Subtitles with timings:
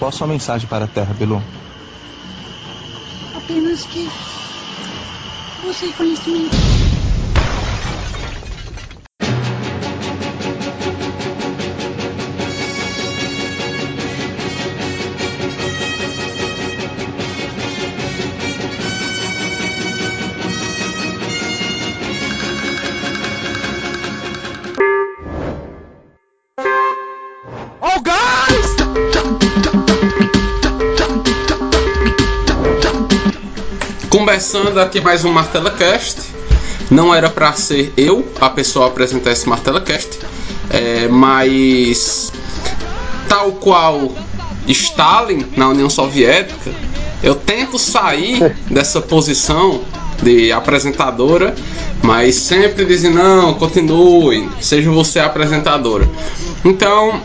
[0.00, 1.42] Qual a sua mensagem para a Terra, Belu?
[3.36, 4.08] Apenas que
[5.62, 6.79] você é conhecimento.
[34.40, 36.22] Começando aqui mais um MartelaCast.
[36.90, 40.18] Não era para ser eu a pessoa a apresentar esse MartelaCast,
[40.70, 42.32] é, mas
[43.28, 44.10] tal qual
[44.66, 46.72] Stalin na União Soviética,
[47.22, 49.82] eu tento sair dessa posição
[50.22, 51.54] de apresentadora,
[52.02, 56.08] mas sempre dizem não, continue, seja você a apresentadora.
[56.64, 57.20] Então,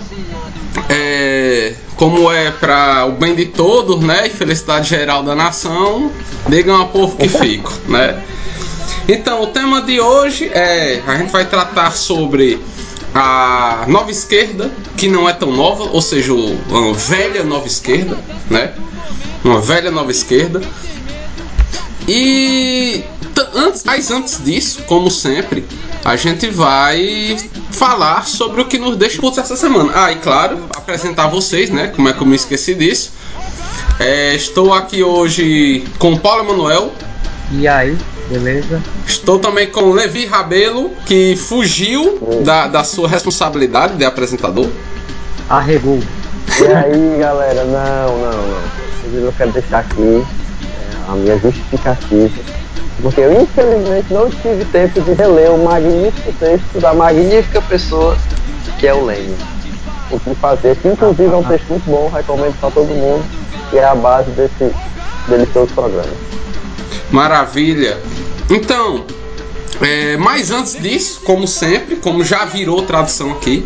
[0.89, 6.11] é, como é para o bem de todos, né, e felicidade geral da nação,
[6.47, 8.21] digam a povo que fico, né?
[9.07, 12.59] Então, o tema de hoje é a gente vai tratar sobre
[13.13, 18.17] a nova esquerda, que não é tão nova, ou seja, uma velha nova esquerda,
[18.49, 18.73] né?
[19.43, 20.61] Uma velha nova esquerda.
[22.07, 23.03] E
[23.53, 25.65] antes, mas antes disso, como sempre,
[26.03, 27.37] a gente vai
[27.71, 29.91] falar sobre o que nos deixa putos essa semana.
[29.93, 31.87] Ah, e claro, apresentar vocês, né?
[31.87, 33.11] Como é que eu me esqueci disso?
[33.99, 36.91] É, estou aqui hoje com Paulo Emanuel.
[37.51, 37.97] E aí,
[38.29, 38.81] beleza?
[39.07, 44.69] Estou também com Levi Rabelo, que fugiu da, da sua responsabilidade de apresentador.
[45.49, 45.99] Arregou.
[46.59, 47.63] E aí, galera?
[47.65, 49.19] Não, não, não.
[49.19, 52.64] Eu quero deixar aqui é, a minha justificativa.
[53.01, 58.17] Porque eu, infelizmente, não tive tempo de reler o magnífico texto da magnífica pessoa
[58.79, 59.35] que é o Lênin.
[60.11, 63.25] O que fazer, que inclusive é um texto muito bom, recomendo para todo mundo
[63.69, 64.73] que é a base desse
[65.27, 66.13] delicioso programa.
[67.11, 67.97] Maravilha!
[68.49, 69.05] Então,
[69.81, 73.65] é, mas antes disso, como sempre, como já virou tradição aqui,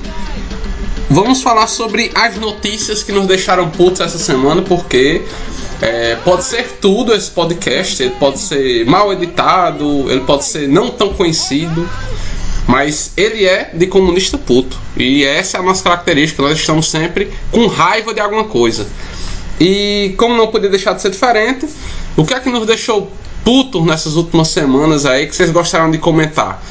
[1.09, 5.23] vamos falar sobre as notícias que nos deixaram putos essa semana, porque
[5.81, 10.89] é, pode ser tudo esse podcast, ele pode ser mal editado, ele pode ser não
[10.89, 11.89] tão conhecido,
[12.67, 14.77] mas ele é de comunista puto.
[14.95, 18.85] E essa é a nossa característica, nós estamos sempre com raiva de alguma coisa.
[19.59, 21.67] E como não podia deixar de ser diferente,
[22.15, 23.11] o que é que nos deixou
[23.43, 26.61] putos nessas últimas semanas aí que vocês gostaram de comentar?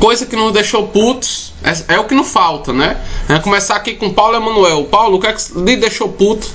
[0.00, 2.96] Coisa que nos deixou putos é, é o que não falta, né?
[3.28, 4.84] É começar aqui com Paulo Emanuel.
[4.84, 6.48] Paulo, o que é que lhe deixou puto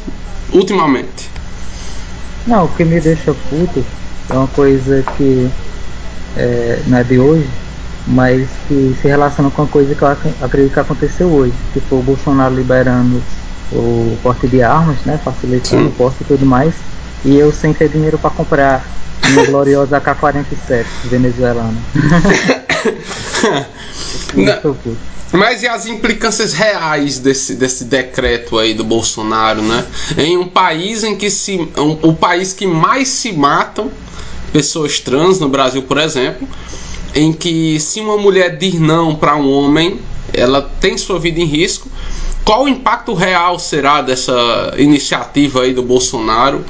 [0.51, 1.29] ultimamente?
[2.47, 3.85] Não, o que me deixa puto
[4.29, 5.49] é uma coisa que
[6.35, 7.47] é, não é de hoje,
[8.07, 10.07] mas que se relaciona com a coisa que eu
[10.41, 13.21] acredito que aconteceu hoje, que foi o Bolsonaro liberando
[13.71, 15.87] o porte de armas, né, facilitando Sim.
[15.87, 16.73] o porte e tudo mais,
[17.25, 18.85] e eu sem ter dinheiro para comprar
[19.29, 21.75] minha gloriosa AK-47 venezuelana.
[25.33, 29.85] Mas e as implicâncias reais desse, desse decreto aí do Bolsonaro, né?
[30.17, 31.57] Em um país em que se.
[31.75, 33.91] Um, o país que mais se matam
[34.53, 36.47] pessoas trans no Brasil, por exemplo,
[37.13, 39.99] em que se uma mulher diz não para um homem,
[40.31, 41.89] ela tem sua vida em risco.
[42.45, 46.63] Qual o impacto real será dessa iniciativa aí do Bolsonaro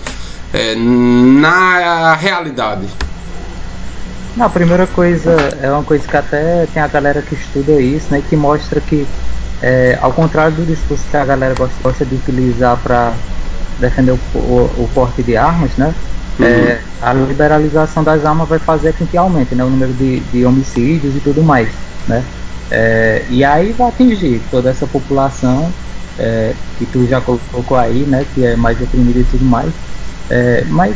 [0.55, 2.87] é, na realidade?
[4.37, 8.23] Na primeira coisa é uma coisa que até tem a galera que estuda isso, né,
[8.27, 9.05] que mostra que
[9.61, 13.13] é, ao contrário do discurso que a galera gosta, gosta de utilizar para
[13.79, 15.93] defender o, o, o, porte de armas, né,
[16.39, 16.45] uhum.
[16.45, 20.45] é, a liberalização das armas vai fazer com que aumente né, o número de, de
[20.45, 21.69] homicídios e tudo mais,
[22.07, 22.23] né.
[22.71, 25.71] É, e aí vai atingir toda essa população
[26.17, 29.71] é, que tu já colocou aí, né, que é mais oprimida e tudo mais,
[30.29, 30.95] é, mas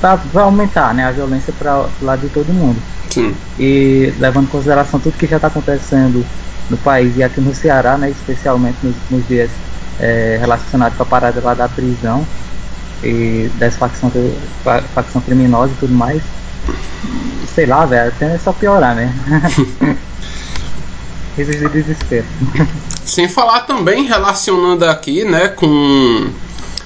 [0.00, 2.80] vai, vai, aumentar né, a violência para o lado de todo mundo.
[3.10, 3.34] Sim.
[3.58, 6.24] E levando em consideração tudo que já está acontecendo
[6.70, 9.50] no país e aqui no Ceará, né, especialmente nos últimos dias
[10.00, 12.26] é, relacionado com a parada lá da prisão
[13.02, 14.10] e dessa facção,
[14.94, 16.22] facção criminosa e tudo mais.
[17.54, 19.12] Sei lá, velho, até é só piorar, né?
[21.36, 22.26] Risos de desespero.
[23.04, 26.30] Sem falar também, relacionando aqui, né, com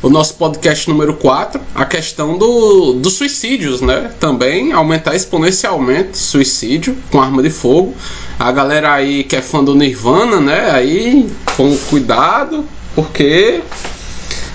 [0.07, 4.13] o nosso podcast número 4, a questão do, dos suicídios, né?
[4.21, 7.93] Também aumentar exponencialmente suicídio com arma de fogo.
[8.39, 10.71] A galera aí que é fã do Nirvana, né?
[10.71, 12.65] Aí com cuidado,
[12.95, 13.61] porque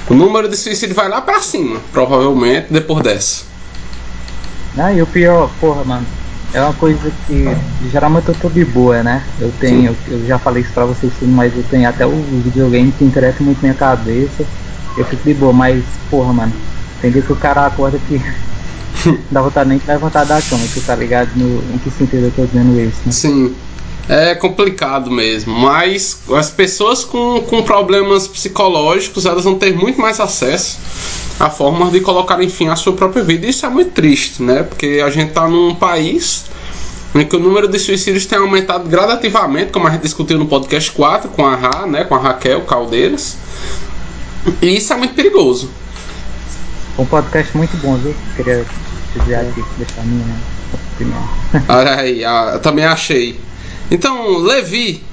[0.09, 3.43] o número de suicídio vai lá para cima, provavelmente, depois dessa.
[4.77, 6.07] Ah, e o pior, porra, mano,
[6.53, 7.45] é uma coisa que
[7.81, 9.25] geralmente eu tô de boa, né?
[9.39, 12.91] Eu tenho, eu já falei isso pra vocês tudo, mas eu tenho até o videogame
[12.91, 14.45] que interessa muito minha cabeça.
[14.97, 16.61] Eu fico de boa, mas porra, mano,
[16.99, 18.19] tem dia que o cara acorda que
[19.31, 22.31] dá vontade nem de levantar da cama, tu tá ligado no, em que sentido eu
[22.31, 23.11] tô dizendo isso, né?
[23.11, 23.55] Sim.
[24.09, 30.19] É complicado mesmo, mas as pessoas com, com problemas psicológicos elas vão ter muito mais
[30.19, 30.79] acesso
[31.39, 33.47] a formas de colocar fim à sua própria vida.
[33.47, 34.63] Isso é muito triste, né?
[34.63, 36.45] Porque a gente está num país
[37.15, 40.91] em que o número de suicídios tem aumentado gradativamente, como a gente discutiu no podcast
[40.91, 42.03] 4 com a Ra, né?
[42.03, 43.37] Com a Raquel Caldeiras.
[44.61, 45.69] E isso é muito perigoso.
[46.97, 48.13] Um podcast muito bom, viu?
[48.35, 48.65] Queria
[49.15, 50.35] dizer aqui, deixar a minha
[50.93, 51.29] opinião.
[51.69, 52.23] Olha aí,
[52.61, 53.39] também achei.
[53.91, 55.03] Então, Levi.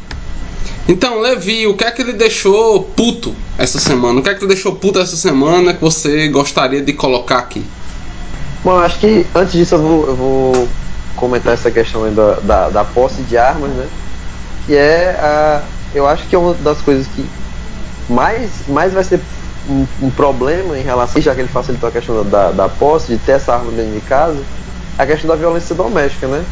[0.89, 4.21] Então, Levi, o que é que ele deixou puto essa semana?
[4.21, 7.65] O que é que ele deixou puto essa semana que você gostaria de colocar aqui?
[8.65, 10.69] Bom, acho que antes disso eu vou, eu vou
[11.17, 13.89] comentar essa questão da, da, da, posse de armas, né?
[14.67, 15.63] Que é a.
[15.93, 17.27] Eu acho que é uma das coisas que
[18.09, 19.21] mais, mais vai ser
[19.69, 21.21] um, um problema em relação.
[21.21, 24.01] Já que ele facilitou a questão da, da posse, de ter essa arma dentro de
[24.03, 24.39] casa,
[24.97, 26.45] a questão da violência doméstica, né?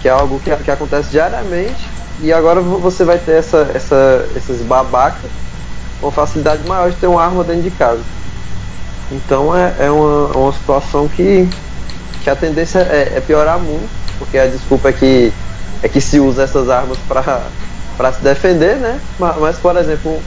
[0.00, 1.88] Que é algo que, que acontece diariamente
[2.22, 5.30] e agora você vai ter essa, essa, esses babacas
[6.00, 8.02] com facilidade maior de ter uma arma dentro de casa.
[9.10, 11.48] Então é, é uma, uma situação que,
[12.22, 13.88] que a tendência é, é piorar muito,
[14.18, 15.32] porque a desculpa é que,
[15.82, 19.00] é que se usa essas armas para se defender, né?
[19.18, 20.20] Mas, mas por exemplo,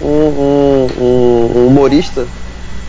[0.00, 2.26] um, um, um, um humorista,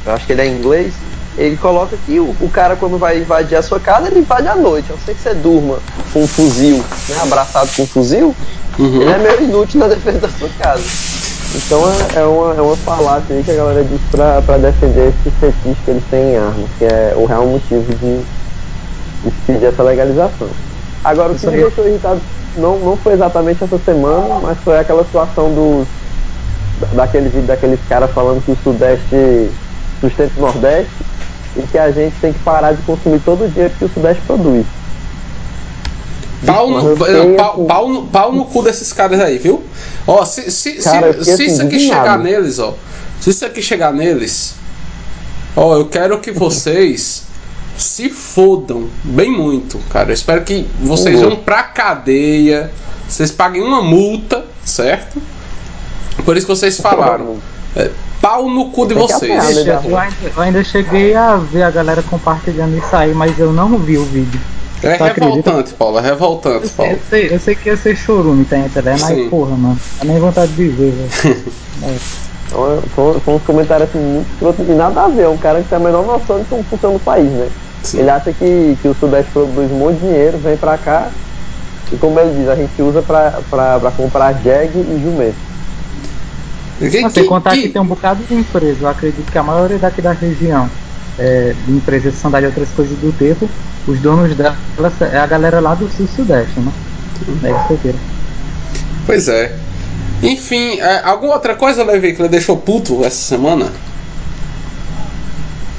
[0.06, 0.94] eu acho que ele é inglês,
[1.38, 4.56] ele coloca que o, o, cara quando vai invadir a sua casa, ele invade à
[4.56, 4.88] noite.
[4.90, 5.80] A não ser que você durma
[6.14, 6.78] com um fuzil,
[7.10, 8.36] né, abraçado com um fuzil,
[8.80, 9.02] uhum.
[9.02, 10.84] ele é meio inútil na defesa da sua casa.
[11.56, 15.10] Então é, é uma, é uma falácia aí que a galera diz pra, pra defender
[15.10, 19.66] esse fetiche que eles têm em armas, que é o real motivo de, de pedir
[19.66, 20.50] essa legalização.
[21.04, 22.22] Agora o que me deixou irritado
[22.58, 25.88] não, não foi exatamente essa semana, mas foi aquela situação dos
[26.94, 29.50] daquele vídeo daqueles caras falando que o Sudeste
[30.02, 30.92] sustenta o Nordeste
[31.56, 34.66] e que a gente tem que parar de consumir todo dia que o Sudeste produz.
[36.46, 36.98] Pau no,
[37.38, 39.64] pau, pau, no, pau no cu desses caras aí, viu?
[40.06, 42.76] Ó, se, se, Cara, se, se assim, isso aqui chegar neles, ó.
[43.20, 44.56] Se isso aqui chegar neles,
[45.56, 47.24] ó, eu quero que vocês
[47.78, 50.10] se fodam bem muito, cara.
[50.10, 52.72] Eu espero que vocês vão pra cadeia,
[53.08, 55.22] vocês paguem uma multa, certo?
[56.24, 57.38] Por isso que vocês falaram.
[57.76, 57.90] É,
[58.26, 59.68] pau no cu de vocês.
[59.68, 63.78] Eu ainda, eu ainda cheguei a ver a galera compartilhando isso aí, mas eu não
[63.78, 64.40] vi o vídeo.
[64.82, 66.92] É revoltante, Paulo, é revoltante, Paulo.
[66.92, 69.02] Eu sei, eu sei que ia ser chorume, tá entendendo?
[69.02, 71.46] Mas porra, mano, tá nem vontade de ver, velho.
[71.84, 71.96] é.
[72.90, 75.24] Foi, foi uns comentários assim muito escrotos e nada a ver.
[75.24, 77.48] É um cara que tem a menor noção de como funciona o país, né?
[77.82, 78.00] Sim.
[78.00, 81.12] Ele acha que, que o Sudeste produz um monte de dinheiro, vem pra cá
[81.92, 85.38] e como ele diz, a gente usa pra, pra, pra comprar jegue e jumento.
[86.78, 87.64] Que, Sem contar que...
[87.64, 88.82] que tem um bocado de empresas.
[88.82, 90.70] Eu acredito que a maioria daqui da região,
[91.18, 93.50] é, de empresas que são de outras coisas do tempo,
[93.88, 96.72] os donos delas é a galera lá do sul-sudeste, né?
[97.44, 98.00] É isso que eu quero.
[99.06, 99.56] Pois é.
[100.22, 103.72] Enfim, é, alguma outra coisa, Levi, que ele deixou puto essa semana?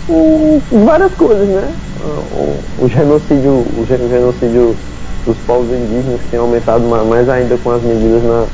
[0.08, 1.74] Hum, várias coisas, né?
[2.00, 4.76] O, o genocídio, o genocídio
[5.26, 8.46] dos povos indígenas que tem aumentado mais ainda com as medidas na,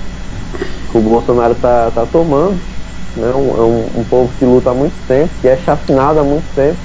[0.91, 2.59] que o Bolsonaro está tá tomando.
[3.17, 3.27] Né?
[3.35, 6.45] Um, é um, um, povo que luta há muito tempo, que é chacinado há muito
[6.55, 6.79] tempo,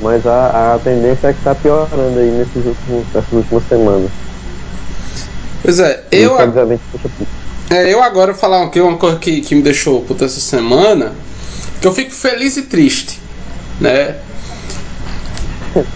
[0.00, 4.10] mas a, a tendência é que está piorando aí nesses últimos, nessas últimas semanas.
[5.62, 6.36] Pois é, eu.
[7.70, 11.12] É, eu agora vou falar aqui uma coisa que, que me deixou puta essa semana,
[11.80, 13.20] que eu fico feliz e triste,
[13.78, 14.16] né?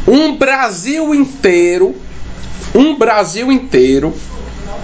[0.07, 1.97] Um Brasil inteiro,
[2.75, 4.13] um Brasil inteiro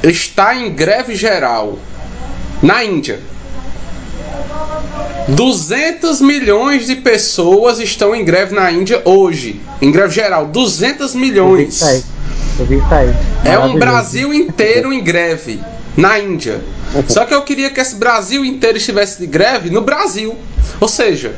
[0.03, 1.79] está em greve geral
[2.63, 3.21] na Índia.
[5.29, 9.61] 200 milhões de pessoas estão em greve na Índia hoje.
[9.81, 11.83] Em greve geral, 200 milhões.
[13.45, 15.61] É um Brasil inteiro em greve
[15.97, 16.61] na Índia.
[17.09, 20.35] Só que eu queria que esse Brasil inteiro estivesse de greve no Brasil.
[20.81, 21.35] Ou seja,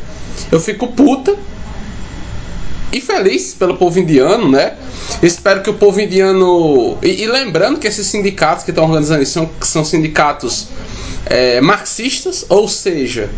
[0.52, 1.37] eu fico puta
[2.92, 4.75] e feliz pelo povo indiano, né?
[5.23, 6.99] Espero que o povo indiano.
[7.02, 10.68] E, e lembrando que esses sindicatos que estão organizando isso são, são sindicatos
[11.26, 13.30] é, marxistas, ou seja,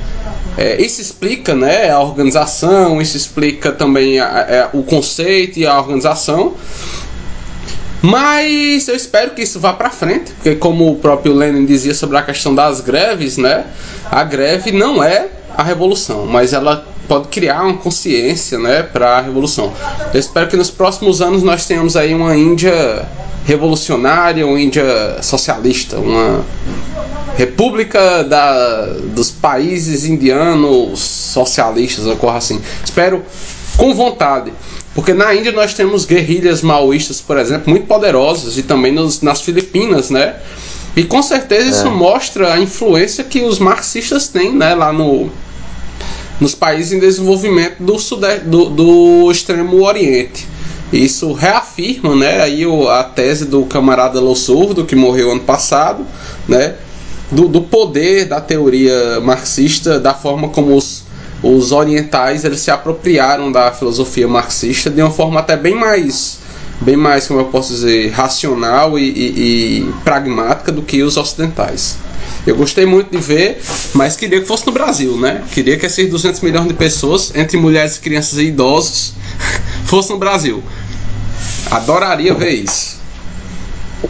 [0.57, 5.79] é, isso explica né, a organização, isso explica também a, a, o conceito e a
[5.79, 6.55] organização.
[8.03, 12.19] Mas eu espero que isso vá para frente, porque como o próprio Lenin dizia sobre
[12.19, 13.65] a questão das greves, né?
[14.11, 19.21] A greve não é a revolução, mas ela pode criar uma consciência, né, para a
[19.21, 19.73] revolução.
[20.13, 23.07] Eu espero que nos próximos anos nós tenhamos aí uma Índia
[23.45, 26.45] revolucionária, uma Índia socialista, uma
[27.37, 32.61] república da, dos países indianos socialistas, ocorra assim.
[32.85, 33.23] Espero
[33.77, 34.53] com vontade.
[34.95, 39.41] Porque na Índia nós temos guerrilhas maoístas, por exemplo, muito poderosas, e também nos, nas
[39.41, 40.37] Filipinas, né?
[40.95, 41.71] E com certeza é.
[41.71, 45.31] isso mostra a influência que os marxistas têm, né, lá no,
[46.39, 50.47] nos países em desenvolvimento do, sudeste, do, do extremo oriente.
[50.93, 56.05] Isso reafirma, né, aí a tese do camarada Lossurdo, que morreu ano passado,
[56.47, 56.75] né,
[57.31, 61.02] do, do poder da teoria marxista, da forma como os,
[61.43, 66.43] os orientais eles se apropriaram da filosofia marxista de uma forma até bem mais
[66.83, 71.97] bem mais, como eu posso dizer, racional e, e, e pragmática do que os ocidentais.
[72.47, 73.61] Eu gostei muito de ver,
[73.95, 75.43] mas queria que fosse no Brasil, né?
[75.53, 79.15] Queria que esses 200 milhões de pessoas, entre mulheres, crianças e idosos,
[79.87, 80.63] fossem no Brasil.
[81.71, 83.01] Adoraria ver isso.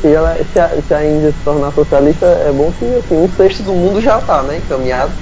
[0.03, 3.73] E ela, se, a, se se tornar socialista, é bom que assim, um sexto do
[3.73, 5.13] mundo já está né, encaminhado.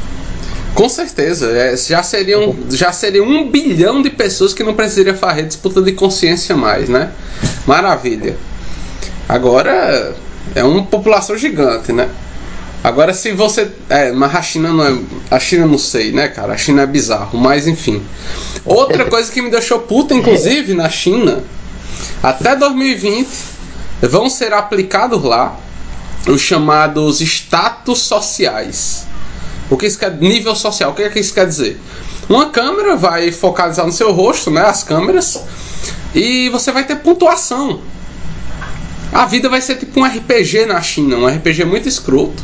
[0.74, 5.42] Com certeza, é, já seriam já seria um bilhão de pessoas que não precisaria fazer
[5.42, 7.12] disputa de consciência mais, né?
[7.66, 8.36] Maravilha.
[9.28, 10.14] Agora
[10.54, 12.08] é uma população gigante, né?
[12.82, 14.98] Agora se você é, mas a China não é,
[15.30, 16.54] a China não sei, né, cara?
[16.54, 18.02] A China é bizarro, mas enfim.
[18.64, 21.44] Outra coisa que me deixou puta inclusive na China,
[22.22, 23.28] até 2020
[24.02, 25.58] vão ser aplicados lá
[26.26, 29.09] os chamados status sociais.
[29.70, 30.90] O que isso quer nível social?
[30.90, 31.80] O que, é que isso quer dizer?
[32.28, 34.62] Uma câmera vai focalizar no seu rosto, né?
[34.62, 35.40] As câmeras,
[36.14, 37.80] e você vai ter pontuação.
[39.12, 42.42] A vida vai ser tipo um RPG na China, um RPG muito escroto.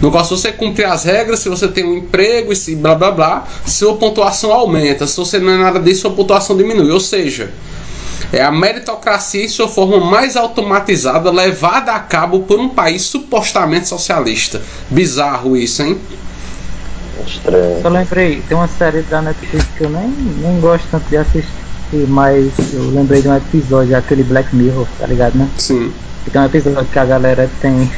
[0.00, 2.94] No qual, se você cumprir as regras, se você tem um emprego e se blá
[2.94, 5.06] blá blá, sua pontuação aumenta.
[5.06, 6.90] Se você não é nada disso, sua pontuação diminui.
[6.90, 7.52] Ou seja,
[8.32, 13.88] é a meritocracia em sua forma mais automatizada levada a cabo por um país supostamente
[13.88, 14.62] socialista.
[14.88, 15.98] Bizarro isso, hein?
[17.26, 17.82] Estranho.
[17.82, 22.06] Só lembrei, tem uma série da Netflix que eu nem, nem gosto tanto de assistir,
[22.08, 25.48] mas eu lembrei de um episódio, aquele Black Mirror, tá ligado, né?
[25.56, 25.92] Sim.
[26.24, 27.90] Que tem um episódio que a galera tem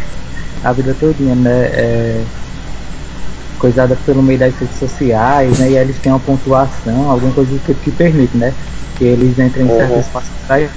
[0.63, 1.67] a vida todinha, né?
[1.73, 2.25] É,
[3.63, 5.71] coisada pelo meio das redes sociais, né?
[5.71, 8.53] E eles têm uma pontuação, alguma coisa que, que permite, né?
[8.99, 9.77] que eles entram em uhum.
[9.79, 10.27] certo espaço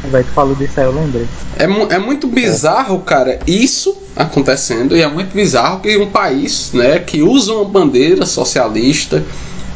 [0.10, 1.28] vai, tu falou disso aí, eu lembrei.
[1.58, 7.00] É, é muito bizarro, cara, isso acontecendo, e é muito bizarro que um país, né,
[7.00, 9.24] que usa uma bandeira socialista,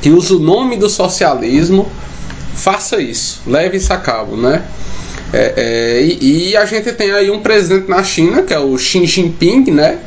[0.02, 1.88] que usa o nome do socialismo,
[2.56, 4.64] faça isso, leve isso a cabo, né?
[5.32, 8.76] É, é, e, e, a gente tem aí um presidente na China, que é o
[8.78, 10.00] Xi Jinping, né?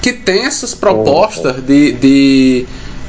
[0.00, 2.66] Que tem essas propostas de, de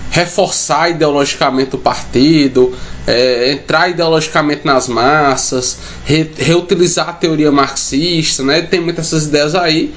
[0.09, 2.73] reforçar ideologicamente o partido,
[3.07, 8.61] é, entrar ideologicamente nas massas, re, reutilizar a teoria marxista, né?
[8.61, 9.93] Tem muitas essas ideias aí.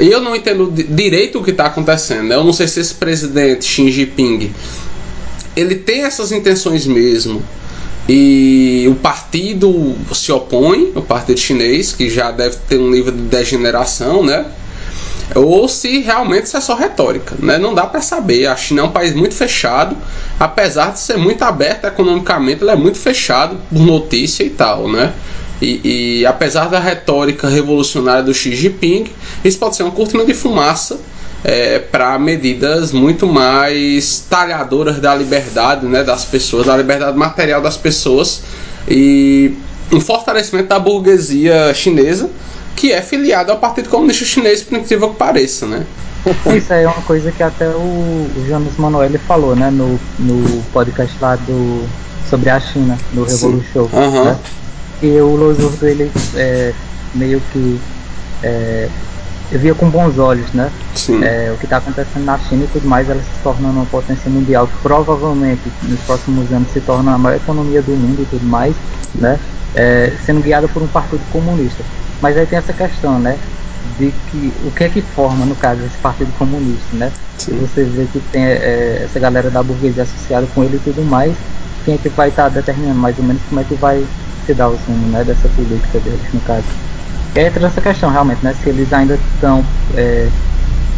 [0.00, 2.28] E eu não entendo direito o que está acontecendo.
[2.28, 2.34] Né?
[2.34, 4.50] Eu não sei se esse presidente Xi Jinping
[5.54, 7.42] ele tem essas intenções mesmo.
[8.08, 13.22] E o partido se opõe, o partido chinês, que já deve ter um nível de
[13.22, 14.46] degeneração, né?
[15.34, 17.34] Ou se realmente isso é só retórica.
[17.38, 17.58] Né?
[17.58, 18.46] Não dá para saber.
[18.46, 19.96] A China é um país muito fechado,
[20.38, 25.12] apesar de ser muito aberto economicamente, ele é muito fechado por notícia e tal, né?
[25.60, 29.06] E, e apesar da retórica revolucionária do Xi Jinping,
[29.44, 30.98] isso pode ser uma cortina de fumaça
[31.44, 37.76] é, para medidas muito mais talhadoras da liberdade né, das pessoas, da liberdade material das
[37.76, 38.42] pessoas
[38.88, 39.52] e
[39.92, 42.30] um fortalecimento da burguesia chinesa
[42.76, 45.84] que é filiado ao Partido Comunista Chinês, por incrível que pareça, né?
[46.56, 51.16] Isso aí é uma coisa que até o Jonas Manoel falou, né, no, no podcast
[51.20, 51.88] lá do
[52.30, 54.24] sobre a China, do Revolution, uhum.
[54.24, 54.38] né?
[55.02, 56.72] E o Losurdo ele é,
[57.14, 57.78] meio que
[58.42, 58.88] é,
[59.50, 60.70] via com bons olhos, né?
[61.22, 64.30] É, o que está acontecendo na China e tudo mais, ela se tornando uma potência
[64.30, 68.46] mundial que provavelmente nos próximos anos se torna a maior economia do mundo e tudo
[68.46, 68.74] mais,
[69.14, 69.38] né?
[69.74, 71.84] É, sendo guiada por um partido comunista.
[72.22, 73.36] Mas aí tem essa questão, né?
[73.98, 77.12] De que o que é que forma, no caso, esse Partido Comunista, né?
[77.36, 77.58] Sim.
[77.58, 81.36] Você vê que tem é, essa galera da burguesia associada com ele e tudo mais,
[81.84, 84.06] quem é que vai estar tá determinando mais ou menos como é que vai
[84.46, 85.24] se dar o rumo, né?
[85.24, 86.64] Dessa política deles, no caso.
[87.34, 88.54] E aí entra essa questão, realmente, né?
[88.54, 89.64] Se eles ainda estão.
[89.96, 90.28] É,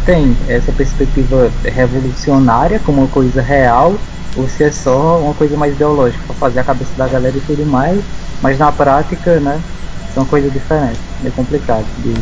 [0.05, 3.95] tem essa perspectiva revolucionária como uma coisa real,
[4.37, 7.41] ou se é só uma coisa mais ideológica para fazer a cabeça da galera e
[7.41, 7.99] tudo mais,
[8.43, 9.59] mas na prática, né?
[10.15, 10.99] São coisas diferentes.
[11.23, 12.15] É complicado de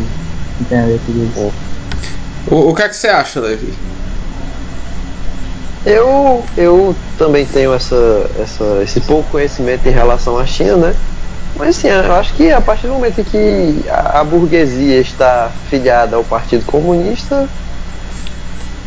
[0.59, 1.53] entender tudo isso.
[2.47, 3.73] O, o que é que você acha, Levi?
[5.85, 10.95] Eu, eu também tenho essa, essa, esse pouco conhecimento em relação à China, né?
[11.55, 15.51] Mas assim, eu acho que a partir do momento em que a, a burguesia está
[15.69, 17.47] filiada ao Partido Comunista,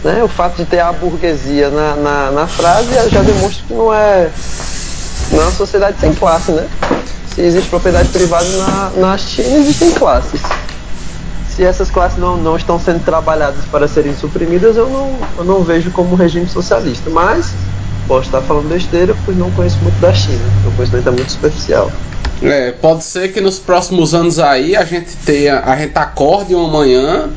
[0.02, 3.92] né, o fato de ter a burguesia na, na, na frase já demonstra que não
[3.92, 4.30] é,
[5.30, 6.66] não é uma sociedade sem classe, né?
[7.36, 10.40] Se existe propriedade privada na, na China, existem classes.
[11.50, 15.62] Se essas classes não, não estão sendo trabalhadas para serem suprimidas, eu não, eu não
[15.62, 17.10] vejo como regime socialista.
[17.10, 17.52] Mas
[18.08, 20.40] posso estar falando besteira, pois não conheço muito da China.
[20.62, 21.92] Meu conhecimento é muito superficial.
[22.42, 26.68] É, pode ser que nos próximos anos aí a gente tenha, a gente acorde uma
[26.68, 27.28] manhã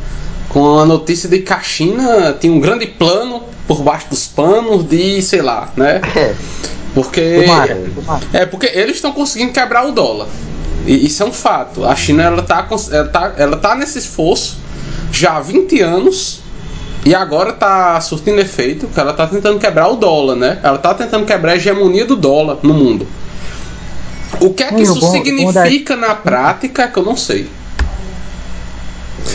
[0.50, 4.84] com a notícia de que a China tinha um grande plano por baixo dos panos
[4.84, 6.02] de, sei lá, né?
[6.16, 6.34] É.
[6.94, 7.22] Porque
[8.34, 10.28] é porque eles estão conseguindo quebrar o dólar.
[10.88, 11.86] E isso é um fato.
[11.86, 14.58] A China ela tá, ela tá, ela tá nesse esforço
[15.12, 16.42] já há 20 anos
[17.06, 20.60] e agora tá surtindo efeito, que ela tá tentando quebrar o dólar, né?
[20.64, 23.08] Ela tá tentando quebrar a hegemonia do dólar no mundo.
[24.42, 27.16] O que é que Sim, isso bom- o bom significa na prática que eu não
[27.16, 27.48] sei.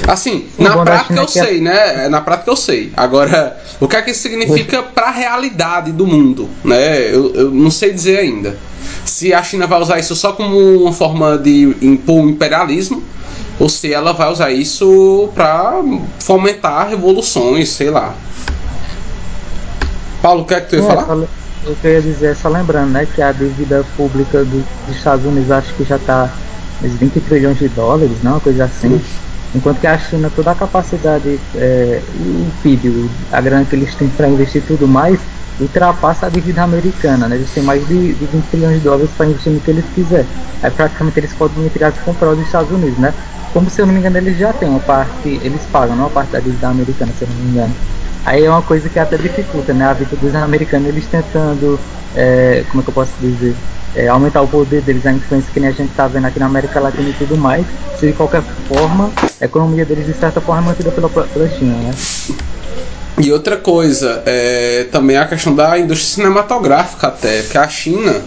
[0.06, 2.08] Assim, na bom prática China eu é sei, né?
[2.08, 2.92] Na prática eu sei.
[2.96, 7.14] Agora, o que é que isso significa para a realidade do mundo, né?
[7.14, 8.56] Eu, eu não sei dizer ainda.
[9.04, 13.02] Se a China vai usar isso só como uma forma de impor o imperialismo
[13.58, 15.80] ou se ela vai usar isso para
[16.20, 18.14] fomentar revoluções, sei lá.
[20.20, 21.28] Paulo, o que é que tu ia É, falar?
[21.64, 25.50] eu ia dizer é só lembrando, né, que a dívida pública do- dos Estados Unidos
[25.50, 26.36] acho que já está
[26.82, 28.32] uns 20 trilhões de dólares, não?
[28.32, 29.00] Uma coisa assim.
[29.54, 34.08] Enquanto que a China, toda a capacidade, é, o PIB, a grana que eles têm
[34.08, 35.28] para investir e tudo mais,
[35.60, 37.36] ultrapassa a dívida americana, né?
[37.36, 40.28] Eles têm mais de, de 20 trilhões de dólares para investir no que eles quiserem.
[40.60, 43.14] Aí praticamente eles podem, entre aspas, comprar os Estados Unidos, né?
[43.52, 46.10] Como se eu não me engano, eles já têm uma parte, eles pagam, não a
[46.10, 47.76] parte da dívida americana, se eu não me engano.
[48.24, 49.84] Aí é uma coisa que até dificulta, né?
[49.84, 51.78] A vida dos americanos, eles tentando,
[52.14, 53.54] é, como é que eu posso dizer,
[53.94, 56.46] é, aumentar o poder deles, a influência que nem a gente tá vendo aqui na
[56.46, 57.66] América Latina e tudo mais.
[57.98, 61.76] Se de qualquer forma, a economia deles de certa forma é mantida pela, pela China,
[61.76, 61.90] né?
[63.20, 68.22] E outra coisa, é, também a questão da indústria cinematográfica até, que a China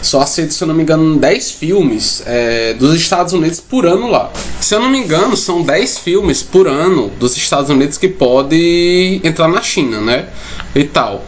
[0.00, 4.08] só aceita, se eu não me engano, 10 filmes é, dos Estados Unidos por ano
[4.08, 4.30] lá.
[4.60, 9.20] Se eu não me engano, são 10 filmes por ano dos Estados Unidos que pode
[9.24, 10.28] entrar na China, né?
[10.74, 11.24] E tal.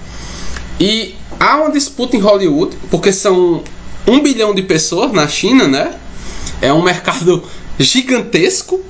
[0.78, 3.62] E há uma disputa em Hollywood, porque são
[4.06, 5.94] um bilhão de pessoas na China, né?
[6.62, 7.42] É um mercado
[7.78, 8.80] gigantesco.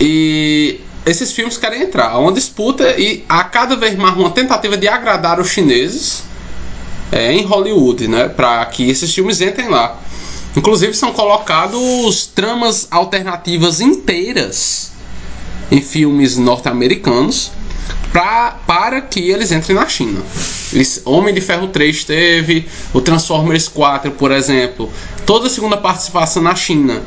[0.00, 2.10] E esses filmes querem entrar.
[2.10, 6.22] Há uma disputa e há cada vez mais uma tentativa de agradar os chineses
[7.12, 8.28] é, em Hollywood, né?
[8.28, 10.00] Para que esses filmes entrem lá.
[10.56, 14.90] Inclusive são colocados tramas alternativas inteiras
[15.70, 17.52] em filmes norte-americanos
[18.12, 20.20] para que eles entrem na China.
[20.72, 24.92] Eles, Homem de Ferro 3 teve, o Transformers 4, por exemplo,
[25.24, 27.02] toda a segunda participação na China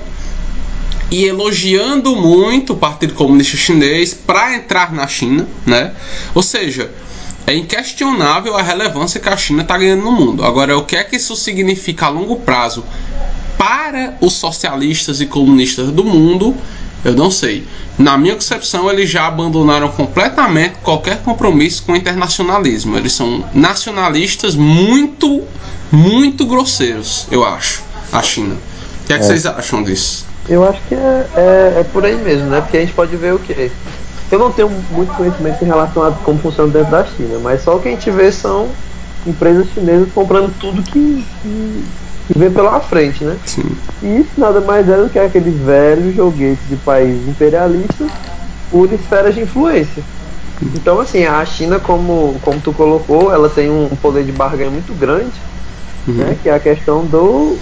[1.12, 5.94] e elogiando muito o Partido Comunista Chinês para entrar na China, né?
[6.34, 6.92] Ou seja,
[7.48, 10.44] é inquestionável a relevância que a China está ganhando no mundo.
[10.44, 12.84] Agora, o que é que isso significa a longo prazo
[13.58, 16.56] para os socialistas e comunistas do mundo?
[17.04, 17.68] Eu não sei.
[18.00, 22.98] Na minha concepção, eles já abandonaram completamente qualquer compromisso com o internacionalismo.
[22.98, 25.44] Eles são nacionalistas muito,
[25.92, 27.84] muito grosseiros, eu acho.
[28.12, 28.56] A China.
[28.56, 30.26] O que é que vocês acham disso?
[30.50, 32.60] Eu acho que é, é, é por aí mesmo, né?
[32.62, 33.70] Porque a gente pode ver o quê?
[34.32, 37.76] Eu não tenho muito conhecimento em relação a como funciona dentro da China, mas só
[37.76, 38.68] o que a gente vê são
[39.26, 41.84] empresas chinesas comprando tudo que, que,
[42.28, 43.38] que vem pela frente, né?
[43.46, 43.66] Sim.
[44.02, 48.10] E isso nada mais é do que aqueles velhos joguetes de países imperialistas
[48.72, 50.04] por esferas de influência.
[50.62, 54.94] Então, assim, a China, como, como tu colocou, ela tem um poder de barganha muito
[54.94, 55.34] grande,
[56.08, 56.38] né?
[56.42, 57.58] Que é a questão do,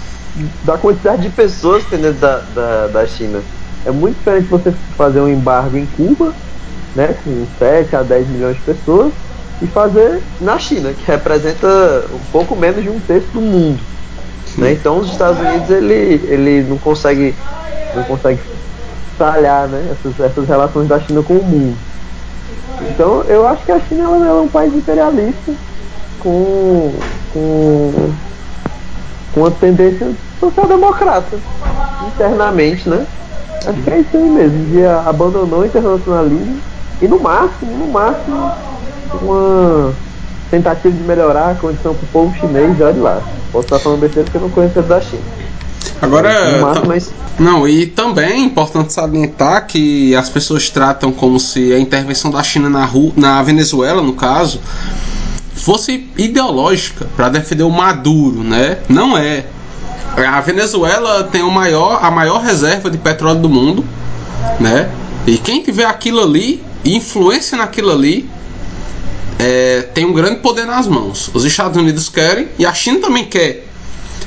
[0.62, 3.40] da quantidade de pessoas que tem dentro da, da, da China.
[3.84, 6.32] É muito diferente você fazer um embargo em Cuba,
[6.94, 7.14] né?
[7.24, 9.12] Com 7 a 10 milhões de pessoas,
[9.62, 13.80] e fazer na China, que representa um pouco menos de um terço do mundo.
[14.58, 14.72] Né?
[14.72, 17.34] Então os Estados Unidos ele, ele não consegue
[17.94, 18.40] não consegue
[19.18, 21.76] talhar né, essas, essas relações da China com o mundo.
[22.90, 25.52] Então eu acho que a China ela, ela é um país imperialista
[26.20, 26.92] com,
[27.32, 28.12] com,
[29.32, 31.38] com uma tendência social-democrata
[32.08, 33.06] internamente, né?
[33.66, 36.60] Acho que é isso aí mesmo, de abandonou o internacionalismo
[37.00, 38.50] e no máximo, no máximo,
[39.22, 39.94] uma
[40.50, 43.22] tentativa de melhorar a condição para o povo chinês, olha lá.
[43.52, 45.22] Posso estar falando besteira porque eu não conheço da China.
[46.00, 46.30] Agora,
[46.86, 52.30] mas não, e também é importante salientar que as pessoas tratam como se a intervenção
[52.30, 54.60] da China na, Ru na Venezuela, no caso,
[55.54, 58.78] fosse ideológica para defender o Maduro, né?
[58.88, 59.44] Não é.
[60.16, 63.84] A Venezuela tem o maior, a maior reserva de petróleo do mundo,
[64.60, 64.88] né?
[65.26, 68.28] E quem tiver aquilo ali, influência naquilo ali,
[69.38, 71.30] é, tem um grande poder nas mãos.
[71.34, 73.66] Os Estados Unidos querem e a China também quer.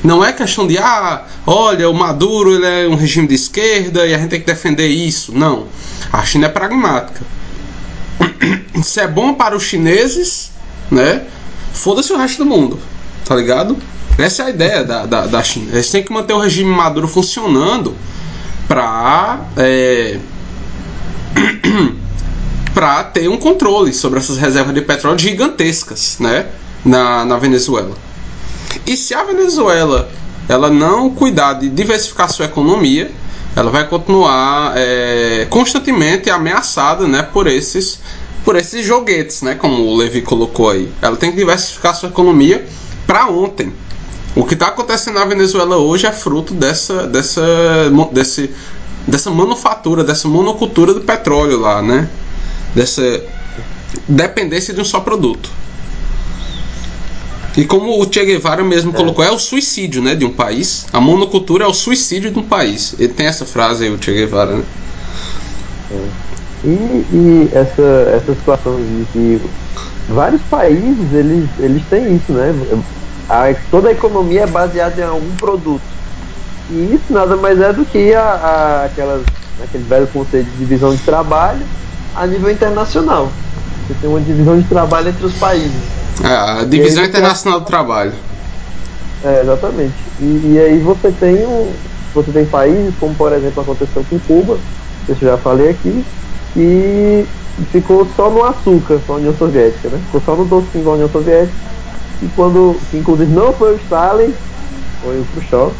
[0.03, 4.13] Não é questão de, ah, olha, o Maduro ele é um regime de esquerda e
[4.13, 5.35] a gente tem que defender isso.
[5.35, 5.67] Não.
[6.11, 7.21] A China é pragmática.
[8.83, 10.51] Se é bom para os chineses,
[10.91, 11.23] né?
[11.73, 12.79] Foda-se o resto do mundo.
[13.25, 13.77] Tá ligado?
[14.17, 15.71] Essa é a ideia da, da, da China.
[15.71, 17.95] Eles têm que manter o regime Maduro funcionando
[18.67, 19.41] pra.
[19.57, 20.17] É,
[22.77, 26.45] para ter um controle sobre essas reservas de petróleo gigantescas, né,
[26.85, 27.95] na, na Venezuela.
[28.85, 30.07] E se a Venezuela
[30.47, 33.09] ela não cuidar de diversificar sua economia,
[33.55, 37.99] ela vai continuar é, constantemente ameaçada, né, por esses
[38.45, 40.87] por esses joguetes, né, como o Levi colocou aí.
[41.01, 42.63] Ela tem que diversificar sua economia
[43.07, 43.73] para ontem.
[44.35, 47.41] O que está acontecendo na Venezuela hoje é fruto dessa dessa
[48.11, 48.51] desse,
[49.07, 52.07] dessa manufatura, dessa monocultura do petróleo lá, né?
[52.75, 53.23] Dessa
[54.07, 55.49] dependência de um só produto.
[57.57, 60.85] E como o Che Guevara mesmo colocou, é o suicídio né, de um país.
[60.93, 62.93] A monocultura é o suicídio de um país.
[62.99, 64.57] Ele tem essa frase aí, o Che Guevara.
[64.57, 64.63] Né?
[66.63, 67.81] E, e essa,
[68.15, 69.41] essa situação de que
[70.09, 72.53] vários países eles, eles têm isso, né?
[73.27, 75.81] A, toda a economia é baseada em algum produto.
[76.69, 79.23] E isso nada mais é do que a, a, aquelas,
[79.63, 81.65] aquele velho conceito de divisão de trabalho
[82.17, 83.31] a nível internacional.
[83.87, 85.97] Você tem uma divisão de trabalho entre os países.
[86.23, 88.13] É, a Divisão E Internacional do Trabalho.
[89.23, 89.93] É, exatamente.
[90.19, 91.71] E, e aí você tem um,
[92.13, 94.57] você tem países, como por exemplo aconteceu com Cuba,
[95.05, 96.03] que eu já falei aqui,
[96.53, 97.25] que
[97.71, 99.99] ficou só no açúcar com a União Soviética, né?
[100.05, 101.55] Ficou só no docinho com a União Soviética.
[102.21, 104.33] E quando, que inclusive não foi o Stalin,
[105.03, 105.71] foi o Khrushchev,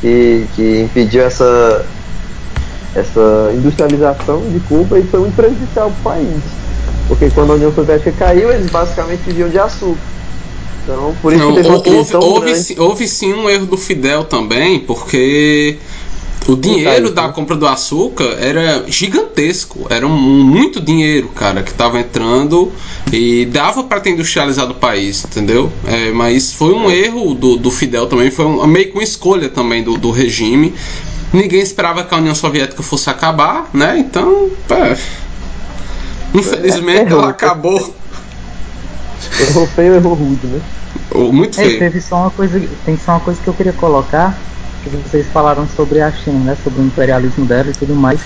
[0.00, 1.84] que, que impediu essa,
[2.94, 6.42] essa industrialização de Cuba e foi muito prejudicial para o país.
[7.08, 10.14] Porque quando a União Soviética caiu, eles basicamente viviam de açúcar.
[10.82, 13.76] Então, por isso Não, que teve uma houve, houve, sim- houve sim um erro do
[13.76, 15.78] Fidel também, porque
[16.48, 17.32] o dinheiro da né?
[17.32, 22.70] compra do açúcar era gigantesco, era muito dinheiro, cara, que estava entrando
[23.12, 25.72] e dava para ter industrializado o país, entendeu?
[25.86, 29.48] É, mas foi um erro do, do Fidel também, foi um, meio que uma escolha
[29.48, 30.74] também do, do regime.
[31.32, 33.98] Ninguém esperava que a União Soviética fosse acabar, né?
[33.98, 34.96] Então, é,
[36.34, 37.18] infelizmente É, errou.
[37.18, 37.94] ela acabou
[39.38, 40.64] Errou feio, errou rude, né?
[41.32, 41.78] muito É, feio.
[41.78, 44.44] teve só uma coisa, tem só uma coisa que eu queria colocar,
[44.90, 48.20] que vocês falaram sobre a China, né, sobre o imperialismo dela e tudo mais.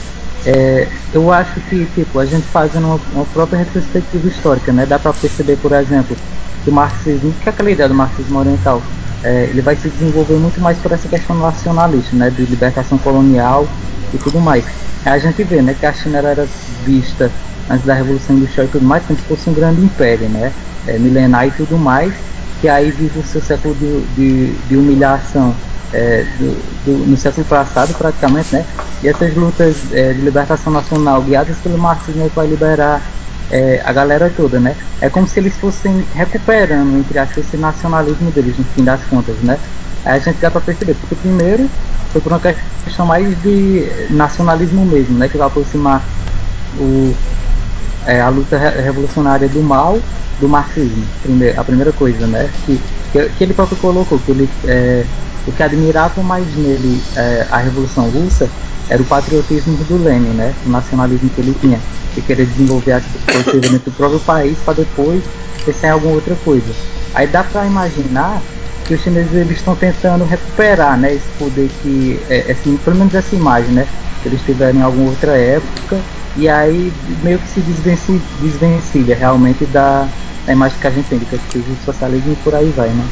[0.45, 4.99] É, eu acho que, tipo, a gente fazendo uma, uma própria retrospectiva histórica, né, dá
[4.99, 6.17] para perceber, por exemplo,
[6.63, 8.83] que o marxismo, que é aquela ideia do marxismo oriental,
[9.23, 13.77] é, ele vai se desenvolver muito mais por essa questão nacionalista, né, de libertação colonial
[14.13, 14.67] e tudo mais.
[15.05, 16.51] Aí a gente vê, né, que a China era
[16.85, 17.35] vista
[17.69, 20.55] antes da Revolução Industrial e tudo mais como se fosse um grande império, né,
[20.87, 22.23] é, milenar e tudo mais,
[22.59, 25.61] que aí vive o seu século de, de, de humilhação
[25.93, 28.67] é, do, do- no século passado praticamente, né?
[29.03, 33.15] E essas lutas é, de libertação nacional guiadas pelo marxismo para liberar
[33.51, 34.77] é, a galera toda, né?
[35.01, 39.37] É como se eles fossem recuperando, entre aspas, esse nacionalismo deles, no fim das contas,
[39.43, 39.59] né?
[40.05, 41.69] Aí a gente dá para perceber, porque primeiro
[42.13, 45.29] foi por uma questão mais de nacionalismo mesmo, né?
[45.29, 46.03] Que vai aproximar
[46.79, 47.15] o,
[48.09, 49.99] é, a luta re- revolucionária do mal
[50.41, 51.05] do marxismo,
[51.57, 52.51] a primeira coisa, né?
[52.65, 52.81] Que,
[53.37, 55.05] que, ele próprio colocou, que ele, é,
[55.47, 58.49] o que admirava mais nele é, a Revolução Russa
[58.89, 60.55] era o patriotismo do Lenin, né?
[60.65, 61.81] O nacionalismo que ele tinha,
[62.15, 63.05] que queria desenvolver as
[63.53, 65.25] coisas do próprio país para depois
[65.65, 66.75] pensar em alguma outra coisa.
[67.13, 68.43] Aí dá para imaginar
[68.89, 71.15] que os chineses eles estão tentando recuperar, né?
[71.15, 73.87] Esse poder que, é, assim, pelo menos essa imagem, né?
[74.23, 76.03] Que eles tiveram em alguma outra época
[76.35, 76.91] e aí
[77.23, 80.11] meio que se desvenci- desvencilha realmente da,
[80.47, 83.05] da imagem que a gente tem, que é o socialismo e por aí vai, né?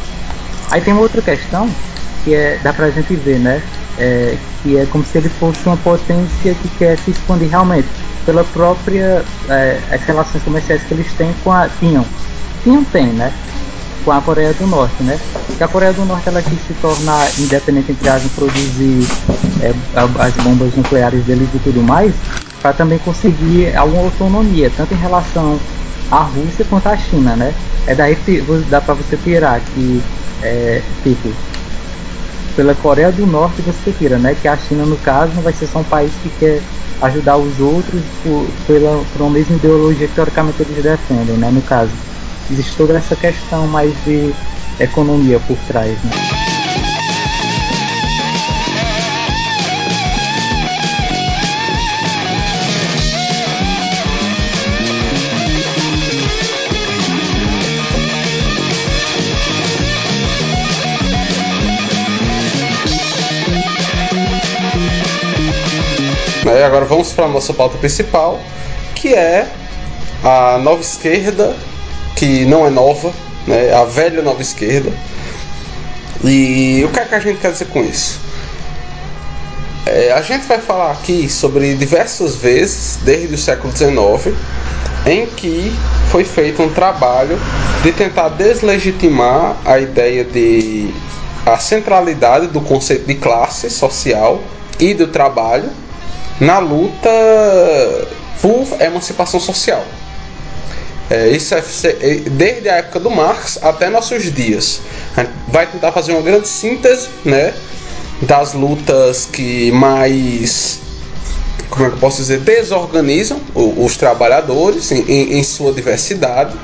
[0.71, 1.77] Aí tem uma outra questão
[2.25, 3.63] que é, dá pra gente ver, né?
[3.99, 7.89] É, que é como se ele fosse uma potência que quer se expandir realmente
[8.25, 12.07] pela própria é, as relações comerciais que eles têm com a tinham,
[12.63, 13.35] tinham tem, né?
[14.07, 15.19] Com a Coreia do Norte, né?
[15.59, 19.05] Que a Coreia do Norte ela quis se tornar independente entre aspas, produzir
[19.61, 19.75] é,
[20.21, 22.15] as bombas nucleares deles e tudo mais,
[22.63, 25.59] para também conseguir alguma autonomia, tanto em relação
[26.09, 27.53] à Rússia quanto à China, né?
[27.85, 28.41] É daí que
[28.71, 30.01] dá para você tirar que,
[30.41, 31.29] é, tipo,
[32.55, 34.37] pela Coreia do Norte você tira, né?
[34.41, 36.63] Que a China, no caso, não vai ser só um país que quer
[37.03, 41.51] ajudar os outros por, pela, por uma mesma ideologia que teoricamente eles defendem, né?
[41.51, 41.91] No caso,
[42.51, 44.35] existe toda essa questão mais de
[44.81, 46.11] economia por trás, né?
[66.77, 68.39] Agora vamos para a nossa pauta principal,
[68.95, 69.47] que é
[70.23, 71.57] a nova esquerda,
[72.17, 73.13] que não é nova,
[73.47, 73.73] né?
[73.73, 74.91] a velha nova esquerda.
[76.25, 78.19] E o que, é que a gente quer dizer com isso?
[79.85, 84.35] É, a gente vai falar aqui sobre diversas vezes, desde o século XIX,
[85.07, 85.73] em que
[86.11, 87.39] foi feito um trabalho
[87.83, 90.93] de tentar deslegitimar a ideia de
[91.45, 94.43] a centralidade do conceito de classe social
[94.81, 95.71] e do trabalho
[96.41, 97.09] na luta
[98.43, 99.85] por emancipação social.
[101.09, 101.63] É, isso é,
[102.01, 104.81] é, desde a época do Marx até nossos dias.
[105.17, 107.55] A gente vai tentar fazer uma grande síntese né,
[108.23, 110.81] das lutas que mais,
[111.71, 116.57] como é que eu posso dizer, desorganizam os trabalhadores em, em, em sua diversidade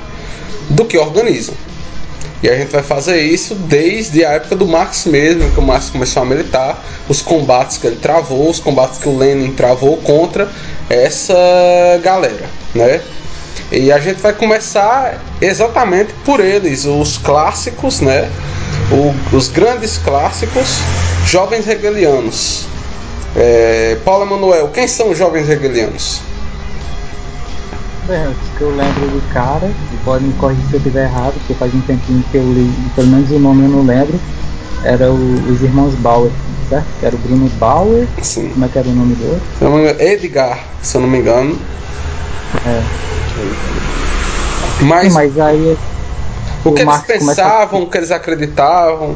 [0.69, 1.55] do que organizam.
[2.41, 5.89] E a gente vai fazer isso desde a época do Marx mesmo, que o Marx
[5.89, 10.51] começou a militar, os combates que ele travou, os combates que o Lenin travou contra
[10.89, 11.33] essa
[12.03, 13.01] galera, né?
[13.75, 18.29] E a gente vai começar exatamente por eles, os clássicos, né?
[18.91, 20.77] O, os grandes clássicos,
[21.25, 22.67] jovens hegelianos.
[23.35, 26.21] É, Paulo Manuel, quem são os jovens hegelianos?
[28.05, 29.71] Bem, que eu lembro do cara,
[30.05, 33.07] pode me corrigir se eu estiver errado, porque faz um tempinho que eu li, pelo
[33.07, 34.19] menos o nome eu não lembro,
[34.83, 36.29] era o, os irmãos Bauer,
[36.69, 36.85] certo?
[36.99, 38.49] Que era o Bruno Bauer, Sim.
[38.49, 39.41] como é que era o nome outro?
[39.57, 41.57] Se não engano, Edgar, se eu não me engano.
[42.65, 42.81] É.
[44.81, 45.77] Mas, Sim, mas aí
[46.65, 49.15] o que eles Marx começa- pensavam, o que eles acreditavam.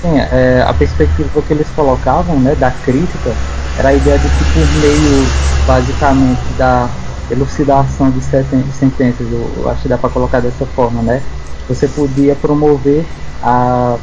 [0.00, 3.34] Sim, é, a perspectiva que eles colocavam, né, da crítica,
[3.78, 5.26] era a ideia de que por meio,
[5.66, 6.88] basicamente, da
[7.30, 11.22] elucidação de sentenças, eu, acho que dá para colocar dessa forma, né,
[11.68, 13.04] você podia promover
[13.42, 13.96] a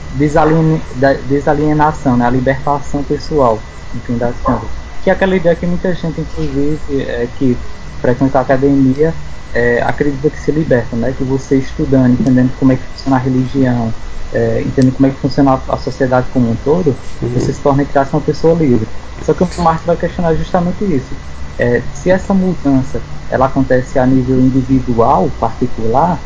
[1.28, 3.60] desalienação, né, a libertação pessoal,
[3.94, 4.70] no fim das contas.
[5.04, 7.58] Que é aquela ideia que muita gente, inclusive, é, que
[8.02, 9.14] frequenta a academia,
[9.54, 13.20] é, acredita que se liberta, né, que você estudando, entendendo como é que funciona a
[13.20, 13.94] religião,
[14.34, 18.14] é, entendendo como é que funciona a, sociedade como um todo, você se torna aspas,
[18.14, 18.88] uma pessoa livre.
[19.24, 21.14] Só que o Marx vai questionar justamente isso.
[21.58, 26.20] É, se essa mudança ela acontece a nível individual, particular,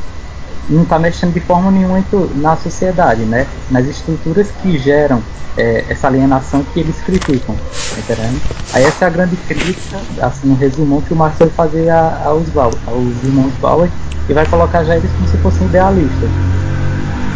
[0.69, 2.03] não está mexendo de forma nenhuma
[2.35, 3.47] na sociedade, né?
[3.69, 5.21] Nas estruturas que geram
[5.57, 8.41] é, essa alienação que eles criticam, tá entendendo?
[8.73, 12.45] Aí essa é a grande crítica, assim, no resumão que o Marx vai fazer aos,
[12.57, 13.89] aos irmãos Bauer
[14.27, 16.29] e vai colocar já eles como se fossem idealistas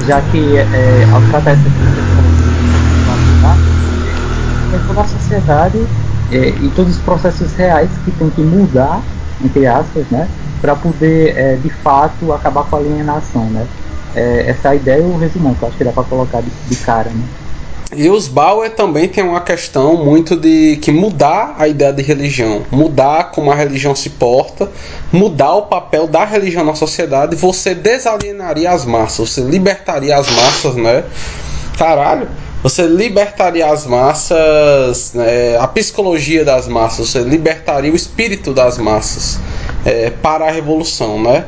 [0.06, 2.31] já que é, ao tratar essa questão
[4.78, 5.86] de toda a sociedade
[6.32, 9.02] é, e todos os processos reais que tem que mudar,
[9.44, 10.28] entre aspas, né,
[10.62, 13.68] para poder é, de fato acabar com a alienação, né.
[14.14, 16.50] É, essa é ideia e o resumão que eu acho que dá para colocar de,
[16.68, 17.24] de cara, né.
[17.94, 22.62] E os Bauer também tem uma questão muito de que mudar a ideia de religião,
[22.72, 24.72] mudar como a religião se porta,
[25.12, 30.76] mudar o papel da religião na sociedade, você desalienaria as massas, você libertaria as massas,
[30.76, 31.04] né?
[31.78, 32.30] Caralho,
[32.63, 39.39] você libertaria as massas, né, a psicologia das massas, você libertaria o espírito das massas
[39.86, 41.45] é, para a revolução, né?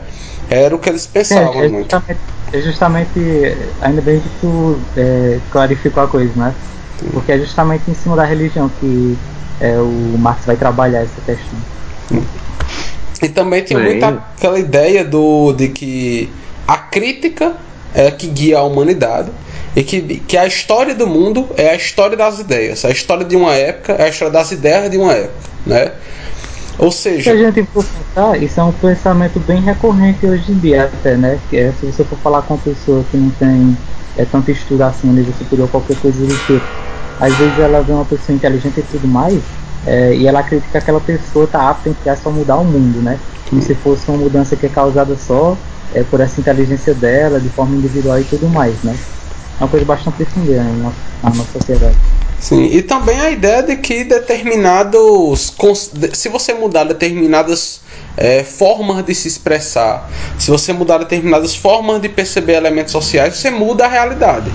[0.50, 1.84] Era o que eles pensavam é, é muito.
[1.84, 2.20] justamente,
[2.52, 6.54] é justamente, ainda bem que tu é, clarificou a coisa, né?
[7.12, 9.18] Porque é justamente em cima da religião que
[9.62, 11.60] é, o Marx vai trabalhar essa questão.
[13.22, 13.84] E também tem Sim.
[13.84, 16.30] muita aquela ideia do de que
[16.68, 17.54] a crítica
[17.94, 19.32] é que guia a humanidade
[19.76, 22.86] e que, que a história do mundo é a história das ideias.
[22.86, 25.94] A história de uma época é a história das ideias de uma época, né?
[26.78, 30.60] Ou Se a seja, gente for pensar, isso é um pensamento bem recorrente hoje em
[30.60, 31.42] dia até, né?
[31.50, 33.78] Que é, se você for falar com uma pessoa que não tem
[34.16, 36.68] é, tanto estudo assim, nível superior, qualquer coisa do tipo,
[37.20, 39.44] às vezes ela vê uma pessoa inteligente e tudo mais,
[39.86, 43.02] é, e ela acredita que aquela pessoa tá apta entre aspas, a mudar o mundo,
[43.02, 43.22] né?
[43.50, 47.50] Como se fosse uma mudança que é causada só é, por essa inteligência dela, de
[47.50, 49.00] forma individual e tudo mais, né?
[49.64, 50.92] Uma coisa bastante difundida né,
[51.24, 51.96] na, na nossa sociedade.
[52.38, 55.54] sim, e também a ideia de que determinados.
[56.14, 57.80] Se você mudar determinadas
[58.18, 63.50] é, formas de se expressar, se você mudar determinadas formas de perceber elementos sociais, você
[63.50, 64.52] muda a realidade.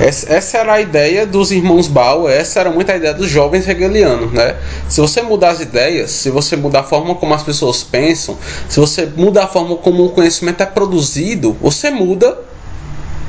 [0.00, 4.32] Essa era a ideia dos irmãos Bauer, essa era muito a ideia dos jovens hegelianos,
[4.32, 4.56] né?
[4.88, 8.36] Se você mudar as ideias, se você mudar a forma como as pessoas pensam,
[8.68, 12.36] se você mudar a forma como o conhecimento é produzido, você muda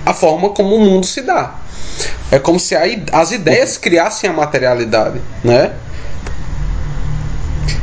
[0.03, 1.55] a forma como o mundo se dá.
[2.31, 5.71] É como se as ideias criassem a materialidade, né?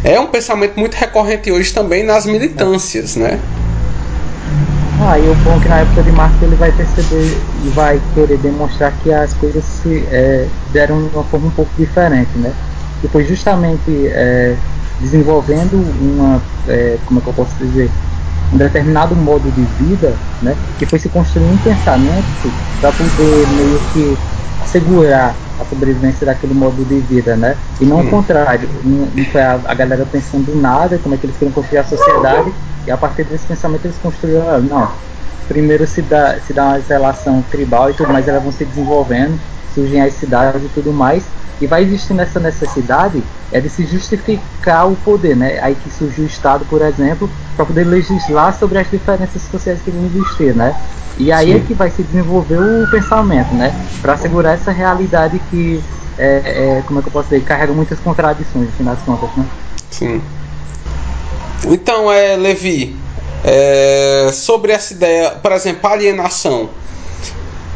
[0.03, 3.39] É um pensamento muito recorrente hoje também nas militâncias, né?
[5.05, 8.01] Ah, e o bom é que na época de Marx ele vai perceber e vai
[8.15, 12.55] querer demonstrar que as coisas se é, deram de uma forma um pouco diferente, né?
[13.03, 14.57] E foi justamente é,
[15.01, 17.91] desenvolvendo uma, é, como é que eu posso dizer,
[18.53, 20.57] um determinado modo de vida, né?
[20.79, 24.19] Que foi se construindo um pensamento para poder meio que
[24.63, 27.57] assegurar a sobrevivência daquele modo de vida, né?
[27.81, 28.07] E não hum.
[28.07, 31.53] o contrário, não, não foi a, a, galera pensando nada, como é que eles queriam
[31.53, 32.53] construir a sociedade,
[32.87, 34.91] e a partir desse pensamento eles construíram, ah, não,
[35.49, 39.39] primeiro se dá, se dá uma relação tribal e tudo mais, elas vão se desenvolvendo,
[39.75, 41.25] surgem as cidades e tudo mais,
[41.61, 43.23] e vai existindo essa necessidade
[43.53, 45.59] é de se justificar o poder, né?
[45.63, 49.91] Aí que surgiu o Estado, por exemplo, para poder legislar sobre as diferenças sociais que
[49.91, 50.75] vão existir, né?
[51.19, 51.57] E aí Sim.
[51.57, 53.75] é que vai se desenvolver o pensamento, né?
[54.01, 55.83] Para assegurar essa realidade que,
[56.19, 59.29] é, é, como é que eu posso dizer, carrega muitas contradições, no fim das contas,
[59.37, 59.45] né?
[59.91, 60.23] Sim.
[61.67, 62.97] Então, é, Levi,
[63.45, 66.71] é, sobre essa ideia, por exemplo, alienação.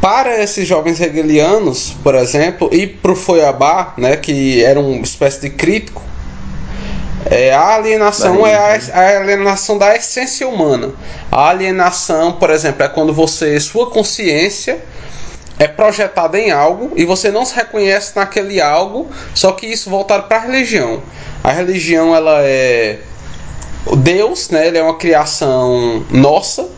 [0.01, 5.41] Para esses jovens hegelianos, por exemplo, e para o Feuerbach, né, que era uma espécie
[5.41, 6.01] de crítico,
[7.25, 10.93] é, a alienação é a, a, alienação da essência humana.
[11.31, 14.79] A alienação, por exemplo, é quando você, sua consciência
[15.59, 20.27] é projetada em algo e você não se reconhece naquele algo, só que isso voltado
[20.27, 21.01] para a religião.
[21.43, 22.99] A religião ela é
[23.97, 24.67] Deus, né?
[24.67, 26.69] Ele é uma criação nossa,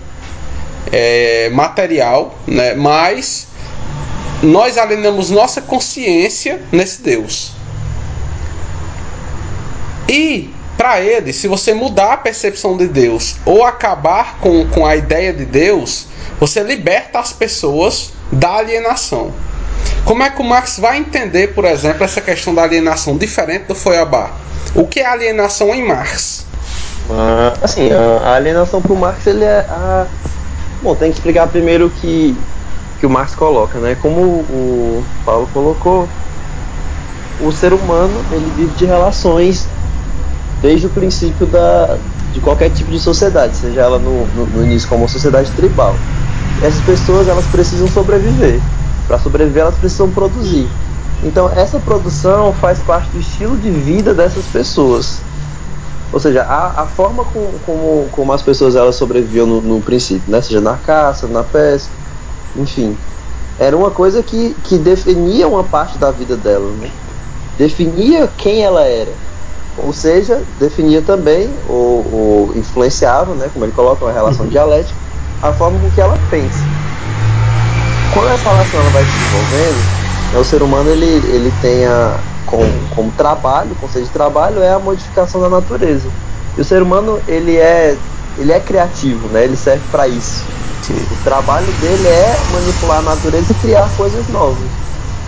[0.92, 2.74] é, material, né?
[2.74, 3.48] Mas
[4.42, 7.52] nós alienamos nossa consciência nesse Deus.
[10.08, 14.96] E para ele, se você mudar a percepção de Deus ou acabar com, com a
[14.96, 16.08] ideia de Deus,
[16.40, 19.34] você liberta as pessoas da alienação.
[20.06, 23.76] Como é que o Marx vai entender, por exemplo, essa questão da alienação diferente do
[23.76, 24.32] Feuerbach?
[24.74, 26.46] O que é alienação em Marx?
[27.10, 30.08] Uh, assim, a alienação para o Marx ele é a...
[30.82, 32.38] Bom, tem que explicar primeiro que,
[33.00, 33.96] que o Marx coloca, né?
[34.02, 36.08] Como o Paulo colocou,
[37.42, 39.68] o ser humano ele vive de relações
[40.62, 41.98] desde o princípio da,
[42.34, 45.96] de qualquer tipo de sociedade, seja ela no, no, no início como sociedade tribal.
[46.62, 48.60] Essas pessoas elas precisam sobreviver.
[49.08, 50.68] Para sobreviver elas precisam produzir.
[51.24, 55.20] Então essa produção faz parte do estilo de vida dessas pessoas.
[56.12, 60.32] Ou seja, a, a forma com, como, como as pessoas elas sobreviviam no, no princípio,
[60.32, 60.42] né?
[60.42, 61.92] seja na caça, na pesca,
[62.56, 62.98] enfim,
[63.60, 66.90] era uma coisa que, que definia uma parte da vida dela, né?
[67.58, 69.12] definia quem ela era
[69.84, 74.52] ou seja, definia também ou, ou influenciava, né, como ele coloca, uma relação uhum.
[74.52, 74.96] dialética,
[75.42, 76.60] a forma com que ela pensa.
[78.14, 82.18] Quando essa relação ela vai se desenvolvendo, né, o ser humano ele, ele tem a,
[82.50, 86.10] como, como trabalho, o conceito de trabalho é a modificação da natureza.
[86.58, 87.96] E o ser humano ele é,
[88.38, 90.44] ele é criativo, né, ele serve para isso.
[90.82, 90.96] Sim.
[90.96, 94.68] O trabalho dele é manipular a natureza e criar coisas novas.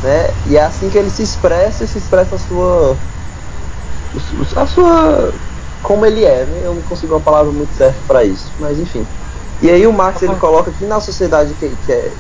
[0.02, 0.32] Né?
[0.48, 2.98] E é assim que ele se expressa e se expressa a sua
[4.56, 5.32] a sua
[5.84, 6.62] como ele é, né?
[6.66, 9.06] Eu não consigo uma palavra muito certa para isso, mas enfim.
[9.62, 12.12] E aí o Marx ele coloca que na sociedade que, que é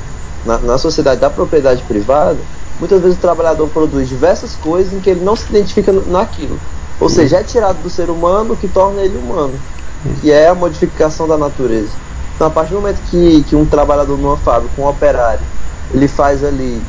[0.45, 2.37] na, na, sociedade da propriedade privada,
[2.81, 6.59] muitas vezes o trabalhador produz diversas coisas em que ele não se identifica naquilo.
[6.99, 9.53] Ou seja, é tirado do ser humano o que torna ele humano,
[10.19, 11.91] que é a modificação da natureza.
[12.35, 15.41] Então, a partir do momento que, que um trabalhador numa fábrica, um operário,
[15.93, 16.81] ele faz ali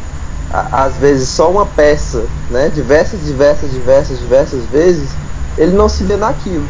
[0.50, 5.08] às vezes só uma peça, né, diversas, diversas, diversas, diversas vezes,
[5.56, 6.64] ele não se vê naquilo.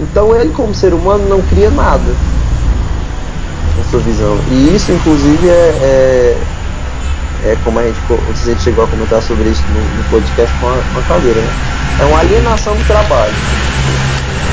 [0.00, 2.02] Então ele como ser humano não cria nada
[3.78, 4.36] na sua visão.
[4.50, 6.36] E isso inclusive é, é,
[7.44, 10.68] é como a gente, a gente chegou a comentar sobre isso no, no podcast com
[10.68, 11.52] a, com a Caldeira, né?
[12.00, 13.34] É uma alienação do trabalho.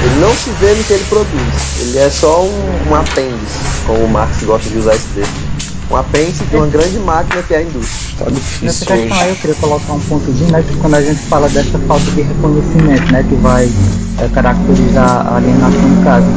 [0.03, 1.81] Ele não se vê no que ele produz.
[1.81, 5.49] Ele é só um, um apêndice, como o Marx gosta de usar esse termo
[5.91, 8.25] um apêndice de uma grande máquina que é a indústria.
[8.25, 11.49] Tá Nessa questão aí eu queria colocar um pontozinho, né, que quando a gente fala
[11.49, 13.69] dessa falta de reconhecimento, né, que vai
[14.19, 16.27] é, caracterizar a alienação no caso.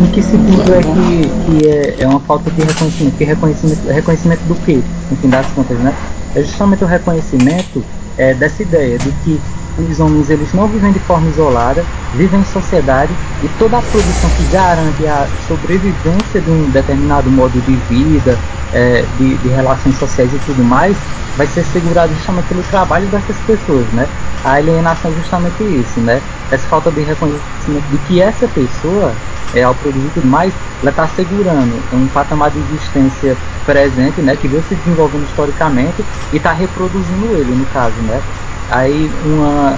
[0.00, 3.16] Em que sentido é que, que é, é uma falta de reconhecimento?
[3.18, 5.94] Que reconhecimento, reconhecimento do que, no fim das contas, né?
[6.34, 7.84] É justamente o reconhecimento
[8.20, 9.40] é, dessa ideia de que
[9.78, 11.82] os homens eles não vivem de forma isolada,
[12.14, 13.10] vivem em sociedade
[13.42, 18.38] e toda a produção que garante a sobrevivência de um determinado modo de vida,
[18.74, 20.94] é, de, de, relações sociais e tudo mais,
[21.38, 24.06] vai ser segurado justamente pelo trabalho dessas pessoas, né?
[24.44, 26.20] A alienação é justamente isso, né?
[26.50, 29.14] Essa falta de reconhecimento de que essa pessoa,
[29.54, 30.52] é, ao produzir tudo mais,
[30.82, 34.36] ela está segurando um patamar de existência presente, né?
[34.36, 38.09] Que veio se desenvolvendo historicamente e está reproduzindo ele, no caso, né?
[38.70, 39.76] Aí uma,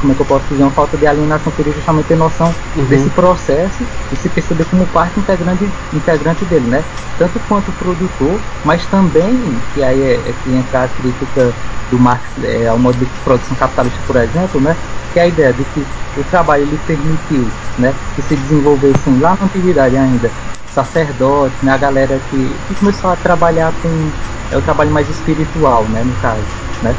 [0.00, 2.84] como é que eu posso dizer, uma falta de alienação seria justamente ter noção uhum.
[2.84, 6.84] desse processo e se perceber como parte integrante, integrante dele, né?
[7.18, 9.34] Tanto quanto produtor, mas também,
[9.74, 11.52] que aí é, é que entra a crítica
[11.90, 14.76] do Marx é, ao modo de produção capitalista, por exemplo, né?
[15.14, 15.86] Que é a ideia de que
[16.20, 17.46] o trabalho ele permitiu,
[17.78, 17.94] né?
[18.14, 20.30] Que se desenvolvessem lá na antiguidade ainda
[20.74, 21.72] sacerdotes, né?
[21.72, 24.10] A galera que, que começou a trabalhar com
[24.50, 26.02] é o trabalho mais espiritual, né?
[26.04, 26.42] No caso,
[26.82, 26.94] né?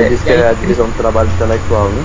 [0.00, 2.04] Porque é, diz que é a divisão do trabalho intelectual, né?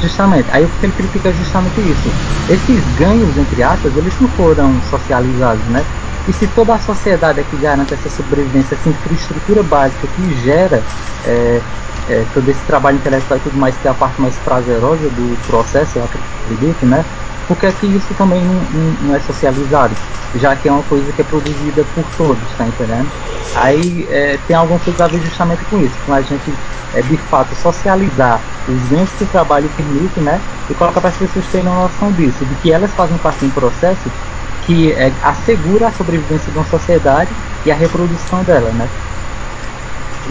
[0.00, 0.48] Justamente.
[0.52, 2.12] Aí o que ele critica é justamente isso.
[2.48, 5.84] Esses ganhos, entre aspas, eles não foram socializados, né?
[6.28, 10.82] E se toda a sociedade é que garante essa sobrevivência, essa infraestrutura básica que gera
[11.24, 11.60] é,
[12.08, 15.38] é, todo esse trabalho intelectual e tudo mais, que é a parte mais prazerosa do
[15.46, 17.04] processo, eu acredito, né?
[17.46, 19.94] Por que, é que isso também não, não, não, é socializado?
[20.34, 23.08] Já que é uma coisa que é produzida por todos, tá entendendo?
[23.54, 26.52] Aí é, tem alguma coisa a ver justamente com isso, com a gente
[26.92, 30.40] é, de fato socializar os ganhos que o trabalho permite, né?
[30.68, 33.50] E colocar para as pessoas terem noção disso, de que elas fazem parte de um
[33.50, 34.10] processo
[34.64, 37.30] que é, assegura a sobrevivência de uma sociedade
[37.64, 38.88] e a reprodução dela, né?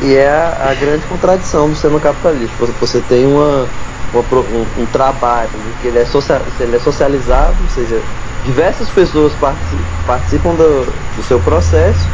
[0.02, 2.66] E é a, a grande contradição do sistema capitalista.
[2.80, 3.66] Você tem uma,
[4.14, 5.50] uma um, um, trabalho
[5.82, 8.02] que ele é, social, ele é socializado, ou seja,
[8.46, 12.08] diversas pessoas participam, participam do, do seu processo,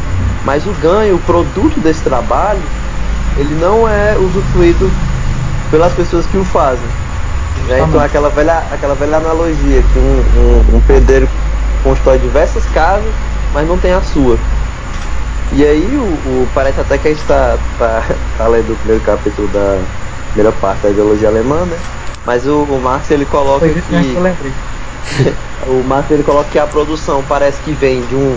[0.44, 2.62] mas o ganho, o produto desse trabalho,
[3.36, 4.90] ele não é usufruído
[5.70, 6.84] pelas pessoas que o fazem.
[7.68, 7.84] Né?
[7.88, 11.28] Então aquela velha, aquela velha analogia que um, um, um pedreiro
[11.82, 13.12] constrói diversas casas,
[13.52, 14.36] mas não tem a sua.
[15.52, 18.02] E aí o, o parece até que a gente está tá,
[18.38, 19.78] tá lendo o primeiro capítulo da
[20.32, 21.76] primeira parte da ideologia alemã, né?
[22.24, 23.80] Mas o, o Marx ele coloca Foi que.
[25.68, 28.36] o Marx ele coloca que a produção parece que vem de um.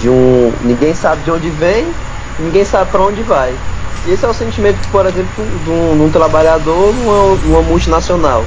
[0.00, 0.52] de um.
[0.62, 1.86] ninguém sabe de onde vem,
[2.38, 3.54] ninguém sabe para onde vai.
[4.06, 5.30] E esse é o sentimento, por exemplo,
[5.64, 8.44] de um, de um trabalhador numa, numa multinacional.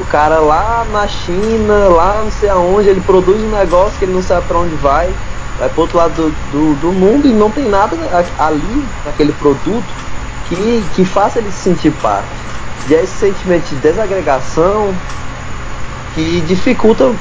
[0.00, 4.12] O cara lá na China, lá não sei aonde, ele produz um negócio que ele
[4.12, 5.12] não sabe para onde vai,
[5.58, 7.96] vai pro outro lado do, do, do, mundo e não tem nada
[8.38, 9.84] ali, naquele produto,
[10.48, 12.28] que, que faça ele se sentir parte.
[12.88, 14.94] E é esse sentimento de desagregação
[16.14, 17.12] que dificulta,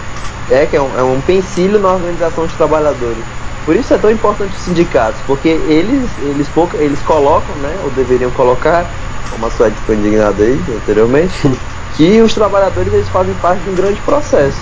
[0.51, 3.23] é, que é um, é um pensilho na organização de trabalhadores.
[3.65, 7.89] Por isso é tão importante os sindicatos, porque eles, eles, pouco, eles colocam, né, ou
[7.91, 8.86] deveriam colocar,
[9.30, 11.51] como a ficou indignada aí anteriormente,
[11.97, 14.57] que os trabalhadores eles fazem parte de um grande processo.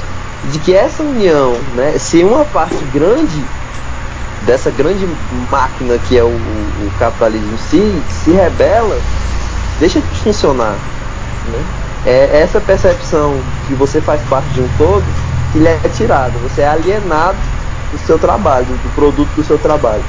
[0.45, 3.43] De que essa união, né, se uma parte grande
[4.45, 5.07] dessa grande
[5.51, 8.97] máquina que é o, o, capitalismo si, se rebela,
[9.79, 10.75] deixa de funcionar.
[11.47, 11.63] Né?
[12.05, 13.36] É essa percepção
[13.67, 15.03] que você faz parte de um todo
[15.51, 16.33] que lhe é tirada.
[16.43, 17.38] Você é alienado
[17.91, 20.03] do seu trabalho, do produto do seu trabalho.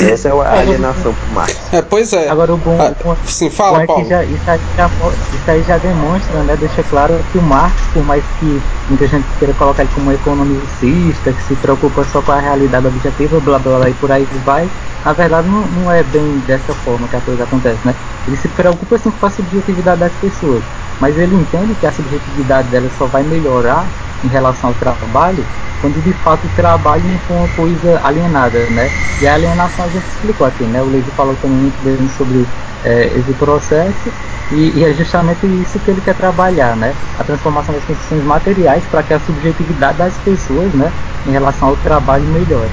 [0.00, 1.72] Essa é a alienação pro Marx.
[1.72, 2.28] É, pois é.
[2.28, 4.08] Agora o bom, ah, o sim, fala, bom é Paulo.
[4.08, 8.04] Já, isso, aí já, isso, aí já, demonstra, né, deixa claro que o Marx, por
[8.04, 12.40] mais que muita gente queira colocar ele como economicista, que se preocupa só com a
[12.40, 14.68] realidade objetiva, blá blá blá e por aí vai,
[15.04, 17.94] na verdade não, não é bem dessa forma que a coisa acontece, né?
[18.26, 20.62] Ele se preocupa sim com a subjetividade das pessoas,
[21.00, 23.86] mas ele entende que a subjetividade dela só vai melhorar
[24.24, 25.44] em relação ao trabalho
[25.84, 28.90] quando de fato o trabalho não for uma coisa alienada, né?
[29.20, 30.82] E a alienação a gente explicou aqui, né?
[30.82, 32.46] O Levi falou também muito bem sobre
[32.84, 34.12] é, esse processo
[34.50, 36.94] e, e, é justamente isso que ele quer trabalhar, né?
[37.18, 40.90] A transformação das condições materiais para que a subjetividade das pessoas, né,
[41.26, 42.70] em relação ao trabalho melhore.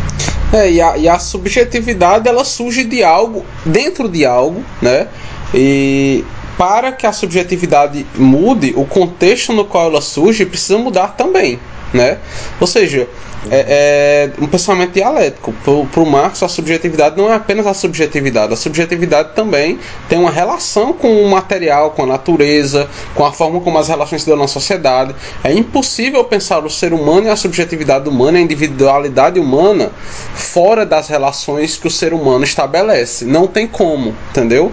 [0.54, 5.08] É, e a, e a subjetividade ela surge de algo, dentro de algo, né?
[5.54, 6.26] E
[6.58, 11.60] para que a subjetividade mude, o contexto no qual ela surge precisa mudar também
[11.94, 12.18] né?
[12.60, 13.08] Ou seja,
[13.50, 15.54] é, é um pensamento dialético.
[15.64, 18.54] Para o Marx, a subjetividade não é apenas a subjetividade.
[18.54, 23.60] A subjetividade também tem uma relação com o material, com a natureza, com a forma
[23.62, 25.16] como as relações se dão na sociedade.
[25.44, 29.92] É impossível pensar o ser humano e a subjetividade humana, a individualidade humana,
[30.36, 33.26] fora das relações que o ser humano estabelece.
[33.26, 34.72] Não tem como, entendeu?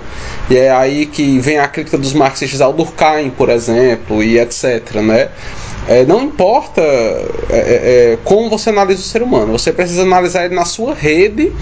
[0.50, 4.96] E é aí que vem a crítica dos marxistas ao Durkheim, por exemplo, e etc.
[4.96, 5.28] Né?
[5.88, 10.44] É, não importa é, é, é, como você analisa o ser humano, você precisa analisar
[10.44, 11.52] ele na sua rede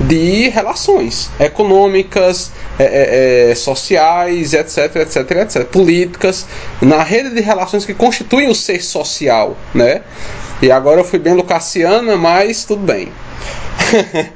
[0.00, 6.46] de relações econômicas, é, é, é, sociais, etc, etc, etc, políticas,
[6.80, 10.02] na rede de relações que constituem o ser social, né?
[10.60, 13.08] E agora eu fui bem lucassiana, mas tudo bem.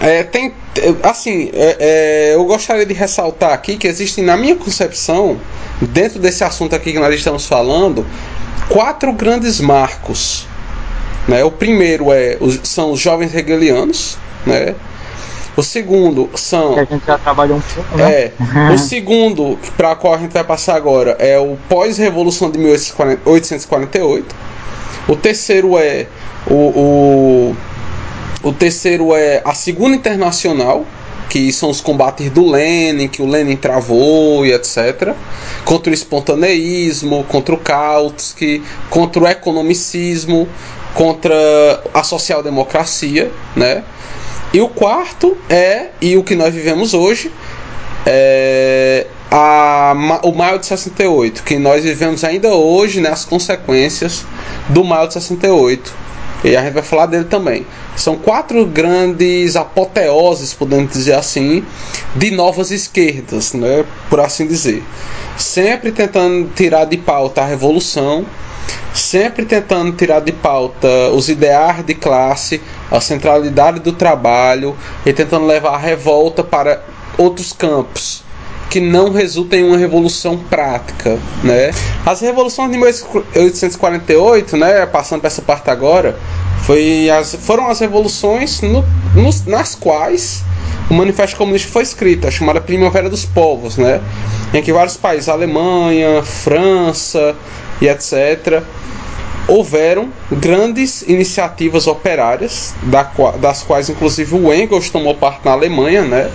[0.00, 0.52] é, tem,
[1.02, 5.38] assim, é, é, eu gostaria de ressaltar aqui que existem, na minha concepção,
[5.80, 8.06] dentro desse assunto aqui que nós estamos falando,
[8.68, 10.46] quatro grandes marcos.
[11.28, 11.42] Né?
[11.44, 14.74] O primeiro é, são os jovens hegelianos, né?
[15.56, 16.74] O segundo são.
[16.74, 18.12] Que a gente já trabalhou um pouco, né?
[18.12, 18.32] É.
[18.72, 24.36] o segundo, para qual a gente vai passar agora, é o pós-revolução de 1848.
[25.08, 26.06] O terceiro é
[26.46, 27.56] o, o,
[28.42, 30.84] o terceiro é a Segunda Internacional,
[31.28, 35.14] que são os combates do Lenin, que o Lenin travou e etc.
[35.64, 40.48] Contra o espontaneísmo, contra o Kautsky, contra o economicismo,
[40.94, 41.34] contra
[41.92, 43.82] a social-democracia, né?
[44.52, 47.30] E o quarto é, e o que nós vivemos hoje,
[48.06, 54.24] é a, o maio de 68, que nós vivemos ainda hoje né, consequências
[54.68, 55.92] do maio de 68.
[56.44, 57.66] E a gente vai falar dele também.
[57.96, 61.64] São quatro grandes apoteoses, podemos dizer assim,
[62.14, 64.82] de novas esquerdas, né, por assim dizer.
[65.36, 68.26] Sempre tentando tirar de pauta a revolução,
[68.92, 72.60] sempre tentando tirar de pauta os ideais de classe,
[72.90, 76.82] a centralidade do trabalho e tentando levar a revolta para
[77.18, 78.25] outros campos
[78.70, 81.70] que não resultem em uma revolução prática, né?
[82.04, 86.18] As revoluções de 1848, né, passando para essa parte agora,
[86.62, 90.44] foi as, foram as revoluções no, no, nas quais
[90.90, 94.00] o Manifesto Comunista foi escrito, a chamada Primavera dos Povos, né?
[94.52, 97.34] Em que vários países, Alemanha, França
[97.80, 98.62] e etc.,
[99.48, 102.74] houveram grandes iniciativas operárias,
[103.40, 106.30] das quais inclusive o Engels tomou parte na Alemanha, né?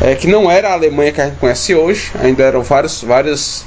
[0.00, 3.64] É, que não era a Alemanha que a gente conhece hoje, ainda eram vários, várias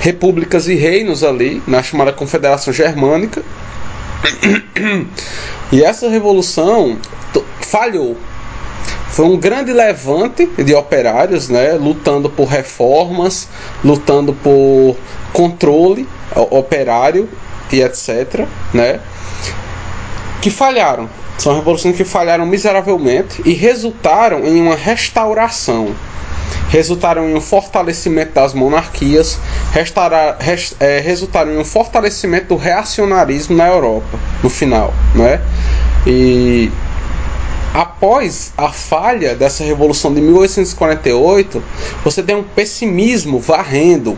[0.00, 3.42] repúblicas e reinos ali, na chamada Confederação Germânica.
[5.72, 6.98] E essa revolução
[7.62, 8.16] falhou.
[9.08, 13.48] Foi um grande levante de operários, né, lutando por reformas,
[13.82, 14.96] lutando por
[15.32, 16.06] controle
[16.50, 17.28] operário
[17.72, 19.00] e etc, né?
[20.40, 21.08] Que falharam.
[21.38, 25.94] São revoluções que falharam miseravelmente e resultaram em uma restauração.
[26.68, 29.38] Resultaram em um fortalecimento das monarquias,
[29.72, 35.40] res, é, resultaram em um fortalecimento do reacionarismo na Europa, no final, né?
[36.06, 36.70] E
[37.72, 41.62] após a falha dessa revolução de 1848,
[42.04, 44.16] você tem um pessimismo varrendo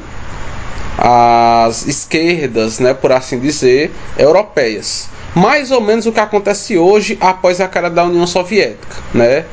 [0.98, 5.08] as esquerdas, né, por assim dizer, europeias.
[5.36, 9.44] Mais ou menos o que acontece hoje após a queda da União Soviética, né?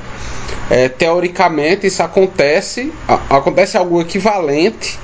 [0.69, 2.89] É, teoricamente isso acontece,
[3.29, 4.97] acontece algo equivalente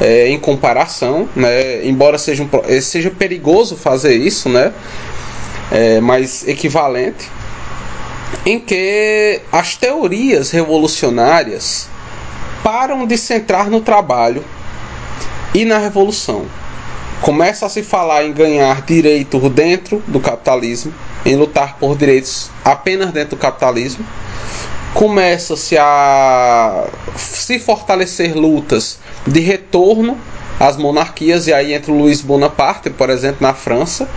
[0.00, 1.86] é, em comparação, né?
[1.86, 4.72] Embora seja, um, é, seja perigoso fazer isso, né?
[5.70, 7.28] É, mas equivalente,
[8.46, 11.86] em que as teorias revolucionárias
[12.62, 14.42] param de centrar no trabalho
[15.54, 16.46] e na revolução.
[17.20, 20.92] Começa a se falar em ganhar direito dentro do capitalismo,
[21.24, 24.04] em lutar por direitos apenas dentro do capitalismo.
[24.92, 26.86] Começa-se a
[27.16, 30.18] se fortalecer lutas de retorno
[30.60, 34.08] às monarquias, e aí entra o Luiz Bonaparte, por exemplo, na França.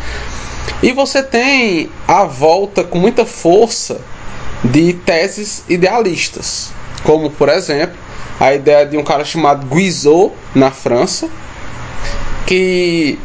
[0.84, 4.00] E você tem a volta com muita força
[4.64, 6.72] de teses idealistas,
[7.04, 7.98] como por exemplo
[8.40, 11.30] a ideia de um cara chamado Guizot na França,
[12.48, 13.20] que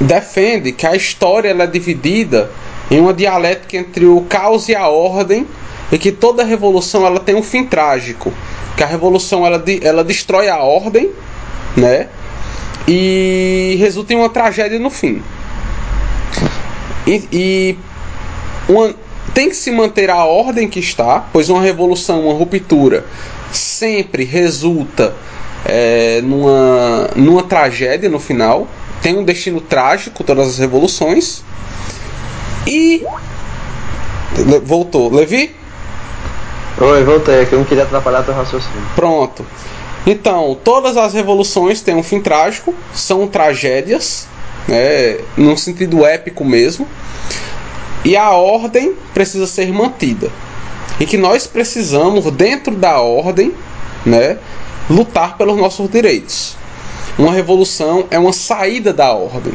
[0.00, 2.50] defende que a história ela é dividida
[2.90, 5.46] em uma dialética entre o caos e a ordem
[5.90, 8.32] e que toda revolução ela tem um fim trágico,
[8.76, 11.10] que a revolução ela, ela destrói a ordem,
[11.76, 12.08] né?
[12.86, 15.22] E resulta em uma tragédia no fim.
[17.06, 17.78] E, e
[18.68, 18.92] uma,
[19.32, 23.06] tem que se manter a ordem que está, pois uma revolução, uma ruptura,
[23.52, 25.14] sempre resulta
[25.64, 28.66] é, numa, numa tragédia no final.
[29.02, 31.42] Tem um destino trágico, todas as revoluções.
[32.66, 33.04] E.
[34.64, 35.12] Voltou.
[35.12, 35.54] Levi?
[36.80, 38.82] Oi, voltei, é que eu não queria atrapalhar teu raciocínio.
[38.96, 39.46] Pronto.
[40.06, 44.26] Então, todas as revoluções têm um fim trágico, são tragédias,
[44.66, 46.86] né, num sentido épico mesmo.
[48.04, 50.30] E a ordem precisa ser mantida
[50.98, 53.52] e que nós precisamos, dentro da ordem,
[54.04, 54.38] né,
[54.88, 56.56] lutar pelos nossos direitos.
[57.18, 59.54] Uma revolução é uma saída da ordem.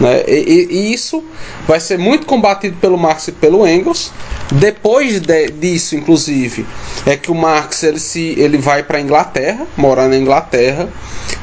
[0.00, 0.24] Né?
[0.26, 1.22] E, e, isso
[1.68, 4.10] vai ser muito combatido pelo Marx e pelo Engels.
[4.52, 6.66] Depois de, disso, inclusive,
[7.06, 10.88] é que o Marx ele, se, ele vai para a Inglaterra, morar na Inglaterra,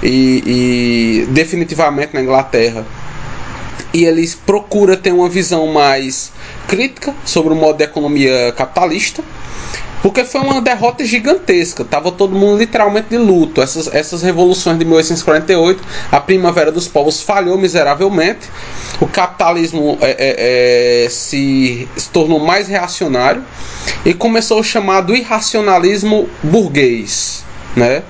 [0.03, 2.85] e, e definitivamente na Inglaterra.
[3.93, 6.31] E ele procura ter uma visão mais
[6.67, 9.23] crítica sobre o modo de economia capitalista
[10.01, 11.83] porque foi uma derrota gigantesca.
[11.83, 13.61] Tava todo mundo literalmente de luto.
[13.61, 18.49] Essas, essas revoluções de 1848, a primavera dos povos falhou miseravelmente.
[18.99, 23.43] O capitalismo é, é, é, se, se tornou mais reacionário
[24.05, 27.43] e começou o chamado irracionalismo burguês,
[27.75, 28.03] né?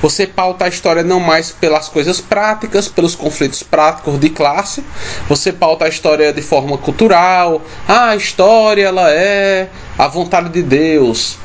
[0.00, 4.84] Você pauta a história não mais pelas coisas práticas, pelos conflitos práticos de classe.
[5.28, 7.62] Você pauta a história de forma cultural.
[7.86, 9.68] Ah, a história ela é
[9.98, 11.36] a vontade de Deus.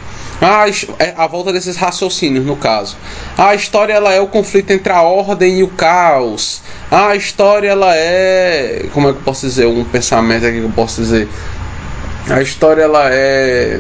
[0.41, 0.66] Ah,
[0.99, 2.97] é a volta desses raciocínios, no caso.
[3.38, 6.62] A história ela é o conflito entre a ordem e o caos.
[6.91, 10.72] A história ela é, como é que eu posso dizer, um pensamento aqui que eu
[10.72, 11.28] posso dizer.
[12.30, 13.80] A história ela é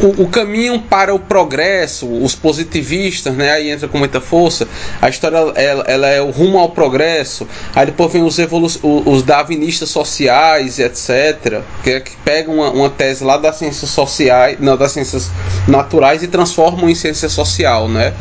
[0.00, 3.52] o, o, caminho para o progresso, os positivistas, né?
[3.52, 4.66] Aí entra com muita força.
[5.00, 7.46] A história ela, ela é o rumo ao progresso.
[7.74, 11.62] Aí depois vem os, evolu os darwinistas sociais, etc.
[11.82, 15.30] Que, é que pegam uma, uma, tese lá das ciências sociais, não, das ciências
[15.68, 18.12] naturais e transformam em ciência social, né?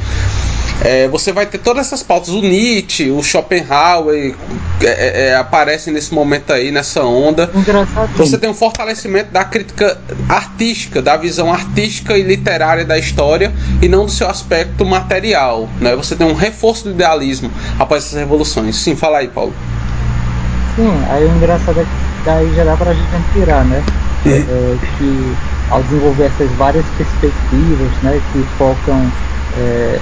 [0.82, 2.30] É, você vai ter todas essas pautas.
[2.30, 4.36] O Nietzsche, o Schopenhauer
[4.82, 7.50] é, é, é aparecem nesse momento aí, nessa onda.
[8.16, 9.98] Você tem um fortalecimento da crítica
[10.28, 13.52] artística, da visão artística e literária da história
[13.82, 15.70] e não do seu aspecto material.
[15.80, 15.96] Né?
[15.96, 18.76] Você tem um reforço do idealismo após essas revoluções.
[18.76, 19.54] Sim, fala aí, Paulo.
[20.76, 23.84] Sim, aí o engraçado é que daí já dá pra gente tirar, né?
[24.26, 24.32] Uhum.
[24.32, 25.36] É, que
[25.70, 29.12] ao desenvolver essas várias perspectivas, né, que focam
[29.58, 30.00] é,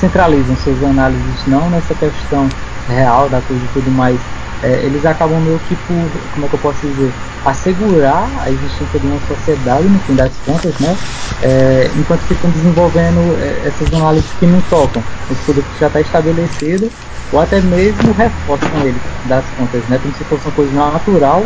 [0.00, 2.48] centralizam suas análises não nessa questão
[2.88, 4.18] real da coisa e tudo mais,
[4.62, 7.12] é, eles acabam meio que por, como é que eu posso dizer,
[7.44, 10.96] assegurar a existência de uma sociedade no fim das contas, né?
[11.42, 16.00] É, enquanto ficam desenvolvendo é, essas análises que não tocam os produtos que já está
[16.00, 16.90] estabelecido
[17.30, 19.98] ou até mesmo reforçam ele das contas, né?
[20.02, 21.44] Como se fosse uma coisa natural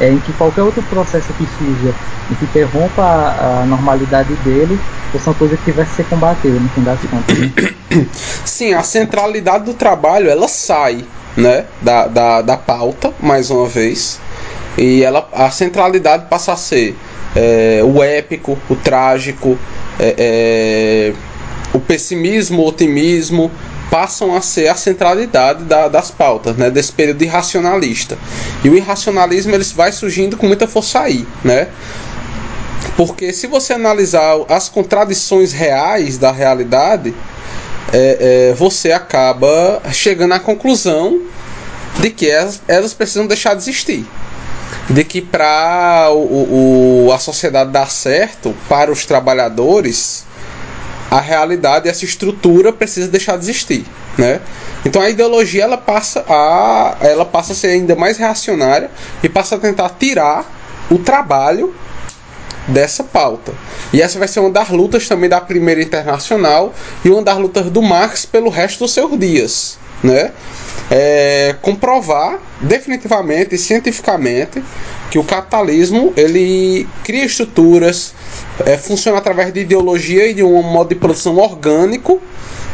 [0.00, 1.94] é, em que qualquer outro processo que surja
[2.30, 4.78] e que interrompa a, a normalidade dele,
[5.18, 7.38] são coisas que vai ser combatida no fim das contas.
[7.38, 7.52] Né?
[8.44, 11.04] Sim, a centralidade do trabalho ela sai
[11.36, 14.20] né, da, da, da pauta, mais uma vez,
[14.76, 16.96] e ela, a centralidade passa a ser
[17.34, 19.58] é, o épico, o trágico,
[19.98, 21.12] é, é,
[21.72, 23.50] o pessimismo, o otimismo,
[23.92, 28.16] passam a ser a centralidade da, das pautas, né, desse período irracionalista.
[28.64, 31.68] E o irracionalismo ele vai surgindo com muita força aí, né?
[32.96, 37.14] Porque se você analisar as contradições reais da realidade,
[37.92, 41.20] é, é, você acaba chegando à conclusão
[42.00, 44.06] de que elas, elas precisam deixar de existir.
[44.88, 50.24] De que para o, o, a sociedade dar certo, para os trabalhadores,
[51.12, 53.84] a realidade, essa estrutura precisa deixar de existir,
[54.16, 54.40] né?
[54.82, 58.90] Então a ideologia ela passa a ela passa a ser ainda mais reacionária
[59.22, 60.50] e passa a tentar tirar
[60.90, 61.74] o trabalho
[62.66, 63.52] dessa pauta.
[63.92, 66.72] E essa vai ser uma das lutas também da primeira internacional
[67.04, 70.32] e uma das lutas do Marx pelo resto dos seus dias, né?
[70.90, 74.62] É, comprovar definitivamente cientificamente
[75.10, 78.14] que o capitalismo ele cria estruturas,
[78.64, 82.20] é, funciona através de ideologia e de um modo de produção orgânico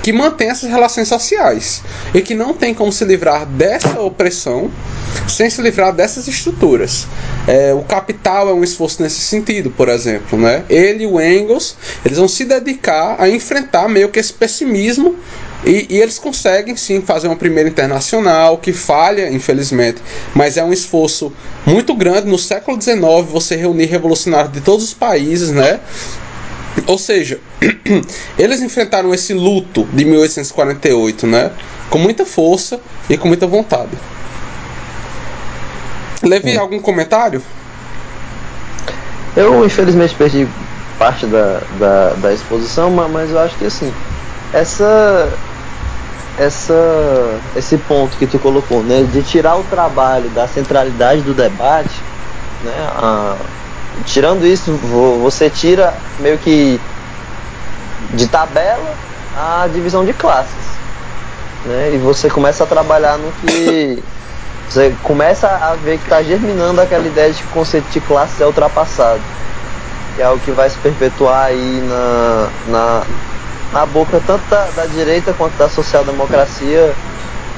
[0.02, 1.82] que mantém essas relações sociais
[2.14, 4.70] e que não tem como se livrar dessa opressão
[5.26, 7.06] sem se livrar dessas estruturas.
[7.46, 10.64] É, o capital é um esforço nesse sentido, por exemplo, né?
[10.68, 15.16] Ele e o Engels, eles vão se dedicar a enfrentar meio que esse pessimismo
[15.64, 19.77] e, e, eles conseguem sim fazer uma primeira internacional que falha, infelizmente,
[20.34, 21.32] mas é um esforço
[21.66, 22.98] muito grande no século XIX
[23.30, 25.80] você reunir revolucionários de todos os países, né?
[26.86, 27.40] Ou seja,
[28.38, 31.50] eles enfrentaram esse luto de 1848, né?
[31.90, 33.90] Com muita força e com muita vontade.
[36.22, 36.56] Levi, é.
[36.56, 37.42] algum comentário?
[39.36, 40.48] Eu infelizmente perdi
[40.98, 43.92] parte da, da, da exposição, mas eu acho que assim,
[44.52, 45.32] essa
[46.38, 52.00] essa esse ponto que tu colocou, né, de tirar o trabalho da centralidade do debate,
[52.62, 53.36] né, a,
[54.06, 54.72] tirando isso,
[55.22, 56.80] você tira meio que
[58.14, 58.94] de tabela
[59.36, 60.54] a divisão de classes,
[61.66, 64.02] né, e você começa a trabalhar no que
[64.70, 68.42] você começa a ver que está germinando aquela ideia de que o conceito de classe
[68.42, 69.20] é ultrapassado,
[70.14, 73.02] que é o que vai se perpetuar aí na, na
[73.72, 76.94] na boca tanto da, da direita quanto da social-democracia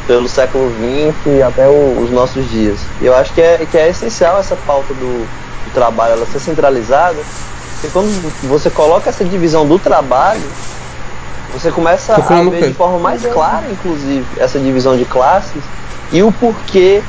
[0.07, 2.79] pelo século XX e até o, os nossos dias.
[3.01, 6.41] E eu acho que é, que é essencial essa pauta do, do trabalho ela ser
[6.41, 7.19] centralizada,
[7.75, 8.09] porque quando
[8.49, 10.43] você coloca essa divisão do trabalho,
[11.53, 15.63] você começa a ver de forma mais clara, inclusive, essa divisão de classes
[16.13, 17.03] e o porquê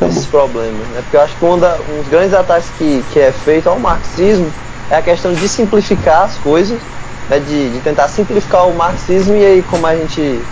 [0.00, 0.86] desses problemas.
[0.88, 1.00] Né?
[1.02, 3.78] Porque eu acho que um, da, um dos grandes ataques que, que é feito ao
[3.78, 4.50] marxismo
[4.90, 6.80] é a questão de simplificar as coisas,
[7.28, 7.38] né?
[7.38, 10.42] de, de tentar simplificar o marxismo e aí como a gente,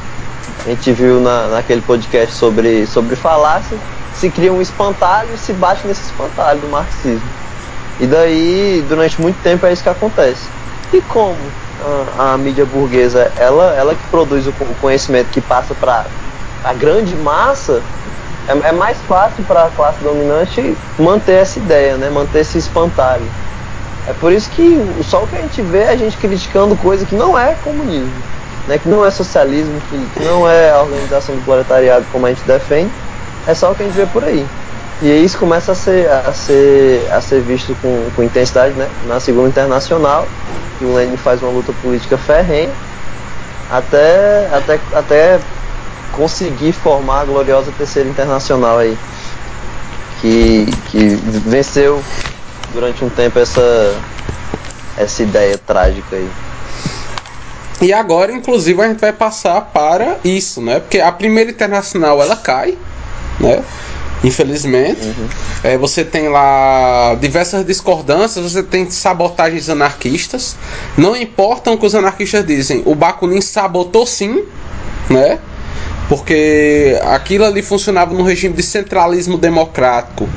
[0.65, 3.79] a gente viu na, naquele podcast sobre, sobre falácia,
[4.13, 7.29] se cria um espantalho e se bate nesse espantalho do marxismo.
[7.99, 10.49] E daí, durante muito tempo, é isso que acontece.
[10.93, 11.37] E como
[12.17, 16.07] a, a mídia burguesa, ela, ela que produz o, o conhecimento que passa para
[16.63, 17.83] a grande massa,
[18.47, 22.11] é, é mais fácil para a classe dominante manter essa ideia, né?
[22.11, 23.31] manter esse espantalho.
[24.07, 27.07] É por isso que só o que a gente vê é a gente criticando coisa
[27.07, 28.13] que não é comunismo,
[28.69, 28.79] né?
[28.79, 32.91] que não é socialismo, que, não é a organização do proletariado como a gente defende,
[33.47, 34.47] é só o que a gente vê por aí.
[35.03, 38.89] E isso começa a ser, a ser, a ser visto com, com intensidade né?
[39.07, 40.27] na Segunda Internacional,
[40.79, 42.71] que o Lenin faz uma luta política ferrenha,
[43.71, 45.41] até, até, até
[46.13, 48.97] conseguir formar a gloriosa Terceira Internacional aí,
[50.21, 51.09] que, que
[51.47, 52.03] venceu
[52.75, 53.95] durante um tempo essa,
[54.99, 56.29] essa ideia trágica aí.
[57.81, 60.81] E agora, inclusive, a gente vai passar para isso, né?
[60.81, 62.77] Porque a primeira internacional ela cai,
[63.41, 63.63] né?
[64.23, 65.03] Infelizmente.
[65.03, 65.29] Uhum.
[65.63, 70.57] É, você tem lá diversas discordâncias, você tem sabotagens anarquistas.
[70.97, 74.45] Não importa o que os anarquistas dizem, o Bakunin sabotou sim,
[75.11, 75.39] né?
[76.09, 80.29] Porque aquilo ali funcionava num regime de centralismo democrático.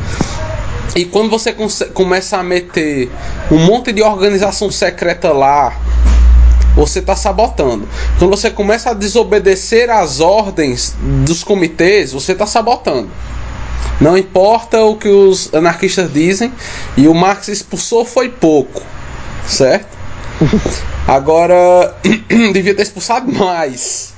[0.96, 1.54] E quando você
[1.94, 3.12] começa a meter
[3.52, 5.78] um monte de organização secreta lá,
[6.76, 7.88] você está sabotando.
[8.20, 13.10] Quando você começa a desobedecer às ordens dos comitês, você está sabotando.
[14.00, 16.54] Não importa o que os anarquistas dizem,
[16.96, 18.82] e o Marx expulsou foi pouco,
[19.48, 19.98] certo?
[21.08, 21.96] Agora,
[22.54, 24.14] devia ter expulsado mais.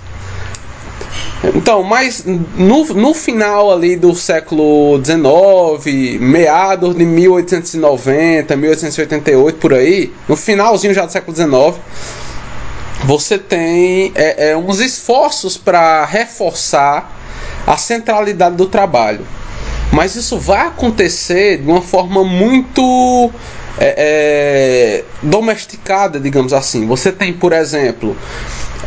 [1.55, 10.13] Então, mas no, no final ali do século XIX, meados de 1890, 1888 por aí,
[10.27, 11.77] no finalzinho já do século XIX,
[13.05, 17.17] você tem é, é, uns esforços para reforçar
[17.65, 19.25] a centralidade do trabalho.
[19.91, 23.31] Mas isso vai acontecer de uma forma muito
[23.79, 26.85] é, é, domesticada, digamos assim.
[26.85, 28.15] Você tem, por exemplo,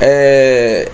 [0.00, 0.88] é,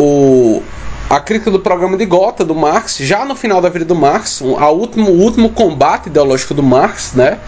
[0.00, 0.62] o,
[1.10, 4.42] a crítica do programa de Gotha do Marx, já no final da vida do Marx,
[4.58, 7.38] a último, o último combate ideológico do Marx, né?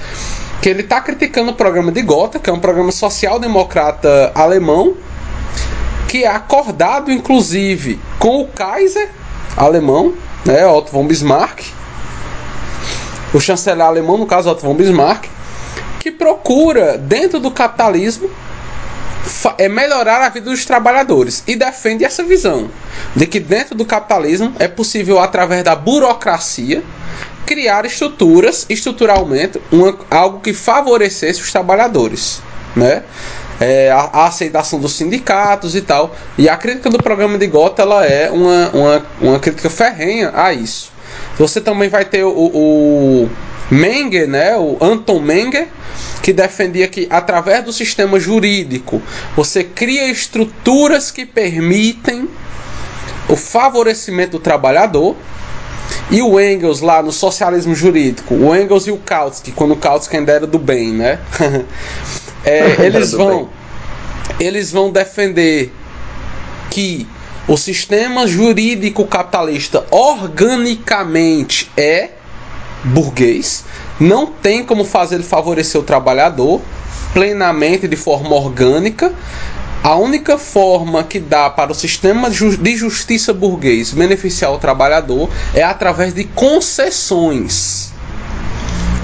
[0.61, 4.94] Que ele está criticando o programa de Gotha, que é um programa social-democrata alemão,
[6.07, 9.11] que é acordado inclusive com o Kaiser
[9.57, 11.62] alemão, né, Otto von Bismarck,
[13.32, 15.26] o chanceler alemão, no caso Otto von Bismarck,
[15.98, 18.28] que procura, dentro do capitalismo,
[19.58, 22.68] é melhorar a vida dos trabalhadores e defende essa visão
[23.14, 26.82] de que dentro do capitalismo é possível através da burocracia
[27.46, 32.40] criar estruturas, estruturalmente, uma, algo que favorecesse os trabalhadores,
[32.74, 33.02] né?
[33.60, 36.16] É, a, a, aceitação dos sindicatos e tal.
[36.36, 40.52] E a crítica do programa de Gotha ela é uma, uma, uma crítica ferrenha a
[40.52, 40.91] isso.
[41.38, 43.30] Você também vai ter o, o
[43.70, 45.68] Menger, né, o Anton Menger,
[46.22, 49.00] que defendia que através do sistema jurídico
[49.34, 52.28] você cria estruturas que permitem
[53.28, 55.16] o favorecimento do trabalhador.
[56.10, 60.16] E o Engels lá no socialismo jurídico, o Engels e o Kautsky, quando o Kautsky
[60.16, 61.18] ainda era do bem, né?
[62.44, 63.48] é, eles vão
[64.40, 65.72] eles vão defender
[66.70, 67.06] que
[67.48, 72.10] o sistema jurídico capitalista organicamente é
[72.84, 73.64] burguês,
[73.98, 76.60] não tem como fazer ele favorecer o trabalhador
[77.12, 79.12] plenamente de forma orgânica.
[79.82, 85.62] A única forma que dá para o sistema de justiça burguês beneficiar o trabalhador é
[85.62, 87.91] através de concessões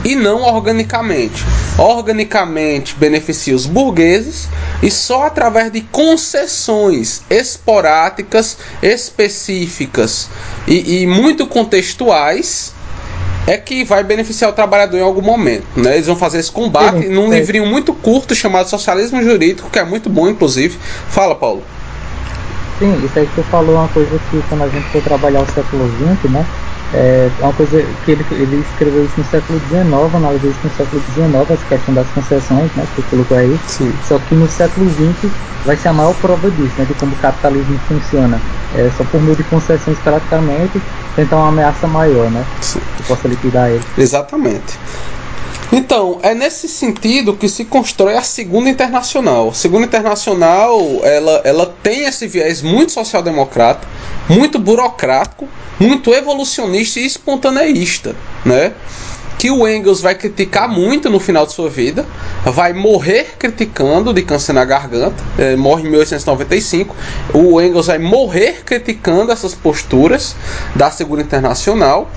[0.04, 1.44] e não organicamente.
[1.76, 4.48] Organicamente beneficia os burgueses
[4.82, 10.28] e só através de concessões esporádicas, específicas
[10.66, 12.72] e, e muito contextuais
[13.46, 15.66] é que vai beneficiar o trabalhador em algum momento.
[15.74, 15.94] Né?
[15.94, 17.38] Eles vão fazer esse combate Sim, num é.
[17.38, 20.78] livrinho muito curto chamado Socialismo Jurídico, que é muito bom, inclusive.
[21.08, 21.62] Fala, Paulo.
[22.78, 25.40] Sim, isso aí que você falou é uma coisa que quando a gente for trabalhar
[25.40, 26.46] o século XX, né?
[26.92, 29.84] É uma coisa que ele, ele escreveu isso no século XIX,
[30.14, 33.60] analisou isso no século XIX, essa questão das concessões, né, que você colocou aí.
[33.66, 33.92] Sim.
[34.00, 35.30] Só que no século XX
[35.64, 38.42] vai ser a maior prova disso, né, de como o capitalismo funciona.
[38.72, 40.82] É só por meio de concessões praticamente
[41.14, 42.80] tentar uma ameaça maior, né, Sim.
[42.96, 43.84] que possa liquidar ele.
[43.96, 44.78] Exatamente.
[45.70, 49.50] Então, é nesse sentido que se constrói a Segunda Internacional.
[49.50, 53.86] A Segunda Internacional, ela, ela tem esse viés muito social-democrata,
[54.28, 55.46] muito burocrático,
[55.78, 58.72] muito evolucionista e espontaneísta, né?
[59.38, 62.04] Que o Engels vai criticar muito no final de sua vida,
[62.44, 66.94] vai morrer criticando de câncer na garganta, é, morre em 1895.
[67.32, 70.34] O Engels vai morrer criticando essas posturas
[70.74, 72.10] da Segunda Internacional.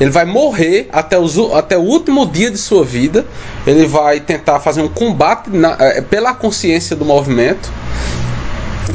[0.00, 3.24] Ele vai morrer até, os, até o último dia de sua vida.
[3.64, 7.72] Ele vai tentar fazer um combate na, é, pela consciência do movimento.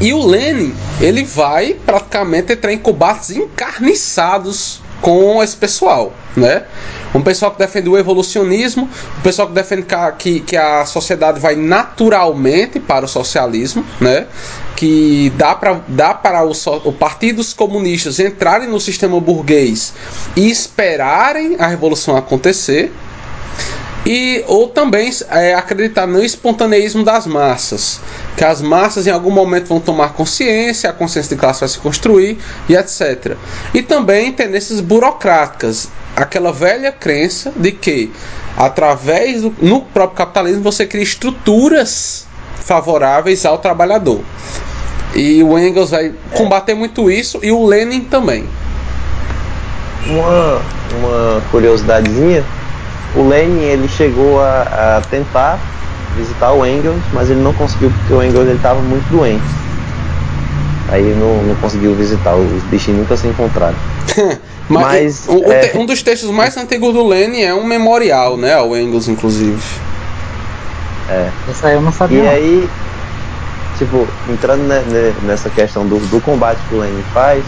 [0.01, 6.63] E o Lenin, ele vai praticamente entrar em combates encarniçados com esse pessoal, né?
[7.13, 10.85] Um pessoal que defende o evolucionismo, um pessoal que defende que a, que, que a
[10.85, 14.27] sociedade vai naturalmente para o socialismo, né?
[14.75, 16.65] Que dá para dá para os
[16.99, 19.93] partidos comunistas entrarem no sistema burguês
[20.35, 22.91] e esperarem a revolução acontecer,
[24.05, 27.99] e ou também é, acreditar no espontaneísmo das massas,
[28.37, 31.79] que as massas em algum momento vão tomar consciência, a consciência de classe vai se
[31.79, 32.37] construir
[32.67, 33.35] e etc.
[33.73, 38.11] E também tendências burocráticas, aquela velha crença de que
[38.57, 42.25] através do no próprio capitalismo você cria estruturas
[42.55, 44.21] favoráveis ao trabalhador.
[45.15, 48.47] E o Engels vai combater muito isso e o Lenin também.
[50.07, 50.61] Uma,
[50.97, 52.45] uma curiosidadezinha
[53.15, 55.59] o Lenin ele chegou a, a, tentar
[56.15, 59.43] visitar o Engels, mas ele não conseguiu porque o Engels estava muito doente.
[60.89, 63.75] Aí não, não conseguiu visitar, os bichinhos nunca se encontraram.
[64.67, 65.71] mas, mas o, é...
[65.75, 69.61] um dos textos mais antigos do Lenin é um memorial, né, ao Engels inclusive.
[71.09, 71.29] É.
[71.49, 72.23] Isso aí eu não sabia.
[72.23, 72.69] E aí,
[73.77, 74.63] tipo, entrando
[75.23, 77.43] nessa questão do, do combate que o Lenin faz,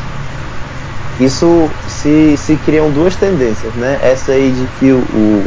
[1.24, 4.00] isso se, se criam duas tendências, né?
[4.02, 5.46] Essa aí de que o, o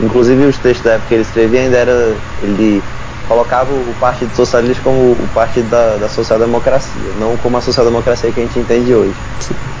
[0.00, 2.82] inclusive os textos da época que ele escrevia ainda era ele
[3.26, 8.40] colocava o Partido Socialista como o partido da, da social-democracia, não como a social-democracia que
[8.40, 9.14] a gente entende hoje.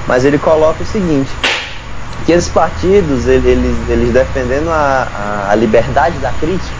[0.06, 1.30] Mas ele coloca o seguinte,
[2.26, 6.76] que esses partidos, eles, eles defendendo a, a, liberdade da crítica,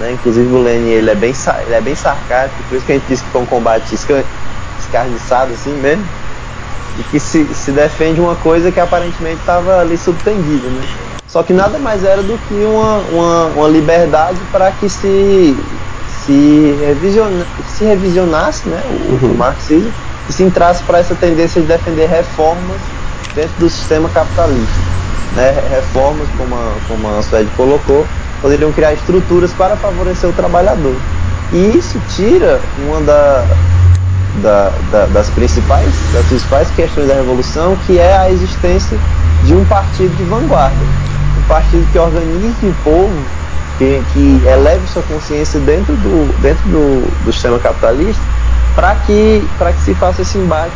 [0.00, 0.12] né?
[0.12, 1.32] inclusive o Lenin ele é, bem,
[1.64, 3.94] ele é bem sarcástico, por isso que a gente diz que foi um combate
[4.80, 6.04] escarniçado assim mesmo,
[6.98, 10.86] e que se, se defende uma coisa que aparentemente estava ali subtendida, né?
[11.28, 15.56] Só que nada mais era do que uma, uma, uma liberdade para que se,
[16.24, 19.32] se, revisiona, se revisionasse né, o, uhum.
[19.32, 19.92] o marxismo
[20.28, 22.80] e se entrasse para essa tendência de defender reformas
[23.34, 24.80] dentro do sistema capitalista.
[25.34, 25.52] Né?
[25.70, 28.06] Reformas, como a, como a Suede colocou,
[28.40, 30.96] poderiam criar estruturas para favorecer o trabalhador.
[31.52, 33.44] E isso tira uma da,
[34.42, 38.98] da, da, das, principais, das principais questões da Revolução, que é a existência
[39.44, 40.76] de um partido de vanguarda.
[41.38, 43.12] Um partido que organize o povo,
[43.78, 48.22] que, que eleve sua consciência dentro do, dentro do, do sistema capitalista,
[48.74, 50.72] para que, que se faça esse embate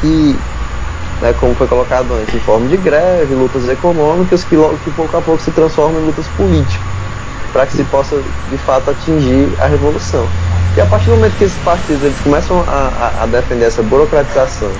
[0.00, 0.36] que,
[1.20, 5.20] né, como foi colocado antes, em forma de greve, lutas econômicas, que, que pouco a
[5.20, 6.89] pouco se transformam em lutas políticas,
[7.52, 8.16] para que se possa
[8.50, 10.26] de fato atingir a revolução.
[10.76, 14.70] E a partir do momento que esses partidos eles começam a, a, defender essa burocratização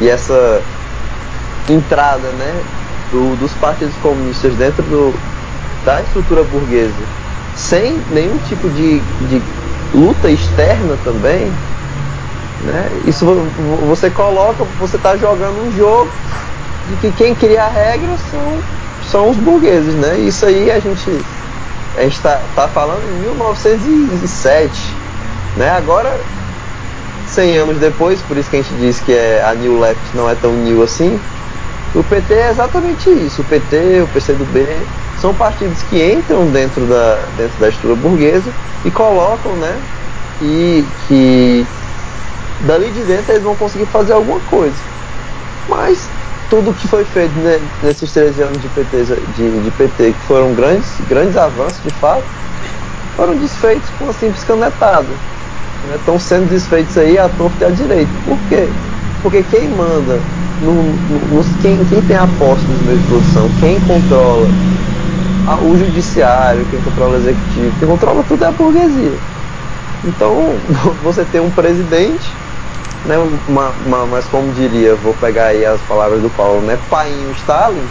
[0.00, 0.60] e essa
[1.68, 2.62] entrada né,
[3.12, 5.14] do, dos partidos comunistas dentro do,
[5.84, 6.92] da estrutura burguesa,
[7.54, 8.98] sem nenhum tipo de,
[9.28, 9.42] de
[9.94, 11.52] luta externa também,
[12.64, 13.24] né, isso
[13.86, 16.10] você coloca, você está jogando um jogo
[16.88, 18.58] de que quem cria a regra são,
[19.10, 19.94] são os burgueses.
[19.94, 20.18] Né?
[20.18, 21.24] Isso aí a gente
[21.96, 25.06] a está tá falando em 1907
[25.56, 25.70] né?
[25.70, 26.20] Agora,
[27.28, 30.28] 100 anos depois, por isso que a gente diz que é, a New Left não
[30.28, 31.18] é tão new assim,
[31.94, 33.40] o PT é exatamente isso.
[33.40, 34.66] O PT, o PCdoB,
[35.20, 38.50] são partidos que entram dentro da, dentro da estrutura burguesa
[38.84, 39.74] e colocam, né?
[40.42, 41.66] E que
[42.66, 44.76] dali de dentro eles vão conseguir fazer alguma coisa.
[45.68, 46.06] Mas
[46.48, 49.04] tudo que foi feito né, nesses 13 anos de PT,
[49.36, 52.24] de, de PT, que foram grandes, grandes avanços de fato,
[53.16, 55.06] foram desfeitos com uma simples canetada
[55.94, 58.10] estão né, sendo desfeitos aí à torta e à direita.
[58.24, 58.68] Por quê?
[59.22, 60.18] Porque quem manda,
[60.62, 64.48] no, no, quem, quem tem a posse dos meios de produção, quem controla
[65.46, 69.12] a, o judiciário, quem controla o executivo, quem controla tudo é a burguesia.
[70.04, 70.54] Então
[71.02, 72.32] você tem um presidente
[73.04, 73.16] né,
[73.48, 77.86] uma, uma, mas como diria, vou pegar aí as palavras do Paulo, né, painho Stalin,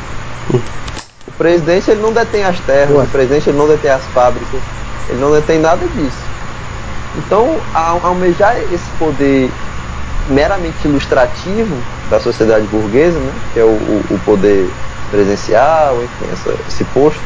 [1.28, 3.04] o presidente ele não detém as terras, Ué.
[3.04, 4.62] o presidente ele não detém as fábricas,
[5.10, 6.26] ele não detém nada disso.
[7.18, 9.50] Então, ao almejar esse poder
[10.30, 11.76] meramente ilustrativo
[12.10, 13.68] da sociedade burguesa, né, que é o,
[14.10, 14.70] o poder
[15.12, 17.22] presencial, enfim, essa, esse posto,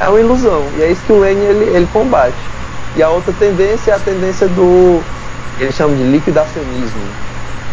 [0.00, 0.62] é uma ilusão.
[0.78, 2.36] E é isso que o Lenin ele, ele combate.
[2.96, 5.02] E a outra tendência é a tendência do
[5.58, 7.00] ele chama de liquidacionismo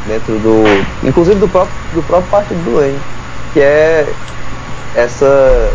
[0.06, 0.64] dentro do,
[1.04, 3.00] inclusive do próprio do próprio partido do Lenin,
[3.54, 4.06] que é
[4.96, 5.72] essa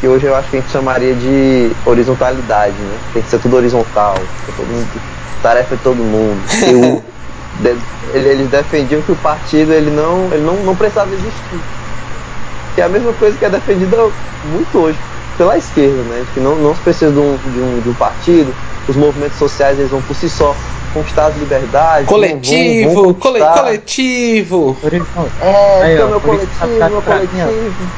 [0.00, 2.98] que hoje eu acho que a gente chamaria de horizontalidade, né?
[3.12, 4.14] Tem que ser tudo horizontal,
[4.56, 4.88] todo mundo,
[5.42, 6.42] tarefa de todo mundo.
[6.70, 7.02] Eu,
[7.60, 7.76] de,
[8.12, 11.60] eles defendiam que o partido ele não, ele não, não precisava existir.
[12.74, 13.96] Que é a mesma coisa que é defendida
[14.42, 15.00] muito hoje
[15.36, 16.26] pela esquerda, né?
[16.32, 18.54] Que não, não se precisa de um, de um, de um partido,
[18.86, 20.56] os movimentos sociais eles vão por si só
[20.92, 22.08] conquistar as liberdades.
[22.08, 24.76] Coletivo, vão, vão cole, coletivo.
[25.40, 27.92] É, Aí, ó, meu coletivo, meu coletivo.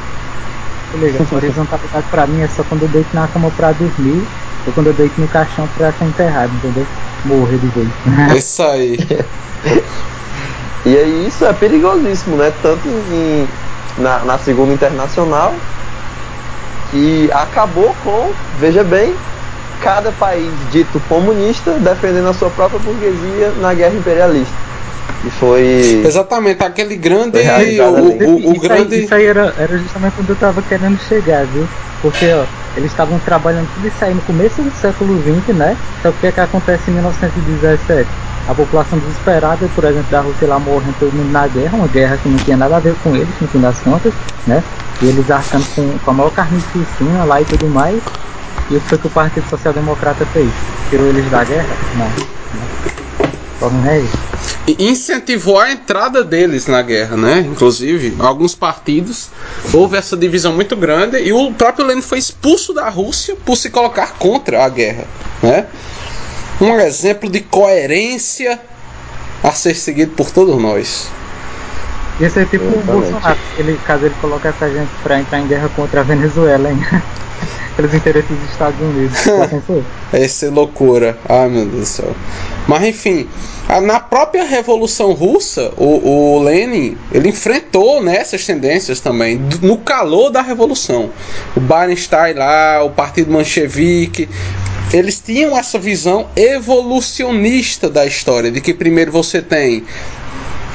[1.35, 4.27] Horizontalidade pra mim é só quando eu deito na cama pra dormir
[4.64, 6.87] ou quando eu deito no caixão pra ser enterrado, entendeu?
[7.24, 7.89] Morrer de vez.
[8.37, 8.97] Isso aí.
[10.85, 12.51] e aí isso é perigosíssimo, né?
[12.51, 13.49] Tanto em,
[13.97, 15.59] na, na Segunda Internacional,
[16.91, 19.16] que acabou com, veja bem,
[19.80, 24.55] cada país dito comunista defendendo a sua própria burguesia na guerra imperialista.
[25.24, 26.03] E foi.
[26.05, 27.39] Exatamente, aquele grande.
[27.80, 28.95] O, o, o, isso grande.
[28.95, 31.68] Aí, isso aí era, era justamente quando eu estava querendo chegar, viu?
[32.01, 32.45] Porque ó,
[32.77, 35.77] eles estavam trabalhando tudo isso aí no começo do século XX, né?
[36.03, 38.09] Só que o que, é que acontece em 1917?
[38.47, 42.16] A população desesperada, por exemplo, da Rússia lá morrendo todo mundo na guerra, uma guerra
[42.16, 44.14] que não tinha nada a ver com eles, no fim das contas,
[44.47, 44.62] né?
[45.03, 48.01] E eles arcando com, com a maior carnificina lá e tudo mais.
[48.70, 50.50] Isso foi que o Partido Social Democrata fez.
[50.90, 51.76] Tirou eles da guerra?
[51.96, 52.36] Não.
[53.58, 54.18] Só não é isso.
[54.66, 57.40] E incentivou a entrada deles na guerra, né?
[57.40, 59.28] Inclusive, alguns partidos
[59.72, 63.70] houve essa divisão muito grande e o próprio Lenin foi expulso da Rússia por se
[63.70, 65.04] colocar contra a guerra,
[65.42, 65.66] né?
[66.60, 68.60] Um exemplo de coerência
[69.42, 71.08] a ser seguido por todos nós.
[72.20, 75.68] Esse é tipo o Bolsonaro, ele, caso ele colocasse a gente para entrar em guerra
[75.76, 76.78] contra a Venezuela, hein?
[77.76, 79.18] pelos interesses dos Estados Unidos.
[80.12, 81.18] Essa é loucura.
[81.28, 82.16] Ai meu Deus do céu.
[82.66, 83.28] Mas enfim,
[83.82, 90.30] na própria Revolução Russa, o, o Lenin ele enfrentou nessas né, tendências também, no calor
[90.30, 91.10] da Revolução.
[91.54, 94.28] O Bernstein lá, o Partido Manchevique,
[94.92, 99.84] eles tinham essa visão evolucionista da história, de que primeiro você tem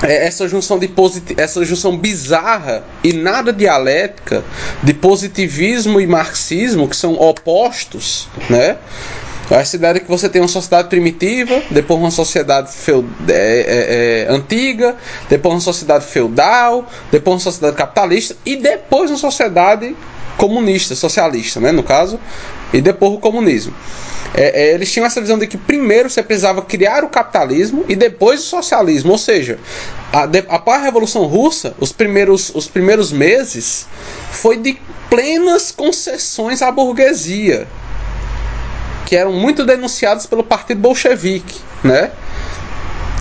[0.04, 0.89] essa junção de
[1.38, 4.43] essa junção bizarra e nada dialética
[4.82, 8.78] de positivismo e marxismo que são opostos, né?
[9.56, 13.08] Essa ideia de que você tem uma sociedade primitiva, depois uma sociedade feud...
[13.28, 14.95] É, é, é, antiga,
[15.30, 19.95] depois uma sociedade feudal, depois uma sociedade capitalista e depois uma sociedade
[20.38, 22.20] comunista, socialista, né, no caso,
[22.74, 23.74] e depois o comunismo.
[24.34, 27.95] É, é, eles tinham essa visão de que primeiro você precisava criar o capitalismo e
[27.95, 29.12] depois o socialismo.
[29.12, 29.60] Ou seja,
[30.14, 30.24] a,
[30.56, 33.88] após a Revolução Russa, os primeiros, os primeiros meses
[34.32, 34.80] foi de
[35.10, 37.68] plenas concessões à burguesia,
[39.06, 42.12] que eram muito denunciados pelo Partido Bolchevique, né?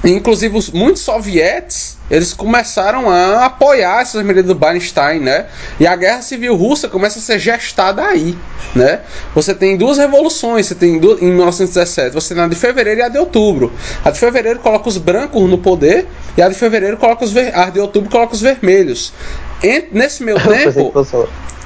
[0.05, 5.47] Inclusive, os, muitos sovietes eles começaram a apoiar essas medidas do Bernstein, né?
[5.79, 8.37] E a guerra civil russa começa a ser gestada aí,
[8.75, 9.01] né?
[9.33, 13.03] Você tem duas revoluções, você tem duas, em 1917, você tem a de fevereiro e
[13.05, 13.73] a de outubro.
[14.05, 17.55] A de fevereiro coloca os brancos no poder e a de fevereiro coloca os ver,
[17.57, 19.13] a de outubro coloca os vermelhos.
[19.93, 20.93] nesse meu tempo,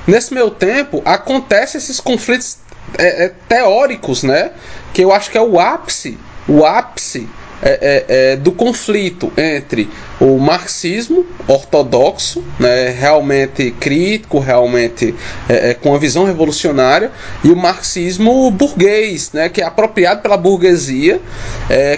[0.07, 2.59] nesse meu tempo acontece esses conflitos
[2.99, 4.53] é, é, teóricos, né?
[4.93, 6.18] Que eu acho que é o ápice,
[6.49, 7.28] o ápice
[7.62, 9.89] é, é, é, do conflito entre
[10.20, 15.14] o marxismo ortodoxo, né, realmente crítico, realmente
[15.49, 17.11] é, com uma visão revolucionária,
[17.43, 21.20] e o marxismo burguês, né, que é apropriado pela burguesia,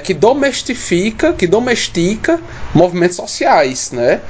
[0.05, 2.39] que domestifica, que domestica
[2.72, 3.91] movimentos sociais.
[3.91, 4.20] Né?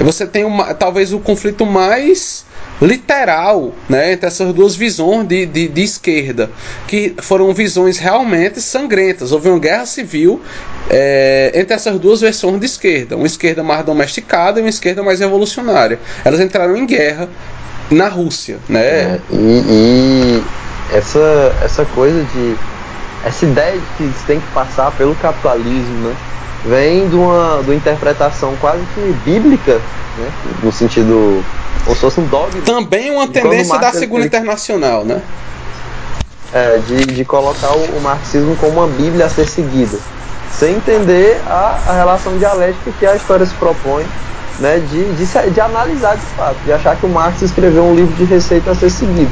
[0.00, 2.46] Você tem uma, talvez o conflito mais
[2.80, 6.50] literal né, entre essas duas visões de, de, de, esquerda,
[6.86, 9.32] que foram visões realmente sangrentas.
[9.32, 10.40] Houve uma guerra civil
[10.88, 15.20] é, entre essas duas versões de esquerda, uma esquerda mais domesticada e uma esquerda mais
[15.20, 15.98] revolucionária.
[16.24, 17.28] Elas entraram em guerra
[17.90, 18.58] na Rússia.
[18.68, 18.80] Né?
[18.80, 20.42] É, e, e
[20.92, 22.56] essa, essa coisa de.
[23.24, 26.16] Essa ideia de que se tem que passar pelo capitalismo, né?
[26.64, 29.80] Vem de uma, de uma interpretação quase que bíblica,
[30.16, 30.30] né?
[30.62, 31.44] no sentido
[31.84, 32.60] como se fosse um dogma.
[32.62, 35.22] Também uma tendência da Segunda Internacional, né?
[36.52, 39.98] É, de, de colocar o, o, marxismo como uma bíblia a ser seguida.
[40.50, 44.06] sem entender a, a relação dialética que a história se propõe
[44.58, 48.14] né, de, de, de, analisar de fato, de achar que o Marx escreveu um livro
[48.16, 49.30] de receita a ser seguido.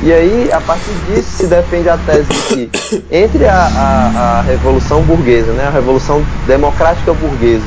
[0.00, 4.42] E aí, a partir disso, se defende a tese de que entre a, a, a
[4.42, 7.66] revolução burguesa, né, a revolução democrática burguesa,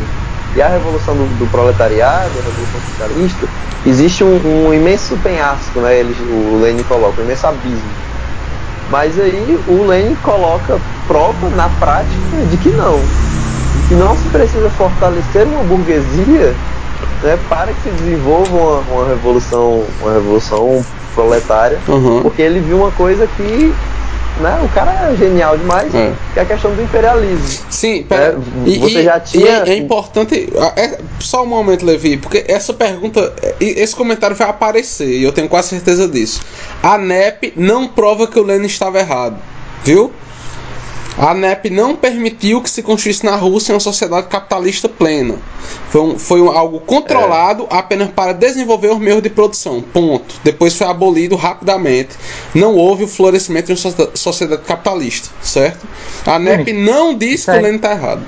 [0.55, 3.47] e a revolução do, do proletariado, a revolução socialista,
[3.85, 7.89] existe um, um imenso penhasco, né, ele, o Lenin coloca, um imenso abismo.
[8.89, 12.99] Mas aí o Lenin coloca prova na prática de que não.
[13.87, 16.53] Que não se precisa fortalecer uma burguesia
[17.21, 22.21] né, para que se desenvolva uma, uma revolução, uma revolução proletária, Uhum.
[22.21, 23.73] porque ele viu uma coisa que
[24.39, 26.13] né, o cara é genial demais, É.
[26.33, 27.65] que é a questão do imperialismo.
[27.69, 28.39] Sim, pera.
[28.65, 30.49] É, e, você e- já e tinha- é, é importante.
[30.77, 33.33] é- só um momento, Levi, porque essa pergunta.
[33.59, 36.41] e- Esse comentário vai aparecer, e eu tenho quase certeza disso.
[36.81, 39.35] A NEP não prova que o Lenin estava errado,
[39.83, 40.11] viu?
[41.17, 45.35] A NEP não permitiu que se construísse na Rússia uma sociedade capitalista plena.
[45.89, 49.81] Foi, um, foi um- algo controlado apenas para desenvolver os meios de produção.
[49.81, 50.35] Ponto.
[50.43, 52.15] Depois foi abolido rapidamente.
[52.55, 55.85] Não houve o florescimento de uma socie- sociedade capitalista, certo?
[56.25, 57.61] A NEP não disse que o.
[57.61, 58.25] Lenin está errado.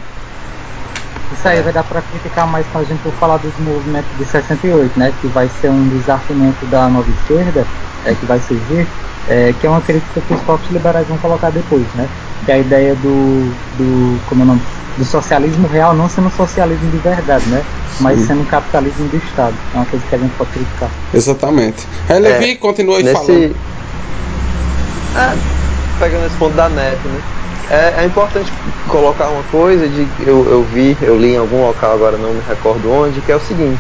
[1.32, 4.26] Isso aí vai dar para criticar mais quando a gente for falar dos movimentos de
[4.26, 5.14] 68, né?
[5.20, 7.66] Que vai ser um desafiamento da nova esquerda,
[8.06, 8.88] é, que vai surgir,
[9.28, 12.08] é, que é uma crítica que os próprios liberais vão colocar depois, né?
[12.46, 14.62] Que é a ideia do, do como é o nome?
[14.98, 17.64] Do socialismo real não sendo socialismo de verdade, né?
[18.00, 18.28] Mas Sim.
[18.28, 19.56] sendo um capitalismo de Estado.
[19.74, 20.90] É uma coisa que a gente pode criticar.
[21.14, 21.88] Exatamente.
[22.10, 23.28] Aí Levi continua aí falando.
[23.28, 23.56] nesse
[25.16, 25.38] é,
[26.00, 27.22] pegando esse ponto da NEP, né?
[27.70, 28.52] É, é importante
[28.88, 32.34] colocar uma coisa de que eu, eu vi, eu li em algum local agora não
[32.34, 33.80] me recordo onde, que é o seguinte: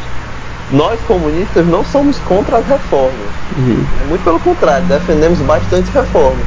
[0.71, 3.13] nós comunistas não somos contra as reformas.
[3.57, 3.83] Uhum.
[4.05, 6.45] É muito pelo contrário, defendemos bastante reformas.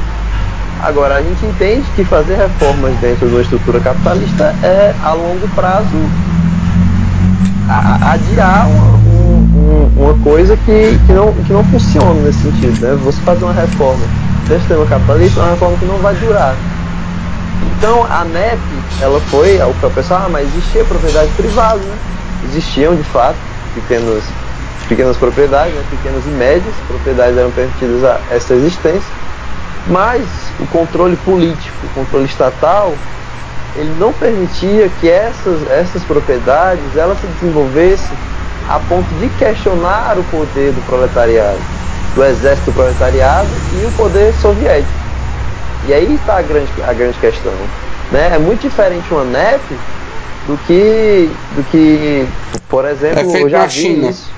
[0.79, 5.47] Agora, a gente entende que fazer reformas dentro de uma estrutura capitalista é, a longo
[5.49, 5.87] prazo,
[8.01, 9.49] adiar uma, um-
[9.97, 12.79] um- uma coisa que, que, não, que não funciona nesse sentido.
[12.79, 12.95] Né?
[13.03, 14.05] Você fazer uma reforma
[14.47, 16.55] dentro do sistema capitalista é uma reforma que não vai durar.
[17.77, 18.57] Então, a NEP,
[19.01, 21.95] ela foi, o pessoal, ah, mas existia propriedade privada, né?
[22.49, 23.35] Existiam, de fato,
[23.73, 24.23] pequenos,
[24.87, 25.81] pequenas propriedades, né?
[25.89, 29.01] pequenas e médias propriedades eram permitidas a essa existência,
[29.89, 30.25] mas
[30.59, 32.93] o controle político, o controle estatal,
[33.75, 38.17] ele não permitia que essas, essas propriedades elas se desenvolvessem
[38.69, 41.59] a ponto de questionar o poder do proletariado,
[42.15, 43.47] do exército proletariado
[43.81, 44.91] e o poder soviético.
[45.87, 47.53] E aí está a grande, a grande questão.
[48.11, 48.31] Né?
[48.33, 49.61] É muito diferente uma NEP
[50.47, 52.27] do que, do que
[52.69, 54.09] por exemplo, É feito eu já na vi China.
[54.09, 54.29] isso.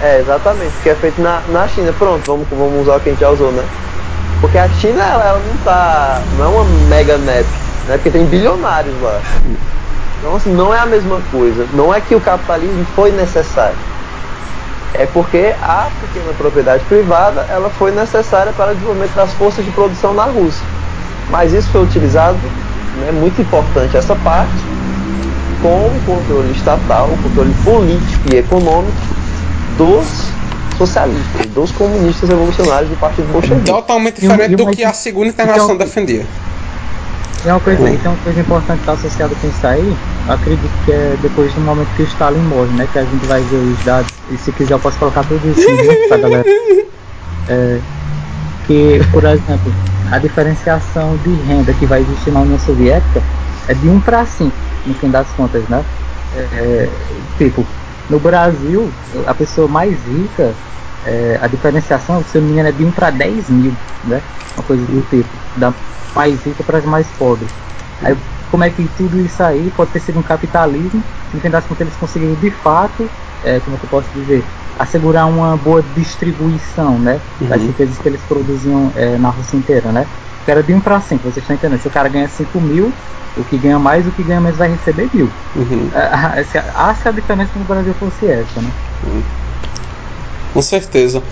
[0.00, 1.92] É, exatamente, que é feito na, na China.
[1.98, 3.64] Pronto, vamos, vamos usar o que a gente já usou, né?
[4.40, 6.22] Porque a China, ela, ela não tá.
[6.38, 7.46] não é uma mega NEP,
[7.88, 7.94] né?
[7.94, 9.20] Porque tem bilionários lá.
[10.18, 11.66] Então, assim, não é a mesma coisa.
[11.72, 13.76] Não é que o capitalismo foi necessário.
[14.94, 19.70] É porque a pequena propriedade privada ela foi necessária para o desenvolvimento das forças de
[19.72, 20.64] produção na Rússia.
[21.30, 22.38] Mas isso foi utilizado,
[23.02, 24.50] é né, muito importante essa parte,
[25.60, 29.17] com o controle estatal, o controle político e econômico
[29.78, 30.06] dos
[30.76, 33.64] socialistas, dos comunistas revolucionários do Partido Bolchevique.
[33.66, 36.26] Totalmente diferente do que a segunda internacional então- defendia.
[37.44, 37.96] E uma coisa, Uhum.
[37.96, 41.52] tem uma coisa importante que está associada com isso aí, eu acredito que é depois
[41.54, 42.88] do momento que o Stalin morre, né?
[42.92, 45.60] Que a gente vai ver os dados, e se quiser eu posso colocar tudo isso
[45.62, 46.44] junto pra galera.
[47.50, 47.78] É,
[48.66, 49.72] que, por exemplo,
[50.12, 53.22] a diferenciação de renda que vai existir na União Soviética
[53.66, 54.52] é de 1 para 5,
[54.84, 55.82] no fim das contas, né?
[56.36, 56.86] É,
[57.38, 57.64] tipo,
[58.08, 58.94] no Brasil,
[59.26, 60.56] a pessoa mais rica,
[61.02, 64.22] é, a diferenciação, se eu não me engano, é de 1 para 10 mil, né?
[64.56, 65.74] Uma coisa do tipo, da
[66.14, 67.52] mais rica para as mais pobres.
[68.00, 68.16] Aí,
[68.50, 71.82] como é que tudo isso aí pode ter sido um capitalismo, no fim das contas
[71.86, 73.10] eles conseguiram de fato,
[73.42, 77.22] é, como é que eu posso dizer, assegurar uma boa distribuição, né?
[77.40, 77.68] Das Uhum.
[77.68, 80.08] riquezas que eles produziam é, na Rússia inteira, né?
[80.50, 81.80] Era de 1 para 5, vocês estão entendendo?
[81.80, 82.92] Se o cara ganha 5 mil,
[83.36, 85.30] o que ganha mais, o que ganha menos vai receber mil.
[85.54, 85.90] Uhum.
[85.94, 88.70] Ah, se a- Acho que a diferença no Brasil fosse essa, né?
[90.52, 91.22] Com certeza.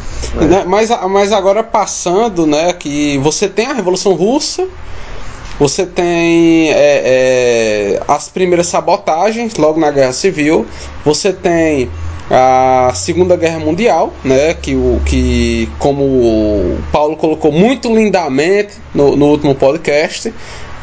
[0.40, 0.44] É.
[0.44, 4.66] Né, Mas, mas agora passando, né, que você tem a Revolução Russa,
[5.58, 6.74] você tem é,
[7.96, 10.66] é, as primeiras sabotagens logo na Guerra Civil,
[11.04, 11.90] você tem
[12.30, 19.16] a Segunda Guerra Mundial, né, que, o, que como o Paulo colocou muito lindamente no,
[19.16, 20.32] no último podcast,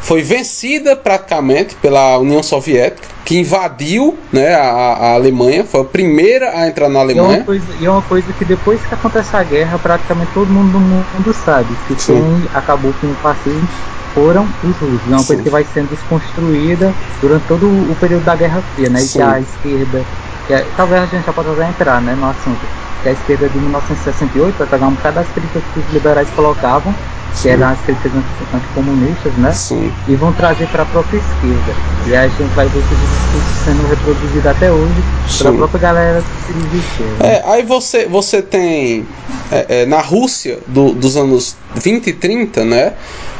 [0.00, 6.50] foi vencida praticamente pela União Soviética, que invadiu né, a, a Alemanha, foi a primeira
[6.58, 7.38] a entrar na E é, Alemanha.
[7.38, 10.72] uma coisa, e é uma coisa que depois que acontece a guerra, praticamente todo mundo
[10.72, 12.14] do mundo sabe que Sim.
[12.14, 13.66] quem acabou com o fascismo
[14.12, 15.06] foram os russos.
[15.06, 15.26] É uma Sim.
[15.26, 19.02] coisa que vai sendo desconstruída durante todo o período da Guerra Fria, né?
[19.02, 20.04] E que a esquerda,
[20.46, 22.66] que é- talvez a gente já possa até entrar né, no assunto,
[23.02, 26.94] que a esquerda de 1968 vai pegar um bocado das críticas que os liberais colocavam,
[27.32, 27.48] que Sim.
[27.50, 29.52] eram as críticas anti- anticomunistas, né?
[29.52, 29.92] Sim.
[30.06, 31.74] e vão trazer para a própria esquerda.
[32.06, 35.02] E aí a gente vai ver esse discurso sendo reproduzido até hoje
[35.38, 35.56] pela Sim.
[35.56, 37.26] própria galera que se diz esquerda.
[37.26, 39.06] É, aí você, você tem
[39.50, 42.92] é, é, na Rússia do- dos anos 20 e 30, né?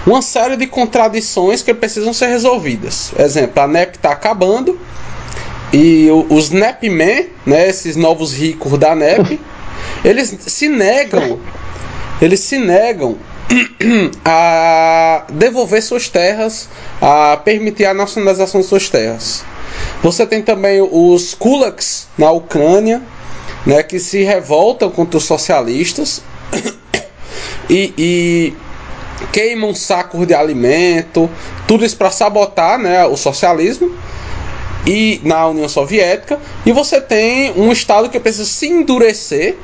[0.06, 3.12] Uma série de contradições que precisam ser resolvidas.
[3.18, 4.78] Exemplo, a NEP está acabando
[5.74, 9.40] e os NEP Men, né, esses novos ricos da NEP,
[10.04, 11.40] eles se negam,
[12.22, 13.16] eles se negam
[14.24, 16.68] a devolver suas terras,
[17.02, 19.44] a permitir a nacionalização de suas terras.
[20.00, 23.02] Você tem também os kulaks na Ucrânia,
[23.66, 26.22] né, que se revoltam contra os socialistas
[27.68, 28.54] e, e
[29.32, 31.28] queimam sacos de alimento,
[31.66, 33.92] tudo isso para sabotar né, o socialismo
[34.86, 36.38] e na União Soviética.
[36.64, 39.56] E você tem um Estado que precisa se endurecer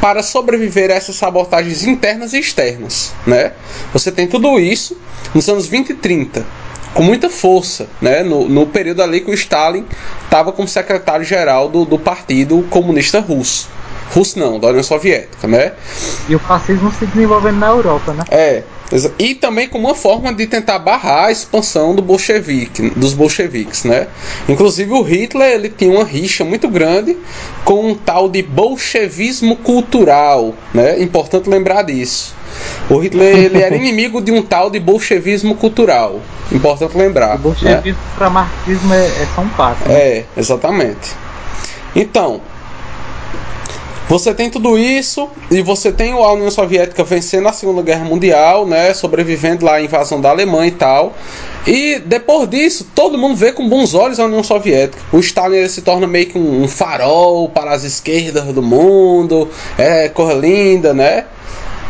[0.00, 3.12] para sobreviver a essas sabotagens internas e externas.
[3.26, 3.52] Né?
[3.92, 4.96] Você tem tudo isso
[5.34, 6.44] nos anos 20 e 30,
[6.92, 8.22] com muita força, né?
[8.22, 9.86] no, no período ali que o Stalin
[10.24, 13.68] estava como secretário-geral do, do Partido Comunista Russo.
[14.12, 15.72] Russo não, da União Soviética, né?
[16.28, 18.24] E o fascismo se desenvolvendo na Europa, né?
[18.30, 18.62] É.
[19.18, 24.08] E também como uma forma de tentar barrar a expansão do bolchevique, dos bolcheviques, né?
[24.48, 27.16] Inclusive o Hitler ele tinha uma rixa muito grande
[27.64, 31.00] com um tal de bolchevismo cultural, né?
[31.00, 32.34] Importante lembrar disso.
[32.88, 36.20] O Hitler ele era inimigo de um tal de bolchevismo cultural.
[36.52, 37.30] Importante lembrar.
[37.30, 37.38] O né?
[37.38, 39.88] bolchevismo para marxismo é, é só um passo.
[39.88, 39.94] né?
[39.94, 41.10] É, exatamente.
[41.96, 42.40] Então,
[44.08, 48.66] você tem tudo isso e você tem a União Soviética vencendo a Segunda Guerra Mundial,
[48.66, 51.14] né, sobrevivendo lá à invasão da Alemanha e tal.
[51.66, 55.02] E depois disso, todo mundo vê com bons olhos a União Soviética.
[55.12, 59.48] O Stalin se torna meio que um, farol para as esquerdas do mundo,
[59.78, 61.24] é coisa linda, né?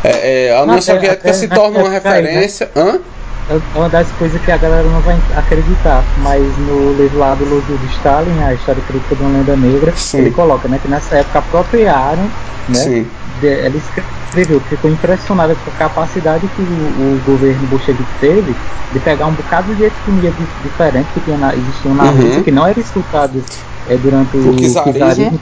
[0.03, 2.29] É, é, a União Até- Soviética até se na torna uma época aí, né?
[2.29, 2.71] referência.
[2.75, 2.99] Hã?
[3.47, 7.45] É uma das coisas que a galera não vai acreditar, mas no livro lá do
[7.45, 10.17] Lúcio do Stalin, a história crítica de uma lenda negra, Sim.
[10.19, 12.33] ele coloca né, que nessa época apropriaram,
[12.67, 13.11] né, Sim.
[13.23, 18.57] de- ela escreveu que ficou impressionada com a capacidade que o, o governo bolchevique teve
[18.91, 22.21] de pegar um bocado de etnia di- diferente que tinha na, existiam na Uhum.
[22.23, 23.45] Rússia, que não era escutado
[23.85, 25.39] é, durante o, O czarismo.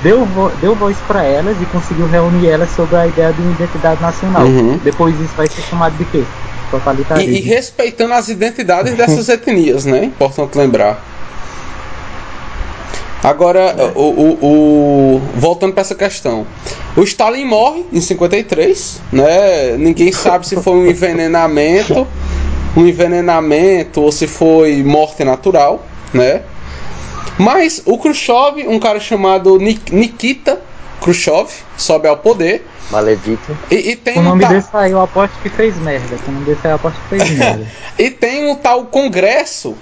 [0.00, 3.52] Deu, vo- deu voz para elas e conseguiu reunir elas sobre a ideia de uma
[3.52, 4.46] identidade nacional.
[4.46, 4.78] Uhum.
[4.78, 6.26] Depois isso vai ser chamado de quê?
[6.72, 7.30] Totalitarismo.
[7.32, 10.04] E, e respeitando as identidades dessas etnias, né?
[10.06, 11.00] Importante lembrar.
[13.22, 16.44] Agora, o, o- o- voltando para essa questão.
[16.96, 19.76] O Stalin morre em 53, né?
[19.76, 22.04] Ninguém sabe se foi um envenenamento,
[22.76, 26.40] um envenenamento ou se foi morte natural, né?
[27.38, 30.60] Mas o Khrushchev, um cara chamado Nik- Nikita
[31.02, 33.56] Khrushchev, sobe ao poder Maledica.
[33.70, 36.16] e, e tem O um nome ta- desse aí eu aposto que fez merda.
[36.26, 37.66] O nome desse aí eu aposto que fez merda.
[37.98, 39.76] E tem um tal congresso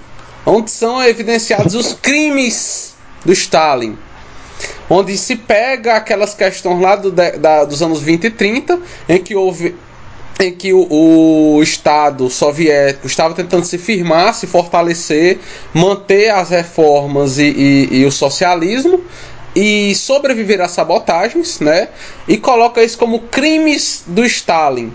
[0.47, 2.95] onde são evidenciados os crimes
[3.25, 3.99] do Stalin.
[4.89, 8.79] Onde se pega aquelas questões lá do da- dos anos 20 e 30,
[9.09, 9.75] em que houve
[10.41, 10.87] em que o,
[11.57, 15.39] o Estado soviético estava tentando se firmar, se fortalecer,
[15.75, 19.05] manter as reformas e, e- e o socialismo
[19.55, 21.89] e sobreviver às sabotagens, né?
[22.29, 24.93] E coloca isso como crimes do Stalin.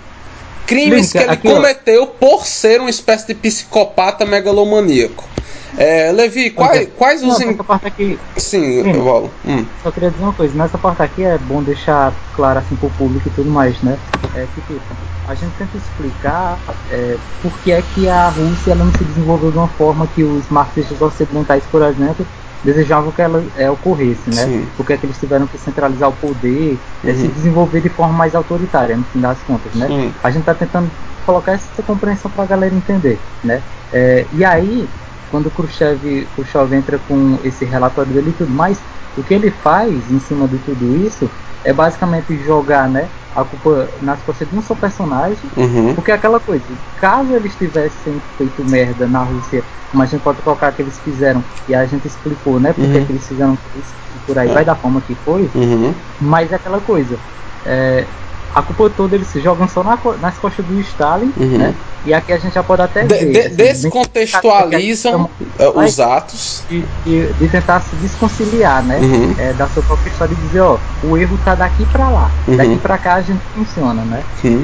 [0.65, 1.56] Crimes Link, que ele ó.
[1.56, 5.30] cometeu por ser uma espécie de psicopata megalomaníaco.
[5.77, 7.40] É, Levi, quais, quais os.
[7.40, 8.91] Não, in- parte aqui, Sim, Sim.
[8.94, 9.30] eu vou.
[9.45, 10.57] Hum, só queria dizer uma coisa.
[10.57, 13.99] Nessa parte aqui é bom deixar claro assim pro público e tudo mais, né?
[14.34, 14.82] É que tipo,
[15.27, 16.60] a gente tenta explicar
[16.90, 20.23] é, por que é que a Rússia ela não se desenvolveu de uma forma que
[20.23, 22.26] os marxistas ocidentais, por exemplo,
[22.64, 24.45] desejavam que ela é, ocorresse, né?
[24.45, 24.68] Sim.
[24.76, 27.32] Porque é que eles tiveram que centralizar o poder, é, se Uhum.
[27.34, 29.88] desenvolver de forma mais autoritária, no fim das contas, né?
[29.90, 30.11] Hum.
[30.23, 30.91] A gente está tentando
[31.26, 33.61] colocar essa compreensão para a galera entender, né?
[33.91, 34.90] É, e aí,
[35.30, 38.80] quando o Khrushchev, Khrushchev entra com esse relatório dele e tudo mais,
[39.18, 41.30] o que ele faz em cima de tudo isso
[41.64, 46.14] é basicamente jogar, né, a culpa nas costas de um só personagem, uhum, porque é
[46.16, 50.82] aquela coisa, caso eles tivessem feito merda na Rússia, como a gente pode colocar que
[50.82, 53.06] eles fizeram, e a gente explicou, né, porque Uhum.
[53.06, 53.95] que eles fizeram isso,
[54.26, 57.20] por aí vai da forma que foi, uhum, mas é aquela coisa.
[57.68, 58.07] é,
[58.53, 61.57] a culpa toda eles se jogam só na, nas costas do Stalin, Uhum.
[61.57, 61.76] né?
[62.03, 63.31] E aqui a gente já pode até De- ver.
[63.31, 66.63] de- assim, descontextualizam eh, os atos.
[66.69, 68.99] de, de, de tentar se desconciliar, né?
[68.99, 69.34] Uhum.
[69.38, 72.57] É, da sua própria história e dizer, ó, o erro tá daqui pra lá, Uhum.
[72.57, 74.23] daqui pra cá a gente funciona, né?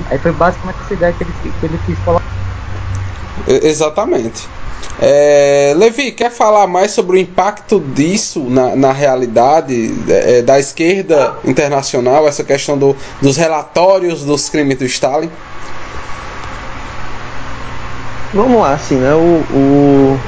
[0.09, 2.21] Aí foi basicamente essa ideia que ele, que ele quis colocar.
[3.47, 4.49] Exatamente.
[4.99, 11.33] É, Levi, quer falar mais sobre o impacto disso na, na realidade é, da esquerda
[11.43, 15.29] internacional, essa questão do- dos relatórios dos crimes do Stalin?
[18.33, 19.13] Vamos lá, assim, né?
[19.13, 20.19] O, o,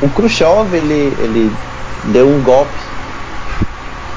[0.00, 1.52] o Khrushchev, ele, ele
[2.04, 2.72] deu um golpe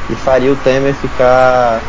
[0.09, 1.81] e faria o Temer ficar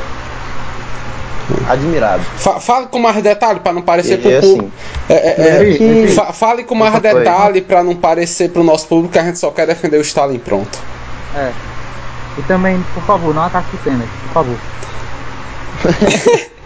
[1.69, 2.23] admirado.
[2.37, 4.73] Fa- fale com mais detalhe para não parecer Ele pro é público.
[5.09, 9.25] É, é, é, fale com mais detalhe para não parecer pro nosso público que a
[9.25, 10.79] gente só quer defender o Stalin pronto.
[11.35, 11.53] É.
[12.39, 14.57] E também, por favor, não ataque o Temer, por favor.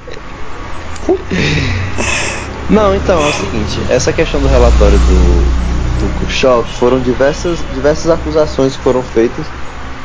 [2.70, 8.08] Não, então, é o seguinte, essa questão do relatório do, do Khrushchev foram diversas, diversas
[8.08, 9.44] acusações que foram feitas,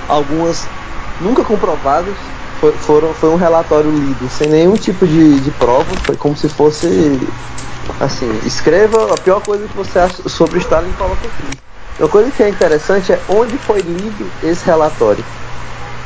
[0.09, 0.67] algumas
[1.21, 2.15] nunca comprovadas,
[2.65, 6.49] foi, foram, foi um relatório lido sem nenhum tipo de, de prova, foi como se
[6.49, 7.33] fosse
[7.99, 11.59] assim, escreva a pior coisa que você acha sobre o Stalin e coloca aqui.
[11.99, 15.25] Uma coisa que é interessante é onde foi lido esse relatório.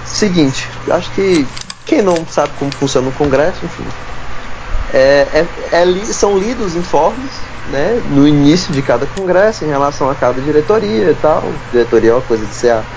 [0.04, 1.48] Seguinte, acho que
[1.86, 3.94] quem não sabe como funciona o Congresso, enfim,
[4.92, 5.42] é,
[5.72, 10.42] é- é são lidos informes né, no início de cada congresso em relação a cada
[10.42, 11.62] diretoria e tal.
[11.72, 12.88] Diretoria é uma coisa de ser a-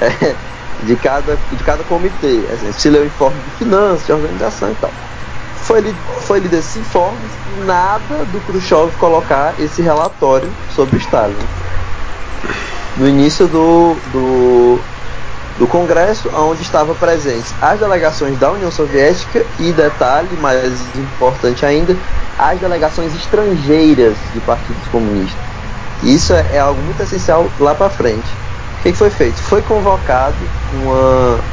[0.00, 0.38] é,
[0.82, 2.40] de, cada, de cada comitê.
[2.52, 4.90] Assim, se lê o informe de finanças, de organização e tal.
[5.62, 11.36] Foi lido, foi lido esses informes e nada do Khrushchev colocar esse relatório sobre Stalin.
[12.96, 14.78] No início do, do,
[15.58, 21.96] do Congresso, onde estavam presentes as delegações da União Soviética e, detalhe mais importante ainda,
[22.38, 25.40] as delegações estrangeiras de partidos comunistas.
[26.02, 28.26] Isso é, é algo muito essencial lá para frente.
[28.82, 29.40] O que, que foi feito?
[29.40, 31.44] Foi convocado uma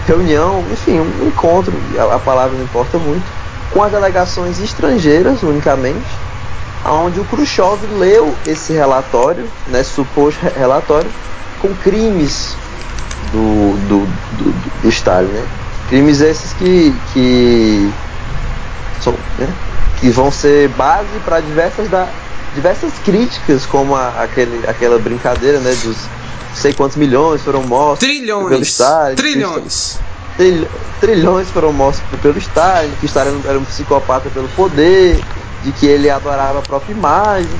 [0.00, 3.32] reunião, enfim, um encontro, a, a palavra não importa muito,
[3.70, 6.22] com as delegações estrangeiras unicamente,
[6.84, 11.14] onde o Khrushchev leu esse relatório, né, suposto re- relatório,
[11.58, 12.60] com crimes
[13.18, 15.50] do, do, do, do- do Stalin, né?
[15.86, 17.98] Crimes esses que, que,
[19.00, 19.58] são, né,
[19.96, 22.14] que vão ser base para diversas, da,
[22.58, 25.96] diversas críticas, como a, aquele, aquela brincadeira né, dos
[26.48, 28.68] não sei quantos milhões foram mortos pelo Trilhões!
[28.68, 29.14] Stalin.
[29.14, 30.00] Trilhões!
[30.36, 30.68] Trilh-
[31.00, 35.24] trilhões foram mortos pelo Stalin, que Stalin era um psicopata pelo poder,
[35.62, 37.50] de que ele adorava a própria imagem,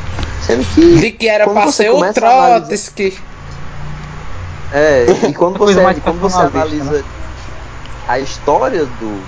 [0.45, 3.19] sendo que De que era você ser o Trotsky.
[4.73, 7.05] é, e quando você, mais quando você analisa
[8.09, 9.21] a história do,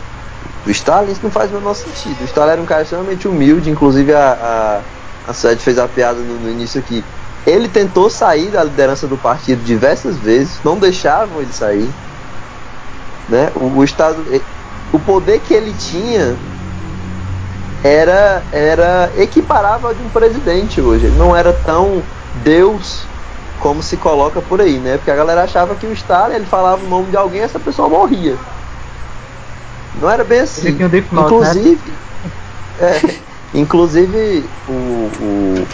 [0.64, 2.22] do Stalin, isso não faz o menor sentido.
[2.22, 4.99] O Stalin era um cara extremamente humilde, inclusive a, a,
[5.31, 7.05] a Suede fez a piada no, no início aqui.
[7.47, 11.89] Ele tentou sair da liderança do partido diversas vezes, não deixavam ele sair.
[13.28, 13.51] Né?
[13.55, 14.24] O, o Estado.
[14.93, 16.36] O poder que ele tinha
[17.85, 21.07] era, era equiparável ao de um presidente hoje.
[21.07, 22.02] Ele não era tão
[22.43, 23.05] Deus
[23.61, 24.97] como se coloca por aí, né?
[24.97, 27.61] Porque a galera achava que o Stalin, ele falava o nome de alguém e essa
[27.61, 28.36] pessoa morria.
[30.01, 30.73] Não era bem assim.
[31.15, 31.81] Note, inclusive,
[32.81, 33.20] é,
[33.52, 35.66] inclusive o,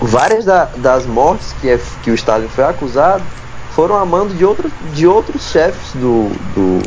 [0.00, 3.30] o- várias da- das mortes que, é- que o Stalin foi acusado
[3.68, 6.80] foram a mando de outros, de outros chefes do, do,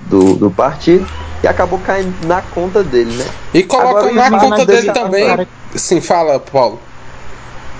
[0.00, 1.06] do, do partido
[1.42, 3.24] e acabou caindo na conta dele, né?
[3.52, 5.26] E colocam Agora, na conta dele também.
[5.26, 5.48] cara.
[5.76, 6.80] Sim, fala, Paulo.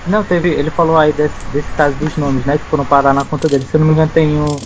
[0.05, 0.49] Não, teve.
[0.49, 2.57] Ele falou aí desse, desse caso dos nomes, né?
[2.57, 3.65] Que foram parar na conta dele.
[3.65, 4.59] Se eu não me engano, tem um.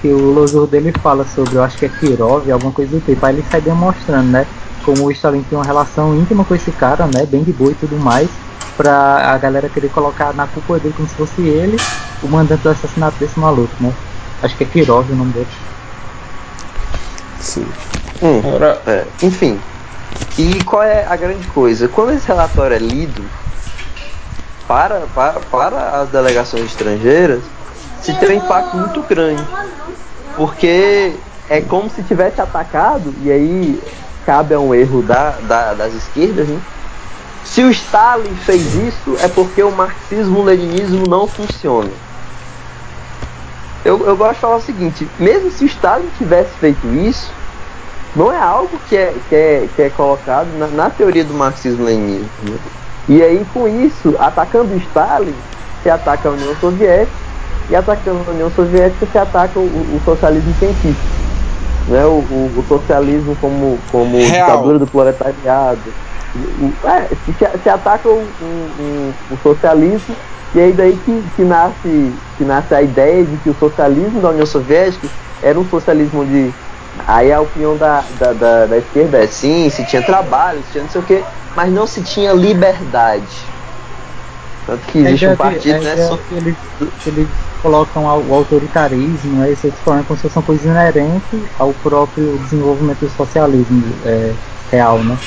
[0.00, 3.24] Que o louvor dele fala sobre, eu acho que é Kirov, alguma coisa do tipo.
[3.26, 4.46] Aí ele sai demonstrando, né?
[4.82, 7.26] Como o Stalin tem uma relação íntima com esse cara, né?
[7.26, 8.30] Bem de boa e tudo mais.
[8.76, 11.78] Pra a galera querer colocar na culpa dele como se fosse ele
[12.22, 13.94] o mandante do assassinato desse maluco, né?
[14.42, 15.48] Acho que é Kirov o nome dele.
[17.38, 17.66] Sim.
[18.22, 18.38] Hum.
[18.44, 19.58] Agora, É, enfim.
[20.38, 21.88] E qual é a grande coisa?
[21.88, 23.22] Quando esse relatório é lido
[24.66, 27.42] para, para, para as delegações estrangeiras,
[28.00, 29.44] se tem um impacto muito grande.
[30.36, 31.12] Porque
[31.48, 33.82] é como se tivesse atacado, e aí
[34.22, 36.62] cabe a um erro da, da- das esquerdas, né?
[37.42, 42.02] Se o Stalin fez isso, é porque o marxismo-leninismo não funciona.
[43.84, 47.40] Eu, eu gosto de falar o seguinte: mesmo se o Stalin tivesse feito isso,
[48.14, 52.62] não é algo que é, que é, que é colocado na, na teoria do marxismo-leninismo.
[53.08, 55.44] E aí, com isso, atacando Stalin,
[55.82, 57.30] se ataca a União Soviética,
[57.68, 61.20] e atacando a União Soviética, se ataca o, o socialismo científico.
[61.86, 64.48] Né, o, o, o socialismo como, como Real.
[64.48, 65.94] ditadura do proletariado.
[66.84, 70.16] É, se, se ataca o, o, o socialismo
[70.54, 74.30] e aí daí que, que, nasce, que nasce a ideia de que o socialismo da
[74.30, 75.08] União Soviética
[75.42, 76.52] era um socialismo onde
[77.06, 80.82] aí a opinião da, da, da, da esquerda é sim, se tinha trabalho, se tinha
[80.84, 81.24] não sei o quê,
[81.54, 83.46] mas não se tinha liberdade.
[84.66, 85.96] Tanto que existe um partido, né?
[85.96, 86.56] só- que eles,
[87.02, 87.28] que eles
[87.62, 93.00] colocam o autoritarismo, né, esse forma como se fosse uma coisa inerente ao próprio desenvolvimento
[93.00, 94.34] do socialismo é,
[94.70, 95.18] real, né?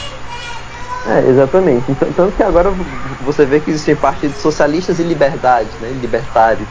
[1.06, 1.92] É, exatamente.
[1.92, 2.72] Então, tanto que agora
[3.20, 5.90] você vê que existem partidos socialistas e liberdade, né?
[5.92, 6.70] Libertários.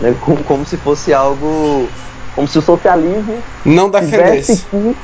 [0.00, 0.14] Né?
[0.20, 1.88] Como, como se fosse algo.
[2.34, 4.66] Como se o socialismo Não tivesse defendesse.
[4.70, 4.96] que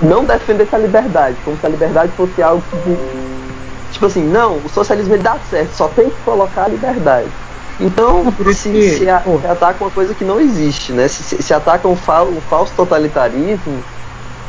[0.00, 1.36] não defendesse a liberdade.
[1.44, 3.49] Como se a liberdade fosse algo que.
[3.90, 7.34] Tipo assim, não, o socialismo ele dá certo, só tem que colocar a liberdade.
[7.78, 11.08] Então, se, que, se, a- se ataca uma coisa que não existe, né?
[11.08, 13.86] Se, se, ataca um, fal, um falso totalitarismo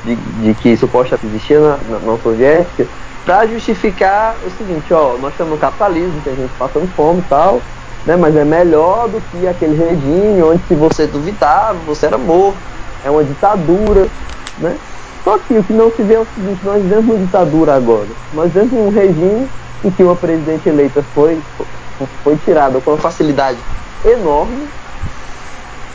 [0.03, 2.89] de, de que supostamente existia na, na União Soviética,
[3.23, 7.67] para justificar o seguinte, ó, nós estamos no capitalismo, tem gente passando fome e tal,
[8.03, 8.15] né?
[8.17, 12.63] Mas é melhor do que aquele regime onde se você duvidava, você era morto,
[13.01, 14.11] é uma ditadura,
[14.57, 14.81] né?
[15.23, 18.07] Só que o que não se vê é o seguinte, nós vivemos uma ditadura agora.
[18.33, 19.47] Nós vivemos um regime
[19.83, 21.39] em que uma presidente eleita foi,
[22.23, 23.59] foi tirada com uma facilidade
[24.03, 24.67] enorme,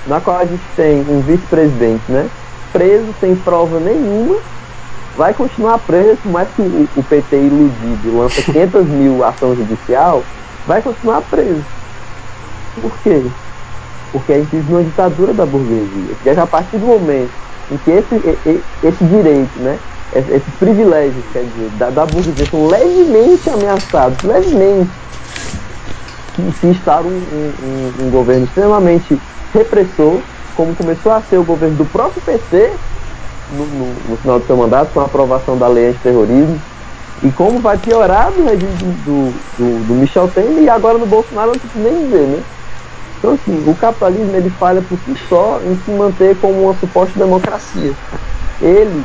[0.06, 2.28] na qual a gente tem um vice-presidente, né?
[2.72, 4.36] Preso sem prova nenhuma,
[5.16, 10.22] vai continuar preso, por mais que o, o PT iludido lança 500 mil ação judicial,
[10.66, 11.64] vai continuar preso.
[12.80, 13.22] Por quê?
[14.16, 16.16] Porque a gente vive numa ditadura da burguesia.
[16.16, 17.34] Porque a partir do momento
[17.68, 18.14] em que esse,
[18.80, 24.98] esse direito, né, es- esses privilégios, quer dizer, da, da burguesia são levemente ameaçados, levemente,
[26.54, 27.18] se instala um,
[27.58, 30.24] um- um- governo extremamente repressor,
[30.54, 32.78] como começou a ser o governo do próprio PT
[33.46, 36.64] no, no- no final do seu mandato, com a aprovação da lei antiterrorismo,
[37.22, 41.06] e como vai piorar no regime do, do, do- do Michel Temer e agora no
[41.06, 42.44] Bolsonaro, não preciso nem dizer, né?
[43.18, 47.18] Então, assim, o capitalismo ele falha por si só em se manter como uma suposta
[47.18, 47.92] democracia.
[48.60, 49.04] Ele,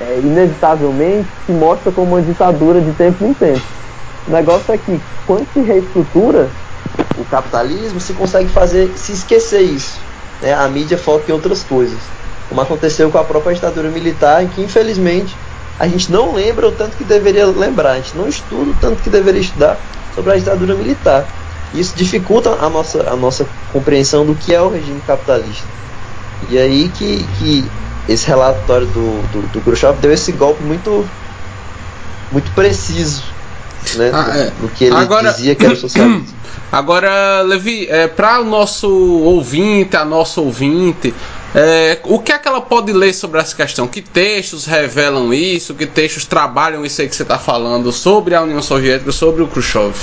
[0.00, 3.62] é, inevitavelmente, se mostra como uma ditadura de tempo em tempo.
[4.28, 6.48] O negócio é que, quando se reestrutura
[7.18, 9.98] o capitalismo, se consegue fazer se esquecer isso.
[10.42, 10.52] Né?
[10.52, 11.98] A mídia foca em outras coisas.
[12.48, 15.34] Como aconteceu com a própria ditadura militar, em que, infelizmente,
[15.78, 19.02] a gente não lembra o tanto que deveria lembrar, a gente não estuda o tanto
[19.02, 19.78] que deveria estudar
[20.14, 21.26] sobre a ditadura militar.
[21.74, 25.66] Isso dificulta a nossa, a nossa compreensão do que é o regime capitalista.
[26.48, 27.70] E aí que, que
[28.08, 31.08] esse relatório do, do, do Khrushchev deu esse golpe muito,
[32.32, 33.22] muito preciso
[33.96, 34.50] né, Ah, é.
[34.60, 36.26] do que ele Agora- dizia que era socialismo.
[36.72, 41.12] Agora, Levi, é, para o nosso ouvinte, a nossa ouvinte,
[41.54, 43.88] é, o que é que ela pode ler sobre essa questão?
[43.88, 45.74] Que textos revelam isso?
[45.74, 49.48] Que textos trabalham isso aí que você está falando sobre a União Soviética, sobre o
[49.48, 49.94] Khrushchev?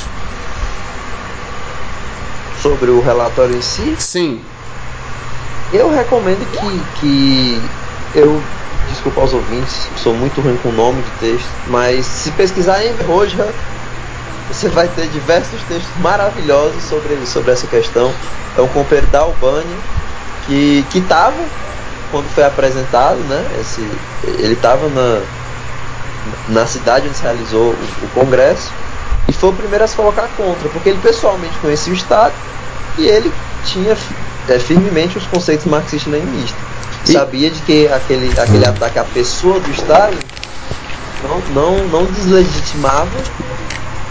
[2.62, 4.42] Sobre o relatório em si, Sim.
[5.74, 7.62] Eu recomendo que, que
[8.16, 8.42] eu,
[8.90, 13.46] desculpa aos ouvintes, sou muito ruim com nome de texto, mas se pesquisar em Roja,
[14.48, 18.12] você vai ter diversos textos maravilhosos sobre, sobre essa questão.
[18.58, 19.78] É um companheiro da Albânia
[20.46, 21.36] que que estava
[22.12, 23.46] quando foi apresentado, né?
[23.60, 23.82] Esse,
[24.24, 25.22] ele estava na
[26.48, 28.72] na cidade onde se realizou o, o congresso
[29.28, 32.34] e foi o primeiro a se colocar contra, porque ele pessoalmente conhecia o Estado
[32.98, 33.32] e ele
[33.66, 33.96] tinha
[34.48, 36.60] é, firmemente os conceitos marxistas-leninistas.
[37.08, 40.18] E- Sabia de que aquele, aquele ataque à pessoa do Stalin
[41.24, 43.10] não, não, não deslegitimava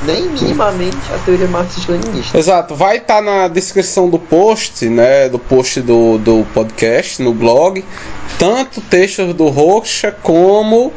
[0.03, 2.37] nem minimamente a teoria marxista-leninista.
[2.39, 7.83] Exato, vai estar na descrição do post, né, do post do, do podcast, no blog,
[8.39, 10.93] tanto textos do Rocha como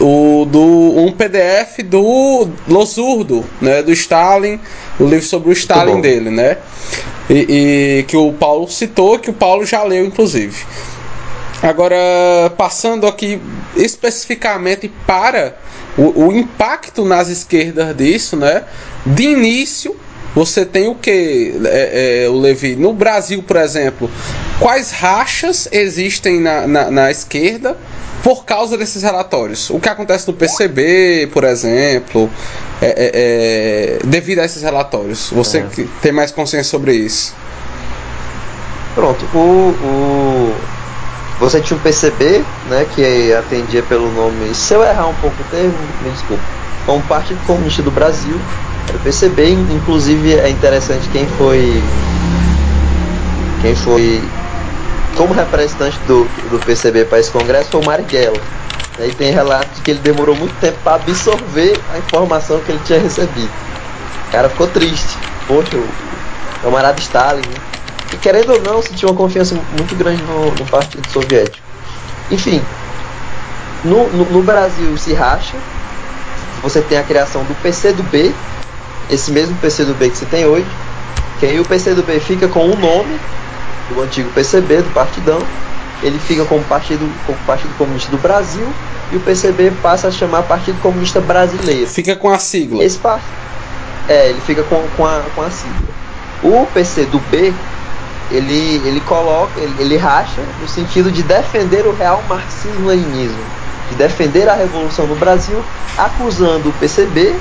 [0.00, 0.60] o do
[0.96, 4.60] um PDF do Losurdo, né, do Stalin,
[4.98, 6.58] o livro sobre o Stalin dele, né,
[7.30, 10.56] e, e que o Paulo citou, que o Paulo já leu inclusive.
[11.62, 11.96] Agora,
[12.56, 13.40] passando aqui
[13.74, 15.56] especificamente para
[15.96, 18.64] o, o impacto nas esquerdas disso, né?
[19.04, 19.96] De início,
[20.36, 22.76] você tem o que, é, é, o Levi?
[22.76, 24.10] No Brasil, por exemplo,
[24.60, 27.74] quais rachas existem na, na, na esquerda
[28.22, 29.70] por causa desses relatórios?
[29.70, 32.28] O que acontece no PCB, por exemplo,
[32.82, 35.30] é, é, é, devido a esses relatórios?
[35.30, 37.34] Você que tem mais consciência sobre isso?
[38.94, 40.54] Pronto, o, o
[41.38, 45.44] você tinha o PCB, né, que atendia pelo nome, se eu errar um pouco o
[45.50, 46.42] termo, me desculpe,
[46.86, 48.40] como Partido Comunista do Brasil,
[48.88, 51.82] era o PCB, inclusive é interessante quem foi
[53.60, 54.22] quem foi
[55.16, 58.40] como representante do, do PCB para esse congresso foi o Marighella.
[58.98, 62.98] E tem relatos que ele demorou muito tempo para absorver a informação que ele tinha
[62.98, 63.50] recebido.
[64.28, 65.18] O cara ficou triste.
[65.46, 65.88] Poxa, o
[66.62, 67.60] camarada Stalin, né?
[68.12, 71.66] E querendo ou não, sentiu uma confiança muito grande no, no Partido Soviético.
[72.30, 72.62] Enfim,
[73.84, 75.56] no, no, no, Brasil se racha.
[76.62, 78.34] Você tem a criação do PCdoB,
[79.10, 80.66] esse mesmo PCdoB que você tem hoje.
[81.38, 83.18] Que aí o PCdoB fica com o nome
[83.90, 85.38] do antigo PCB, do Partidão.
[86.02, 88.66] Ele fica como Partido, como Partido Comunista do Brasil
[89.12, 91.86] e o PCB passa a chamar Partido Comunista Brasileiro.
[91.86, 92.82] Fica com a sigla.
[92.82, 93.20] Esse par...
[94.08, 95.88] É, ele fica com, com, a, com a sigla.
[96.42, 97.54] O PCdoB
[98.30, 103.44] ele, ele coloca, ele, ele racha no sentido de defender o real marxismo-leninismo,
[103.90, 105.62] de defender a revolução no Brasil,
[105.96, 107.34] acusando o PCB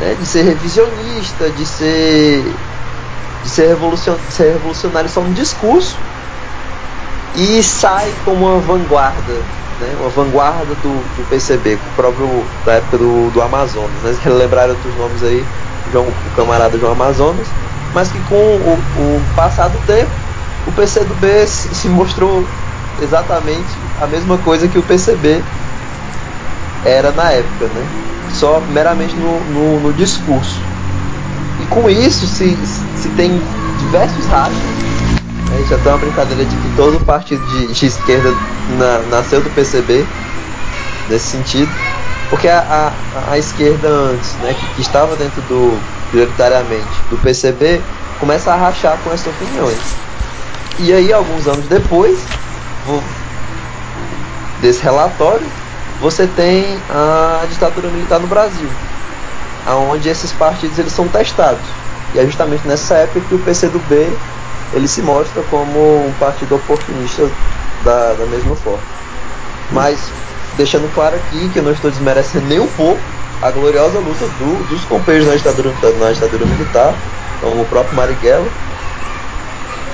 [0.00, 2.42] né, de ser revisionista, de ser
[3.42, 5.96] de ser, revolucion, de ser revolucionário só no discurso
[7.36, 9.32] e sai como uma vanguarda,
[9.80, 13.90] né, uma vanguarda do, do PCB, o próprio da época do, do Amazonas.
[14.02, 15.44] Né, lembraram outros nomes aí,
[15.92, 17.46] João, o camarada João Amazonas,
[17.94, 20.10] mas que com o, o passar do tempo,
[20.66, 22.46] o PCdoB se mostrou
[23.00, 23.66] exatamente
[24.00, 25.42] a mesma coisa que o PCB
[26.84, 27.86] era na época, né?
[28.32, 30.60] só meramente no, no, no discurso.
[31.60, 32.56] E com isso se,
[32.96, 33.40] se tem
[33.78, 34.56] diversos rachas.
[34.56, 35.64] Né?
[35.68, 38.32] Já tem uma brincadeira de que todo partido de, de esquerda
[38.78, 40.04] na, nasceu do PCB,
[41.08, 41.70] nesse sentido.
[42.30, 42.92] Porque a,
[43.26, 45.78] a, a esquerda antes, né, que, que estava dentro do,
[46.10, 47.82] prioritariamente do PCB,
[48.18, 49.78] começa a rachar com essas opiniões.
[50.78, 52.18] E aí, alguns anos depois
[54.60, 55.46] desse relatório,
[56.00, 58.68] você tem a ditadura militar no Brasil,
[59.66, 61.60] aonde esses partidos eles são testados.
[62.14, 64.16] E é justamente nessa época que o PCdoB
[64.72, 67.28] ele se mostra como um partido oportunista
[67.84, 68.82] da, da mesma forma.
[69.72, 69.98] Mas
[70.56, 73.00] deixando claro aqui que eu não estou desmerecendo nem um pouco
[73.42, 76.94] a gloriosa luta do, dos companheiros na ditadura, na ditadura militar,
[77.40, 78.46] como o próprio Marighella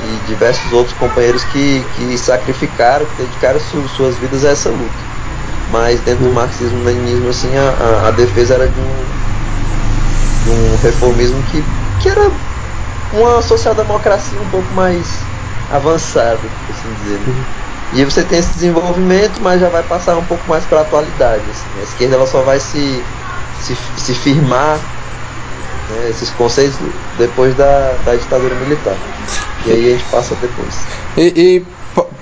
[0.04, 5.06] e diversos outros companheiros que, que sacrificaram, que dedicaram su, suas vidas a essa luta.
[5.70, 9.04] Mas dentro do marxismo-leninismo, assim, a, a, defesa era de um,
[10.44, 11.64] de um reformismo que,
[12.00, 12.30] que era
[13.12, 15.06] uma social-democracia um pouco mais
[15.72, 17.18] avançada, por assim dizer.
[17.18, 17.44] Né?
[17.92, 21.42] E você tem esse desenvolvimento, mas já vai passar um pouco mais para a atualidade.
[21.50, 21.80] Assim.
[21.80, 23.02] A esquerda ela só vai se
[23.60, 24.78] se, se firmar
[25.90, 26.78] né, esses conceitos
[27.18, 28.96] depois da, da ditadura militar.
[29.64, 30.74] E aí a gente passa depois.
[31.16, 31.66] E, e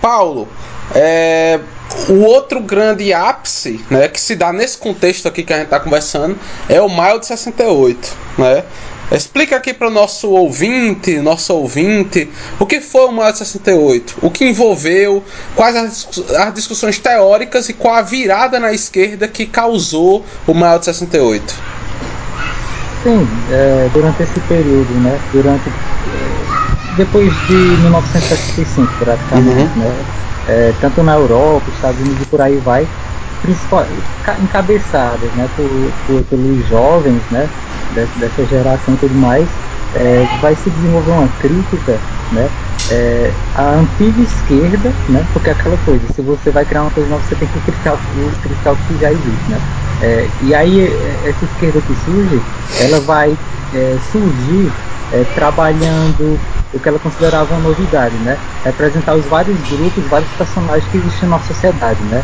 [0.00, 0.48] Paulo,
[0.94, 1.60] é,
[2.08, 5.80] o outro grande ápice né, que se dá nesse contexto aqui que a gente está
[5.80, 6.38] conversando
[6.68, 8.16] é o maio de 68.
[8.38, 8.64] Né?
[9.12, 12.28] Explica aqui para o nosso ouvinte, nosso ouvinte,
[12.58, 15.22] o que foi o Maio de 68, o que envolveu,
[15.54, 20.86] quais as, discussões teóricas e qual a virada na esquerda que causou o Maio de
[20.86, 21.54] 68.
[23.02, 25.70] Sim, é, durante esse período, né, durante
[26.96, 29.84] depois de 1975 praticamente, uhum.
[29.84, 30.04] né,
[30.48, 32.86] é, tanto na Europa, Estados Unidos e por aí vai,
[33.42, 33.86] principal,
[34.42, 35.68] encabeçadas né, por,
[36.06, 37.48] por, pelos jovens né,
[38.16, 39.48] dessa geração e tudo mais,
[39.94, 41.98] é, vai se desenvolver uma crítica
[42.32, 42.48] né,
[42.90, 47.08] é, à antiga esquerda, né, porque é aquela coisa, se você vai criar uma coisa
[47.08, 47.96] nova, você tem que criticar,
[48.42, 49.50] criticar o que já existe.
[49.50, 49.60] Né?
[50.02, 52.42] É, e aí, é, essa esquerda que surge,
[52.80, 53.36] ela vai
[53.74, 54.70] é, surgir
[55.12, 56.38] é, trabalhando
[56.72, 58.36] o que ela considerava uma novidade, né?
[58.64, 62.20] Representar os vários grupos, vários personagens que existem na sociedade, né?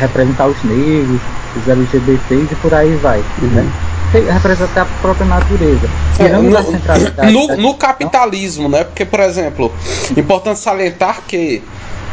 [0.00, 1.20] Representar os negros,
[1.54, 3.48] os LGBTs e por aí vai, uhum.
[3.48, 3.72] né?
[4.22, 5.88] Representar a própria natureza.
[6.18, 8.84] É, no, no, no, capitalismo, né?
[8.84, 9.72] Porque, por exemplo,
[10.16, 11.62] importante salientar que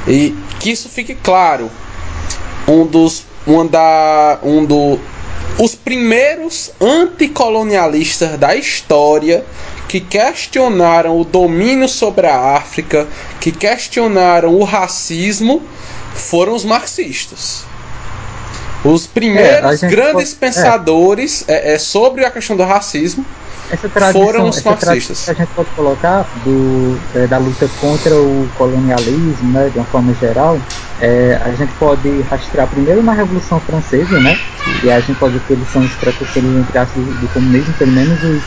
[0.07, 1.69] e que isso fique claro.
[2.67, 4.99] Um dos um da um do
[5.59, 9.45] os primeiros anticolonialistas da história
[9.87, 13.07] que questionaram o domínio sobre a África,
[13.39, 15.61] que questionaram o racismo,
[16.15, 17.65] foram os marxistas.
[18.83, 21.73] Os primeiros é, grandes pode, pensadores é.
[21.73, 23.25] É, sobre a questão do racismo
[23.77, 25.29] tradição, foram os marxistas.
[25.29, 30.13] a gente pode colocar do, é, da luta contra o colonialismo, né, de uma forma
[30.15, 30.59] geral,
[31.01, 34.37] é, a gente pode rastrear primeiro na Revolução Francesa, né,
[34.83, 38.23] e a gente pode ver que eles são os precursores do, do comunismo, pelo menos
[38.23, 38.43] os,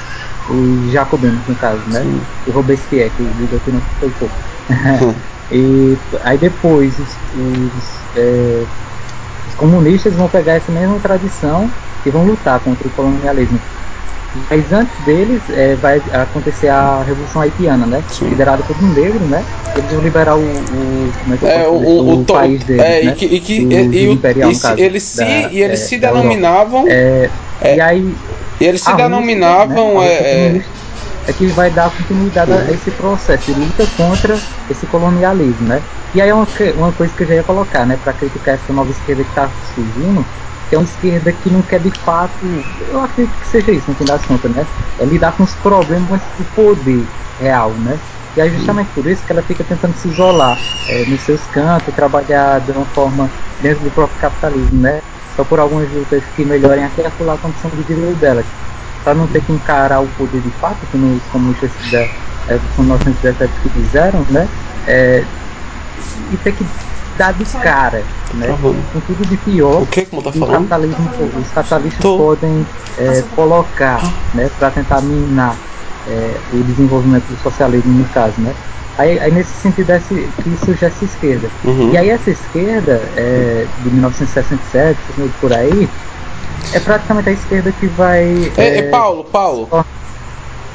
[0.51, 2.21] os jacobinos, no caso, né, Sim.
[2.47, 4.35] e Robespierre, que diga que não foi pouco.
[5.51, 9.26] e aí depois os, os, é, os
[9.57, 11.71] comunistas vão pegar essa mesma tradição
[12.05, 13.61] e vão lutar contra o colonialismo
[14.51, 18.05] Mas antes deles é, vai acontecer a Revolução Haitiana, né?
[18.09, 18.29] Sim.
[18.29, 19.45] Liderada por um negro, né?
[19.75, 23.13] Eles vão liberar o, o, como é É, o, o, o país deles, é, né?
[23.13, 25.87] e que, e que Do- e, imperial, e caso, eles se, da- e eles é,
[25.87, 26.85] se denominavam.
[26.89, 27.31] É,
[27.63, 27.77] É.
[27.77, 28.15] E aí
[28.61, 29.95] E eles se a Rússia, denominavam.
[30.01, 30.65] né,
[31.27, 34.39] é, que vai dar continuidade a esse processo de luta contra
[34.71, 35.83] esse colonialismo, né?
[36.15, 36.47] E aí é uma,
[36.77, 39.51] uma coisa que eu já ia colocar, né, para criticar essa nova esquerda que está
[39.75, 40.25] surgindo,
[40.69, 42.33] que é uma esquerda que não quer de fato,
[42.91, 44.67] eu acredito que seja isso, no fim das contas, né?
[44.99, 47.05] É lidar com os problemas do poder
[47.41, 47.99] real, né?
[48.37, 50.59] E é justamente por isso que ela fica tentando se isolar
[50.89, 53.31] é, nos seus cantos, trabalhar de uma forma
[53.63, 55.01] dentro do próprio capitalismo, né?
[55.35, 58.47] Só por algumas lutas que melhorem e acolá a condição de vida delas
[59.07, 62.09] para não ter que encarar o poder de fato, como os comunistas da
[62.49, 64.49] Revolução de 1917 que fizeram, né?
[64.89, 65.23] É,
[66.33, 66.67] e ter que
[67.17, 68.03] dar de cara,
[68.35, 68.47] né?
[68.47, 68.77] Travando.
[68.93, 70.69] Com tudo de pior O que que tá que o falando?
[70.69, 71.09] capitalismo,
[71.41, 72.19] os capitalistas Tô.
[72.19, 72.67] podem
[72.99, 74.03] é, colocar,
[74.35, 74.51] né?
[74.59, 75.57] Para tentar minar
[76.09, 78.53] é, o desenvolvimento do socialismo no caso, né?
[78.99, 81.49] Aí, aí nesse sentido é que surge essa esquerda.
[81.65, 81.93] Uhum.
[81.93, 84.99] E aí essa esquerda é, de 1967,
[85.41, 85.89] por aí,
[86.73, 88.53] é praticamente a esquerda que vai.
[88.57, 89.69] É, é, Paulo, Paulo.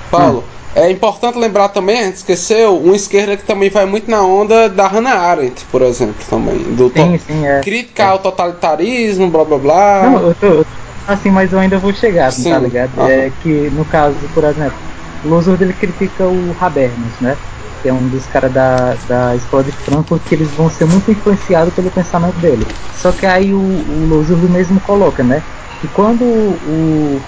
[0.10, 0.44] Paulo,
[0.76, 4.70] é importante lembrar também, a gente esqueceu, uma esquerda que também vai muito na onda
[4.70, 6.58] da Hannah Arendt, por exemplo, também.
[6.76, 7.62] Do Sim, sim, é.
[7.62, 10.10] Crítica ao totalitarismo, blá blá blá.
[10.10, 10.72] Não, eu tô, eu tô-
[11.08, 13.02] assim, mas eu ainda vou chegar, Sim, tá ligado?
[13.02, 14.78] É que no caso, por exemplo,
[15.24, 17.38] o Lousor ele critica o Habermas, né?
[17.82, 21.12] Que é um dos caras da, da escola de Frankfurt que eles vão ser muito
[21.12, 22.66] influenciados pelo pensamento dele.
[22.91, 25.44] Só que aí o, o Lousor mesmo coloca, né?
[25.82, 27.22] Que quando o,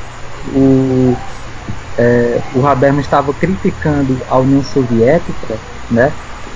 [0.55, 1.17] o,
[1.97, 5.57] é, o Habermas estava criticando a União Soviética,
[5.89, 6.11] né?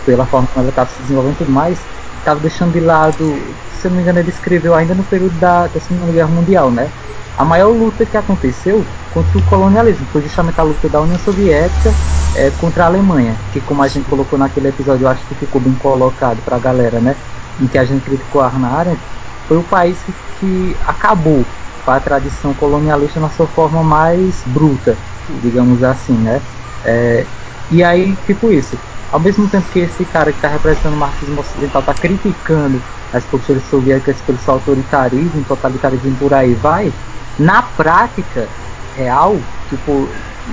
[0.05, 1.79] Pela forma como ela estava se desenvolvendo tudo mais,
[2.19, 3.37] estava deixando de lado,
[3.81, 6.71] se eu não me engano, ele escreveu ainda no período da, da Segunda Guerra Mundial,
[6.71, 6.89] né?
[7.37, 8.83] A maior luta que aconteceu
[9.13, 11.91] contra o colonialismo foi justamente a luta da União Soviética
[12.35, 15.61] é, contra a Alemanha, que como a gente colocou naquele episódio, eu acho que ficou
[15.61, 17.15] bem colocado para a galera, né?
[17.59, 19.01] Em que a gente criticou a Hannah Arendt,
[19.47, 21.45] foi o país que, que acabou
[21.85, 24.97] com a tradição colonialista na sua forma mais bruta,
[25.41, 26.41] digamos assim, né?
[26.83, 27.25] É,
[27.71, 28.77] e aí, tipo isso,
[29.11, 32.81] ao mesmo tempo que esse cara que está representando o marxismo ocidental está criticando
[33.13, 36.91] as posturas soviéticas pelo seu autoritarismo, totalitarismo por aí vai,
[37.39, 38.47] na prática
[38.95, 39.37] real,
[39.69, 40.09] tipo,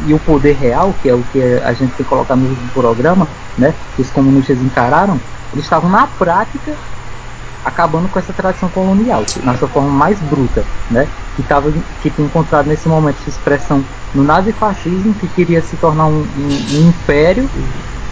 [0.07, 3.27] e o poder real, que é o que a gente tem que colocar no programa,
[3.59, 5.19] né, que os comunistas encararam,
[5.53, 6.75] eles estavam na prática
[7.65, 12.27] acabando com essa tradição colonial, na sua forma mais bruta, né, que, tava, que tinha
[12.27, 17.51] encontrado nesse momento sua expressão no nazifascismo, que queria se tornar um, um- um império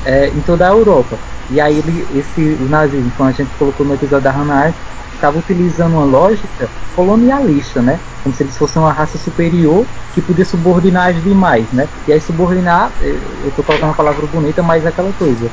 [0.05, 1.21] é, em toda a Europa.
[1.49, 4.79] E aí ele, esse, o nazismo, como a gente colocou no episódio da Hannah Arendt,
[5.15, 8.01] estava utilizando uma lógica colonialista, né?
[8.23, 11.91] Como se eles fossem uma raça superior que podia subordinar as demais, né?
[12.07, 15.53] E aí subordinar, eh, eu estou colocando uma palavra bonita, mas é aquela coisa.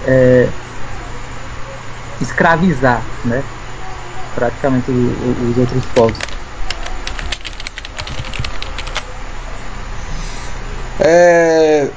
[0.00, 0.52] É,
[2.20, 3.42] escravizar, né?
[4.34, 6.18] Praticamente o- o- os outros povos.
[11.00, 11.88] É.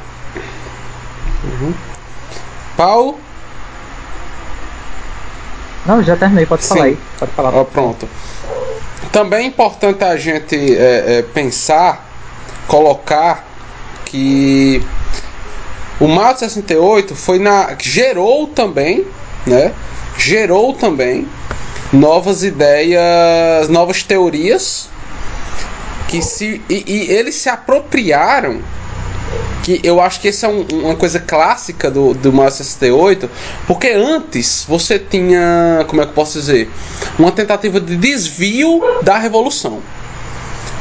[1.44, 1.74] Uhum.
[2.78, 3.20] Paulo?
[5.86, 6.70] Não, já terminei, pode Sim.
[6.70, 6.98] falar aí.
[7.20, 7.54] Pode falar.
[7.54, 8.08] Ó, pronto.
[9.12, 12.06] Também é importante a gente é, é, pensar,
[12.68, 13.46] colocar
[14.06, 14.82] que
[16.00, 17.76] o Maio de 68 foi na.
[17.80, 19.06] gerou também,
[19.46, 19.74] né?
[20.18, 21.28] Gerou também
[21.92, 24.90] novas ideias, novas teorias
[26.08, 26.62] que se.
[26.70, 28.62] E, e eles se apropriaram.
[29.64, 33.30] Que eu acho que essa é um- uma coisa clássica do, do Maio de 68,
[33.66, 36.70] porque antes você tinha, como é que eu posso dizer,
[37.18, 39.82] uma tentativa de desvio da revolução.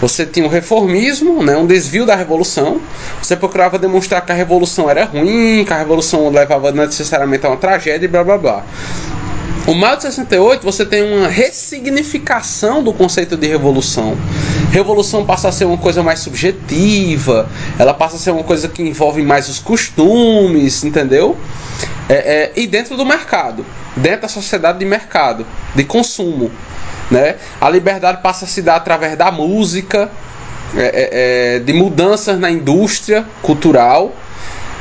[0.03, 2.81] Você tinha um reformismo, né, um desvio da revolução.
[3.23, 7.57] Você procurava demonstrar que a revolução era ruim, que a revolução levava necessariamente a uma
[7.57, 8.65] tragédia e blá blá blá.
[9.65, 14.17] O Maio de 68 você tem uma ressignificação do conceito de revolução.
[14.73, 17.49] Revolução passa a ser uma coisa mais subjetiva,
[17.79, 21.37] ela passa a ser uma coisa que envolve mais os costumes, entendeu?
[22.09, 23.65] É, é, e dentro do mercado,
[23.97, 26.51] dentro da sociedade de mercado, de consumo.
[27.09, 27.37] Né?
[27.61, 30.11] A liberdade passa a se dar através da música,
[30.75, 34.13] é, é, é, de mudanças na indústria cultural.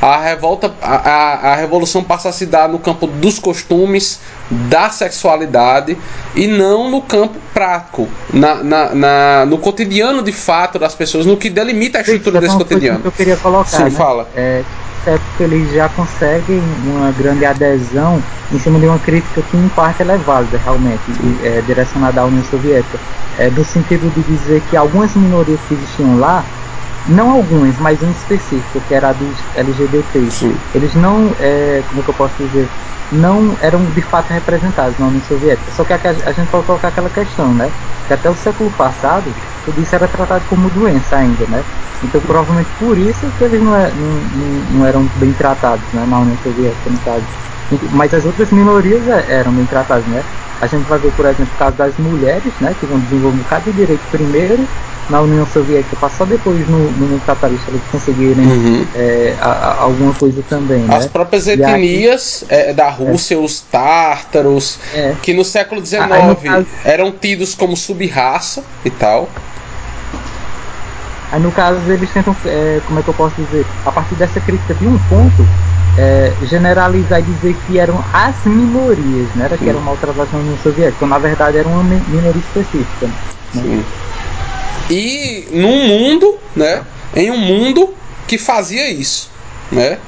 [0.00, 4.18] A revolta, a, a, a revolução passa a se dar no campo dos costumes,
[4.52, 5.96] da sexualidade
[6.34, 11.36] e não no campo prático, na, na, na- no cotidiano de fato das pessoas, no
[11.36, 13.00] que delimita a estrutura desse é uma coisa cotidiano.
[13.00, 13.66] que eu queria colocar.
[13.68, 13.90] Sim, né?
[13.90, 14.28] fala.
[14.34, 14.64] É,
[15.04, 19.68] nessa época eles já conseguem uma grande adesão em cima de uma crítica que em
[19.68, 21.02] parte é válida realmente,
[21.42, 22.98] é, direcionada à União Soviética,
[23.38, 26.44] é, do sentido de dizer que algumas minorias que existiam lá
[27.08, 30.54] não algumas, mas um específico, que era a dos LGBTs.
[30.72, 32.68] Eles não, é, como é que eu posso dizer,
[33.10, 35.70] não eram de fato representados na União Soviética.
[35.76, 37.70] Só que a, a gente pode colocar aquela questão, né?
[38.06, 39.24] Que até o século passado,
[39.64, 41.62] tudo isso era tratado como doença ainda, né?
[42.02, 46.18] Então provavelmente por isso que eles não, é, não, não eram bem tratados né, na
[46.18, 47.24] União Soviética, no caso.
[47.92, 50.22] Mas as outras minorias é, eram bem tratadas, né?
[50.60, 52.74] A gente vai ver, por exemplo, o caso das mulheres, né?
[52.78, 54.66] Que vão desenvolver de direito primeiro
[55.10, 58.86] na União Soviética, passar depois no, no mundo capitalista eles conseguirem uhum.
[58.94, 60.80] é, a, a, alguma coisa também.
[60.80, 60.96] Né?
[60.96, 63.38] As próprias etnias aqui, é, da Rússia, é.
[63.38, 64.31] os tártaros,
[64.94, 65.14] é.
[65.22, 66.08] que no século XIX
[66.42, 69.28] caso, eram tidos como sub-raça e tal.
[71.30, 74.38] Aí no caso eles tentam, é, como é que eu posso dizer, a partir dessa
[74.40, 75.46] crítica de um ponto,
[75.98, 79.46] é, generalizar e dizer que eram as minorias, né?
[79.46, 83.06] Era que eram maltratadas na União Soviética, então na verdade era uma minoria específica.
[83.06, 83.14] Né?
[83.54, 83.84] Sim.
[84.90, 86.82] E num mundo, né?
[87.14, 87.94] Em um mundo
[88.26, 89.30] que fazia isso,
[89.70, 89.98] né?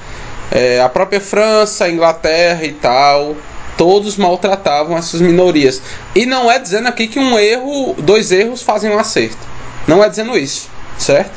[0.51, 3.35] É, a própria França, a Inglaterra e tal,
[3.77, 5.83] todos maltratavam essas minorias.
[6.15, 9.39] E não é dizendo aqui que um erro, dois erros fazem um acerto.
[9.87, 10.69] Não é dizendo isso,
[10.99, 11.33] certo?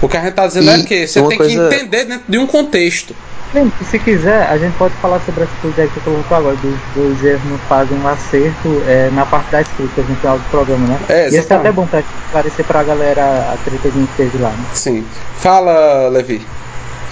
[0.00, 1.68] O que a gente está dizendo é e é que você tem coisa...
[1.68, 3.14] que entender dentro de um contexto.
[3.52, 6.78] Bem, se quiser, a gente pode falar sobre essa coisa que você colocou agora, dos
[6.94, 10.86] dois erros não fazem um acerto é, na parte da escrita no final do programa,
[10.86, 11.00] né?
[11.08, 13.90] É, e isso é até bom para esclarecer para a galera a treta que a
[13.90, 14.64] gente teve lá, né?
[14.74, 15.04] Sim.
[15.38, 16.46] Fala, Levi.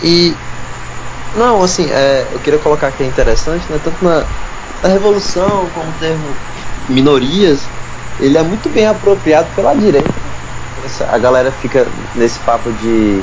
[0.03, 0.35] E.
[1.37, 3.79] Não, assim, é, eu queria colocar que é interessante, né?
[3.83, 4.25] Tanto na,
[4.83, 6.27] na Revolução como o termo
[6.89, 7.61] minorias,
[8.21, 10.11] ele é muito bem apropriado pela direita.
[10.85, 13.23] Essa, a galera fica nesse papo de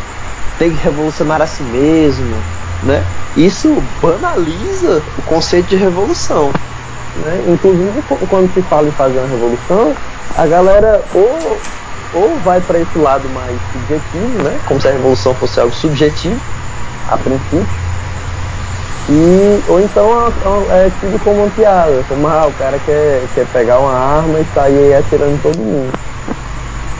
[0.59, 2.35] tem que revolucionar a si mesmo,
[2.83, 3.03] né?
[3.35, 6.51] Isso banaliza o conceito de revolução.
[7.23, 7.43] Né?
[7.47, 9.95] Inclusive, quando se fala em fazer uma revolução,
[10.37, 11.57] a galera ou,
[12.13, 14.59] ou vai para esse lado mais subjetivo, né?
[14.67, 16.39] como se a revolução fosse algo subjetivo,
[17.09, 17.67] a princípio,
[19.09, 20.33] e, ou então
[20.71, 24.39] é, é tido como uma piada, como ah, o cara quer, quer pegar uma arma
[24.39, 25.91] e sair atirando todo mundo.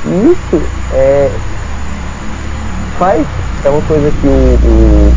[0.06, 0.62] Isso
[0.94, 1.30] é,
[3.00, 3.26] faz,
[3.64, 5.13] é uma coisa que o, o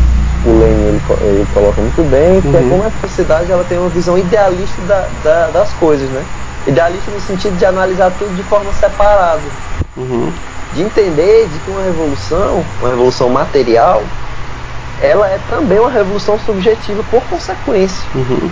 [0.47, 2.67] o Lenin ele, ele coloca muito bem, que é uhum.
[2.67, 6.23] é como a sociedade ela tem uma visão idealista da, da, das coisas, né?
[6.65, 9.41] Idealista no sentido de analisar tudo de forma separada.
[9.95, 10.31] Uhum.
[10.73, 14.03] De entender de que uma revolução, uma revolução material,
[15.01, 18.03] ela é também uma revolução subjetiva por consequência.
[18.15, 18.49] Uhum.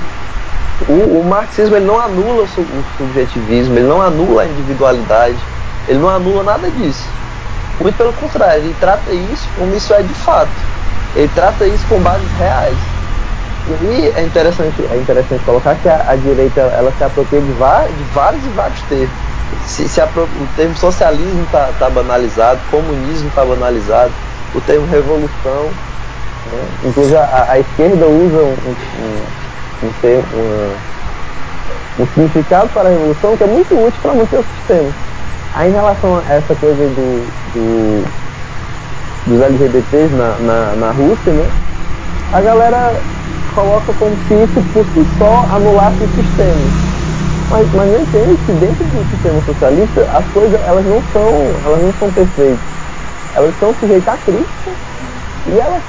[0.90, 5.38] O, o, marxismo ele não anula o, o subjetivismo, ele não anula a individualidade,
[5.88, 7.06] ele não anula nada disso.
[7.80, 10.52] Muito pelo contrário, ele trata isso como isso é de fato.
[11.16, 12.78] Ele trata isso com bases reais.
[13.68, 17.54] E é interessante, é interessante colocar que a, a direita ela se apropria de, de
[18.14, 19.10] vários e vários termos.
[19.66, 24.12] Se, se o termo socialismo está tá banalizado, comunismo está banalizado,
[24.54, 25.70] o termo revolução.
[26.52, 26.68] Né?
[26.86, 28.56] Inclusive a, a, esquerda usa um,
[29.02, 34.38] um, um, termo, um, um significado para a revolução que é muito útil para manter
[34.38, 34.92] o sistema.
[35.56, 38.25] Aí em relação a essa coisa do, do
[39.26, 41.50] dos LGBTs na, na, na Rússia, né?
[42.34, 42.94] A galera
[43.54, 46.96] coloca como se isso si só anulasse o sistema.
[47.50, 51.30] Mas, mas não entende que dentro do sistema socialista as coisas elas não são,
[51.66, 52.60] elas não são perfeitas.
[53.36, 54.72] Elas estão sujeitas à crítica
[55.48, 55.82] e elas,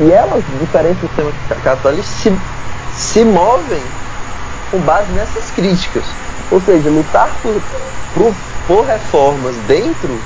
[0.00, 1.32] e elas, diferente do sistema
[1.62, 2.32] capitalista, se,
[2.94, 3.82] se movem
[4.70, 6.04] com base nessas críticas.
[6.50, 7.60] Ou seja, lutar por,
[8.14, 8.34] por,
[8.66, 10.18] por reformas dentro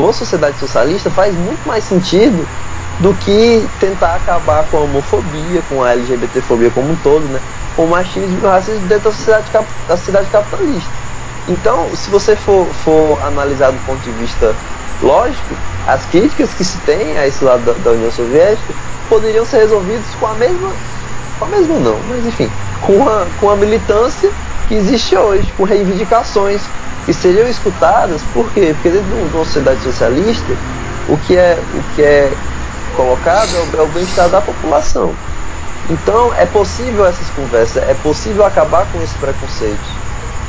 [0.00, 2.46] uma sociedade socialista faz muito mais sentido
[3.00, 7.40] do que tentar acabar com a homofobia, com a LGBTfobia como um todo, né?
[7.74, 9.46] com o machismo e o racismo dentro da sociedade,
[9.86, 10.90] da sociedade capitalista.
[11.48, 14.54] Então, se você for, for analisar do ponto de vista
[15.02, 15.54] lógico,
[15.86, 18.74] as críticas que se tem a esse lado da, da União Soviética
[19.08, 20.72] poderiam ser resolvidas com a mesma,
[21.38, 22.50] com a mesma não, mas enfim,
[22.80, 24.30] com a, com a militância
[24.68, 26.60] que existe hoje, com reivindicações,
[27.04, 28.74] que seriam escutadas, por quê?
[28.74, 30.52] Porque dentro de uma sociedade socialista,
[31.08, 32.32] o que é, o que é
[32.96, 35.14] colocado é o, é o bem-estar da população.
[35.88, 39.86] Então, é possível essas conversas, é possível acabar com esses preconceitos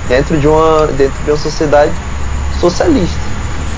[0.08, 1.94] dentro de uma, dentro de uma sociedade
[2.60, 3.20] socialista,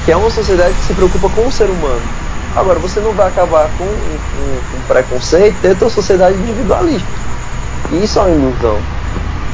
[0.05, 2.18] que é uma sociedade que se preocupa com o ser humano.
[2.55, 7.07] Agora, você não vai acabar com um, preconceito dentro de uma sociedade individualista.
[7.91, 8.79] Isso é uma ilusão.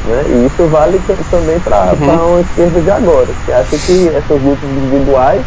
[0.05, 0.23] Né?
[0.27, 2.31] E isso vale também para uhum.
[2.31, 5.41] uma esquerda de agora, que acha que essas lutas individuais,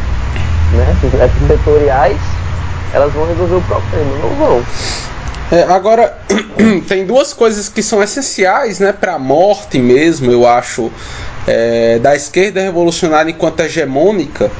[0.72, 2.18] né, essas setoriais,
[2.92, 4.62] elas vão resolver o problema, não vão.
[5.50, 6.18] É, agora,
[6.86, 10.90] tem duas coisas que são essenciais né, para a morte mesmo, eu acho,
[11.46, 14.50] é, da esquerda revolucionária enquanto hegemônica,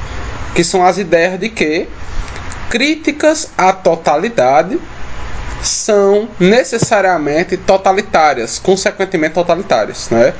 [0.55, 1.89] que são as ideias de que
[2.71, 4.79] críticas à totalidade
[5.63, 10.33] são necessariamente totalitárias, consequentemente totalitárias, né?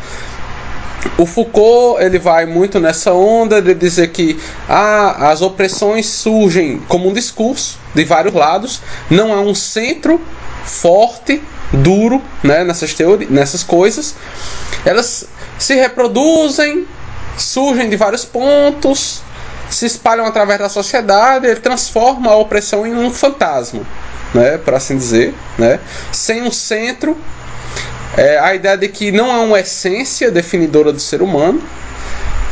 [1.17, 4.39] O Foucault ele vai muito nessa onda de dizer que
[4.69, 8.81] ah, as opressões surgem como um discurso de vários lados,
[9.11, 10.21] não há um centro
[10.65, 11.43] forte,
[11.73, 14.15] duro, né, nessas teorias, nessas coisas.
[14.85, 15.27] Elas
[15.59, 16.87] se reproduzem,
[17.37, 19.23] surgem de vários pontos,
[19.71, 23.83] se espalham através da sociedade e transforma a opressão em um fantasma,
[24.35, 25.79] né, por assim dizer, né,
[26.13, 27.17] sem um centro.
[28.17, 31.63] É, a ideia de que não há uma essência definidora do ser humano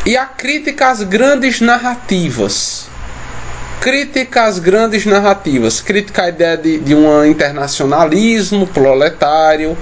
[0.05, 2.87] e a crítica às grandes narrativas.
[3.81, 9.77] Crítica às grandes narrativas, crítica à ideia de, de um internacionalismo proletário,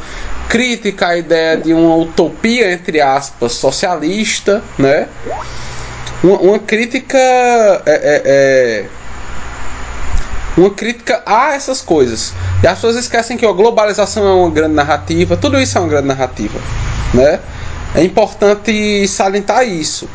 [0.48, 5.08] crítica à ideia de uma utopia, entre aspas, socialista, né?
[6.24, 8.86] Uma, uma crítica é, é, é,
[10.56, 12.32] uma crítica a essas coisas.
[12.62, 15.88] E as pessoas esquecem que a globalização é uma grande narrativa, tudo isso é uma
[15.88, 16.58] grande narrativa,
[17.12, 17.40] né?
[17.94, 20.08] É importante salientar isso.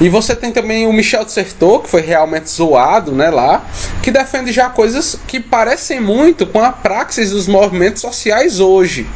[0.00, 3.64] E você tem também o Michel Certeau, que foi realmente zoado, né, lá,
[4.02, 9.06] que defende já coisas que parecem muito com a praxis dos movimentos sociais hoje.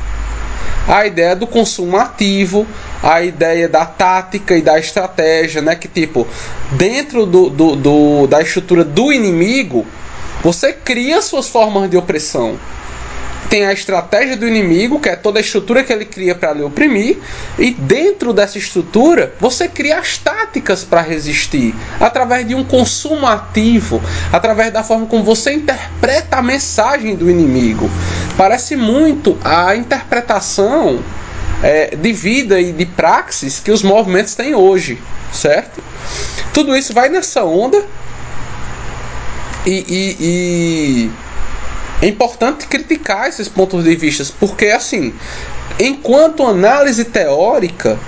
[0.86, 2.66] A ideia do consumo ativo,
[3.02, 5.74] a ideia da tática e da estratégia, né?
[5.74, 6.26] Que tipo,
[6.72, 9.86] dentro do, do, do, da estrutura do inimigo,
[10.43, 12.59] você cria suas formas de opressão.
[13.49, 16.62] Tem a estratégia do inimigo, que é toda a estrutura que ele cria para lhe
[16.62, 17.19] oprimir,
[17.59, 24.03] e dentro dessa estrutura você cria as táticas para resistir, através de um consumo ativo,
[24.33, 27.91] através da forma como você interpreta a mensagem do inimigo.
[28.37, 31.03] Parece muito a interpretação
[31.62, 34.99] é, de vida e de praxis que os movimentos têm hoje,
[35.33, 35.83] certo?
[36.53, 37.83] Tudo isso vai nessa onda
[39.66, 41.11] e, e, e
[42.01, 45.12] é importante criticar esses pontos de vista, porque assim,
[45.79, 47.99] enquanto análise teórica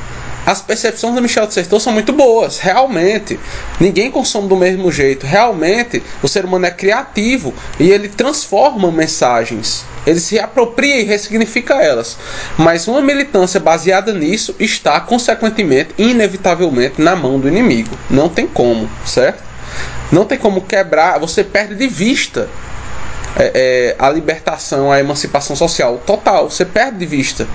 [0.46, 3.38] as percepções do Michel de Certeau são muito boas, realmente.
[3.78, 5.26] Ninguém consome do mesmo jeito.
[5.26, 9.84] Realmente, o ser humano é criativo e ele transforma mensagens.
[10.06, 12.16] Ele se apropria e ressignifica elas.
[12.56, 17.96] Mas uma militância baseada nisso está, consequentemente, inevitavelmente, na mão do inimigo.
[18.08, 19.42] Não tem como, certo?
[20.10, 21.20] Não tem como quebrar.
[21.20, 22.48] Você perde de vista
[23.36, 26.50] é, é, a libertação, a emancipação social total.
[26.50, 27.46] Você perde de vista.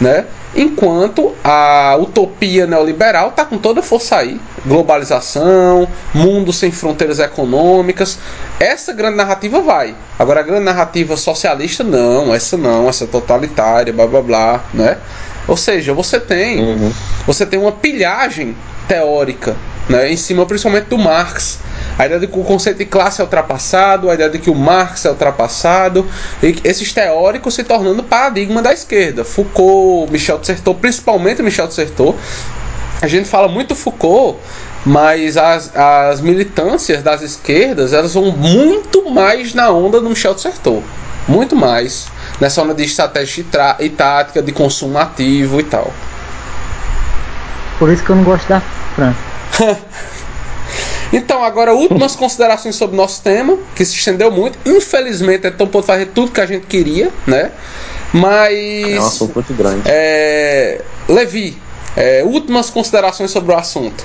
[0.00, 0.26] Né?
[0.54, 4.40] Enquanto a utopia neoliberal está com toda força aí.
[4.64, 8.18] Globalização, mundo sem fronteiras econômicas.
[8.58, 9.94] Essa grande narrativa vai.
[10.18, 14.98] Agora a grande narrativa socialista, não, essa não, essa totalitária, blá blá blá, né?
[15.48, 16.92] Ou seja, você tem, uhum.
[17.26, 18.56] você tem uma pilhagem
[18.88, 19.56] teórica,
[19.88, 21.58] né, em cima principalmente do Marx,
[21.98, 24.54] a ideia de que o conceito de classe é ultrapassado, a ideia de que o
[24.54, 26.06] Marx é ultrapassado,
[26.42, 29.24] e esses teóricos se tornando paradigma da esquerda.
[29.24, 32.14] Foucault, Michel Certeau, principalmente Michel Certeau.
[33.00, 34.38] A gente fala muito Foucault,
[34.84, 40.82] mas as, as militâncias das esquerdas elas vão muito mais na onda do Michel Certeau.
[41.26, 42.06] Muito mais.
[42.40, 43.44] Nessa onda de estratégia
[43.80, 45.92] e tática, de consumo ativo e tal.
[47.78, 48.60] Por isso que eu não gosto da
[48.94, 49.18] França.
[51.16, 54.58] Então, agora, últimas considerações sobre o nosso tema, que se estendeu muito.
[54.66, 57.52] Infelizmente, então pôde fazer tudo que a gente queria, né?
[58.12, 58.52] Mas.
[58.52, 59.80] É um assunto muito grande.
[59.86, 60.82] É...
[61.08, 61.56] Levi,
[61.96, 64.04] é, últimas considerações sobre o assunto.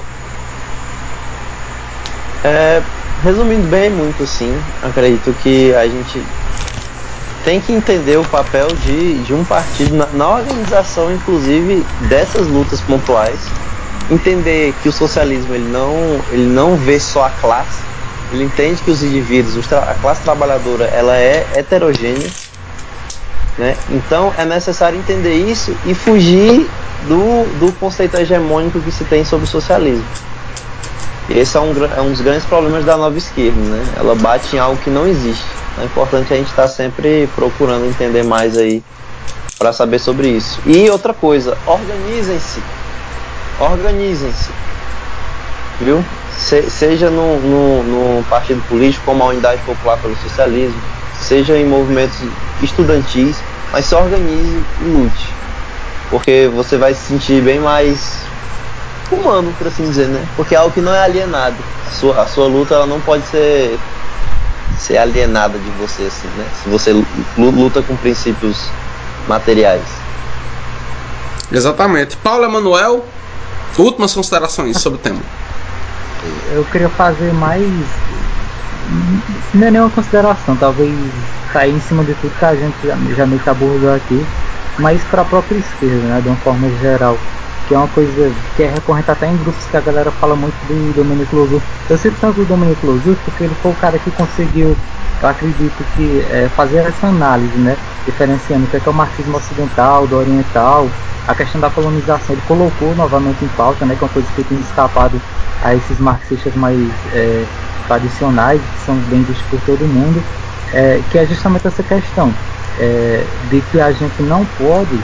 [2.46, 2.82] É,
[3.22, 6.24] resumindo bem muito sim, acredito que a gente
[7.44, 12.80] tem que entender o papel de, de um partido na, na organização, inclusive, dessas lutas
[12.80, 13.38] pontuais
[14.12, 17.80] entender que o socialismo ele não, ele não vê só a classe,
[18.32, 22.30] ele entende que os indivíduos, a classe trabalhadora, ela é heterogênea,
[23.58, 23.76] né?
[23.90, 26.70] Então é necessário entender isso e fugir
[27.08, 30.06] do, do conceito hegemônico que se tem sobre o socialismo.
[31.30, 33.86] Esse é um, é um dos grandes problemas da nova esquerda, né?
[33.98, 35.46] Ela bate em algo que não existe.
[35.80, 38.84] É importante a gente estar tá sempre procurando entender mais aí
[39.58, 40.60] para saber sobre isso.
[40.66, 42.62] E outra coisa, organizem-se
[43.62, 44.50] organizem-se,
[45.80, 46.04] viu?
[46.38, 50.82] Se, seja no, no, no, partido político como a Unidade Popular pelo Socialismo,
[51.20, 52.18] seja em movimentos
[52.62, 53.38] estudantis,
[53.72, 55.30] mas se organize e lute,
[56.10, 58.22] porque você vai se sentir bem mais
[59.12, 60.26] humano, por assim dizer, né?
[60.36, 61.58] Porque é algo que não é alienado.
[61.88, 63.78] A sua, a sua luta ela não pode ser
[64.78, 66.46] ser alienada de você, assim, né?
[66.64, 67.06] Se você
[67.38, 68.58] luta com princípios
[69.28, 69.84] materiais.
[71.52, 72.18] Exatamente.
[72.18, 73.06] Paulo Emanuel,
[73.78, 75.20] últimas considerações sobre o tema.
[76.54, 77.64] Eu queria fazer mais.
[79.54, 80.94] Não é nenhuma consideração, talvez
[81.52, 84.26] cair em cima de tudo que a gente já, já meio que abordou aqui,
[84.80, 87.18] mas para a própria esquerda, né, de uma forma geral
[87.72, 90.54] que é uma coisa que é recorrente até em grupos que a galera fala muito
[90.68, 91.62] do Domenico Lozu.
[91.90, 94.76] Eu cito tanto o Domenico Lozu porque ele foi o cara que conseguiu,
[95.22, 97.78] eu acredito que, é, fazer essa análise, né?
[98.06, 100.86] Diferenciando o que é, que é o marxismo ocidental, do oriental,
[101.26, 102.36] a questão da colonização.
[102.36, 103.96] Ele colocou novamente em pauta, né?
[103.96, 105.22] Que é uma coisa que tem escapado
[105.64, 106.78] a esses marxistas mais
[107.14, 107.46] é,
[107.88, 110.22] tradicionais, que são bem vistos por todo mundo,
[110.74, 112.34] é, que é justamente essa questão
[112.82, 115.00] é, de que a gente não pode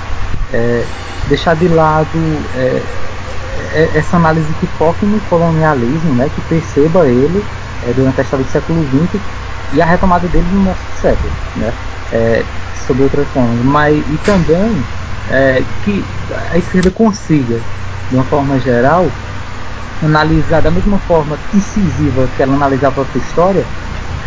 [0.51, 0.83] é,
[1.29, 2.07] deixar de lado
[2.55, 2.81] é,
[3.75, 7.45] é, essa análise que foque no colonialismo, né, que perceba ele
[7.87, 9.21] é, durante a história do século XX
[9.73, 11.71] e a retomada dele no nosso século, né,
[12.87, 14.83] sobre outras formas, mas e também
[15.83, 16.05] que
[16.53, 17.59] a esquerda consiga,
[18.09, 19.05] de uma forma geral,
[20.01, 23.65] analisar da mesma forma incisiva que ela analisa a própria história,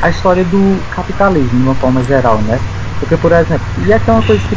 [0.03, 2.61] a história do capitalismo de uma forma geral, né?
[3.01, 4.57] Porque, por exemplo, e essa é uma coisa que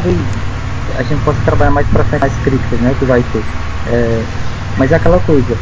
[0.97, 3.43] a gente possa trabalhar mais para frente as críticas né, que vai ter.
[3.87, 4.23] É,
[4.77, 5.57] mas é aquela coisa.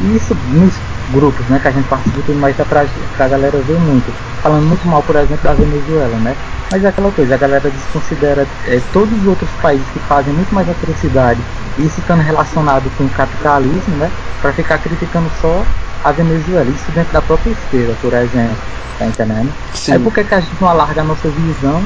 [0.00, 0.76] Isso nos
[1.12, 4.12] grupos né, que a gente participa mais dá pra, pra galera ver muito.
[4.42, 6.36] Falando muito mal, por exemplo, da Venezuela, né?
[6.70, 10.54] Mas é aquela coisa, a galera desconsidera é, todos os outros países que fazem muito
[10.54, 11.40] mais atrocidade,
[11.78, 14.10] isso estando relacionado com o capitalismo, né?
[14.40, 15.64] Para ficar criticando só
[16.04, 18.56] a Venezuela, isso dentro da própria esquerda, por exemplo.
[18.98, 19.50] Tá entendendo?
[19.74, 19.92] Sim.
[19.92, 21.82] Aí por que, que a gente não alarga a nossa visão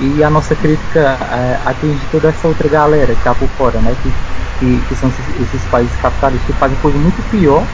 [0.00, 3.94] e a nossa crítica é, atinge toda essa outra galera que está por fora, né?
[4.02, 4.12] Que,
[4.58, 7.64] que, que são esses, esses, países capitalistas que fazem coisa muito pior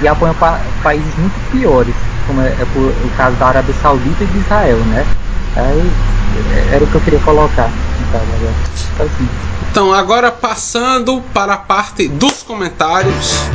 [0.00, 1.94] e apoiam pa países muito piores,
[2.26, 5.06] como é, é por, o caso da Arábia Saudita e de Israel, né?
[5.56, 5.90] Aí,
[6.54, 7.70] é, era o que eu queria colocar.
[8.08, 9.28] Então, assim.
[9.70, 13.48] então agora passando para a parte dos comentários.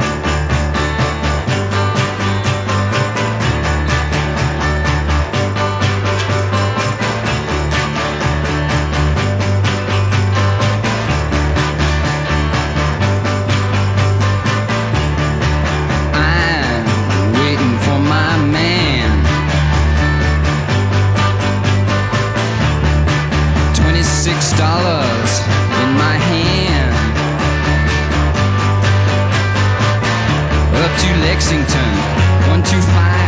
[31.35, 33.22] De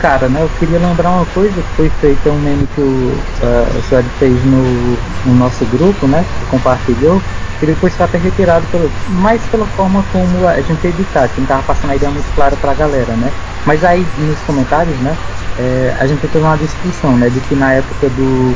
[0.00, 0.42] cara, né?
[0.42, 4.96] Eu queria lembrar uma coisa que foi feita, um meme que o, uh, fez no,
[5.26, 6.24] no, nosso grupo, né?
[6.38, 7.22] Que compartilhou,
[7.60, 8.90] que depois foi até retirado pelo,
[9.20, 12.56] mais pela forma como a gente editar, que não estava passando a ideia muito clara
[12.56, 13.30] para a galera, né?
[13.66, 15.14] Mas aí nos comentários, né,
[15.58, 18.54] é, a gente teve uma discussão, né, de que na época do,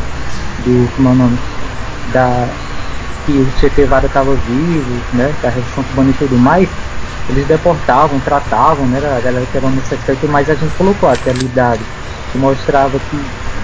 [0.64, 1.38] do como é o nome,
[2.12, 2.48] da
[3.26, 6.68] que o Che Guevara estava vivo, né, da Revolução Cubana e tudo mais,
[7.28, 11.84] eles deportavam, tratavam, né, a galera que era homossexual mais, a gente colocou aquela idade
[12.30, 13.20] que mostrava que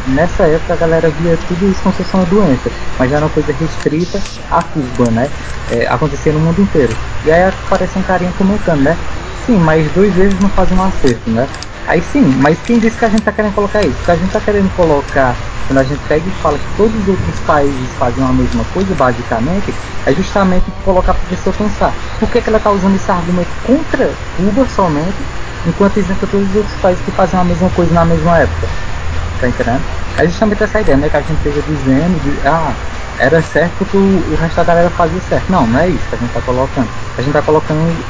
[0.06, 3.26] nessa época a galera via tudo isso como se fosse uma doença, mas já era
[3.26, 5.28] uma coisa restrita a Cuba, né?
[5.70, 6.92] É, acontecia no mundo inteiro.
[7.24, 8.96] E aí aparece um carinha comentando, né?
[9.34, 11.48] Sim, mas dois vezes não fazem um acerto, né?
[11.86, 14.04] Aí sim, mas quem disse que a gente tá querendo colocar isso?
[14.04, 15.34] Que a gente tá querendo colocar,
[15.66, 18.94] quando a gente pega e fala que todos os outros países fazem a mesma coisa,
[18.94, 19.74] basicamente,
[20.06, 21.92] é justamente colocar pra pessoa pensar.
[22.18, 25.16] Por que, que ela tá usando esse argumento contra Cuba somente,
[25.66, 28.68] enquanto isenta todos os outros países que fazem a mesma coisa na mesma época?
[29.40, 29.84] Tá entendendo?
[30.18, 31.08] É justamente essa ideia, né?
[31.08, 32.76] Que a gente esteja dizendo de, ah,
[33.18, 35.50] era certo porque o, o resto da galera fazia certo.
[35.50, 36.88] Não, não é isso que a gente tá colocando.
[37.16, 38.04] A gente tá colocando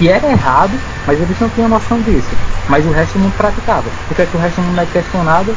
[0.00, 2.30] que era errado, mas eles não tinham noção disso.
[2.66, 3.90] Mas o resto do mundo praticava.
[4.08, 5.54] Porque é que o resto mundo é questionado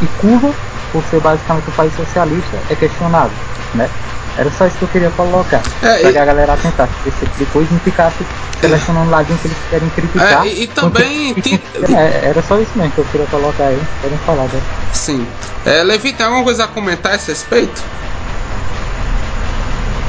[0.00, 0.54] e Cuba,
[0.90, 3.32] por ser basicamente um país socialista, é questionado,
[3.74, 3.90] né?
[4.34, 5.60] Era só isso que eu queria colocar.
[5.82, 8.26] É, pra e- que a galera tentasse esse tipo de coisa e não ficasse
[8.58, 10.46] selecionando ladinho que eles querem criticar.
[10.46, 11.60] É, e- e também Porque-
[11.94, 13.82] É, era só isso mesmo que eu queria colocar aí.
[14.00, 14.62] Querem falar, né?
[14.90, 15.26] Sim.
[15.66, 17.84] É, Levi, tem alguma coisa a comentar a esse respeito?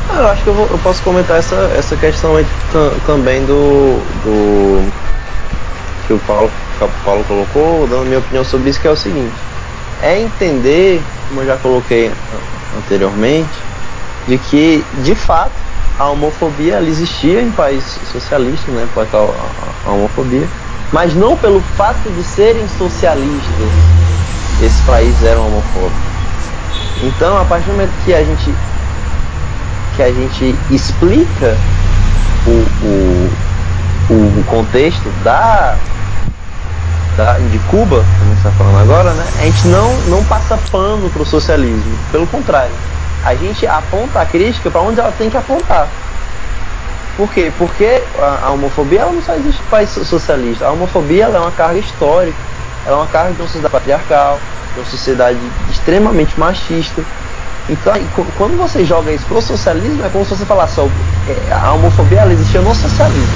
[0.10, 3.46] Ah, Eu acho que eu, vou- eu posso comentar essa, essa questão aí tam- também
[3.46, 4.94] do, do
[6.06, 8.96] que o Paulo, que o Paulo colocou, dando minha opinião sobre isso, que é o
[8.96, 9.48] seguinte,
[9.98, 12.14] é entender, como eu já coloquei
[12.72, 13.68] anteriormente,
[14.26, 15.64] de que de fato
[15.98, 20.52] a homofobia ela existia em países socialistas, né, tal a, a homofobia,
[20.92, 23.96] mas não pelo fato de serem socialistas,
[24.58, 26.14] esses países eram homofóbicos.
[27.02, 28.64] Então, a partir do momento que a gente
[29.98, 31.58] que a gente explica
[32.46, 35.76] o, o, o, contexto da,
[37.18, 39.26] da de Cuba, como está falando agora, né?
[39.40, 42.72] A gente não, não passa pano para o socialismo, pelo contrário,
[43.26, 45.88] a gente aponta a crítica para onde ela tem que apontar.
[47.18, 47.52] Por quê?
[47.58, 50.68] Porque a, a homofobia não só existe em país so- socialista.
[50.68, 52.38] A homofobia é uma carga histórica,
[52.88, 54.40] ela é uma carga de uma sociedade patriarcal,
[54.74, 55.40] de uma sociedade
[55.70, 57.04] extremamente machista.
[57.70, 57.94] Então,
[58.38, 60.88] quando você joga isso pro socialismo, é como se você falasse, ó,
[61.28, 63.28] é, a homofobia ela existia no socialismo.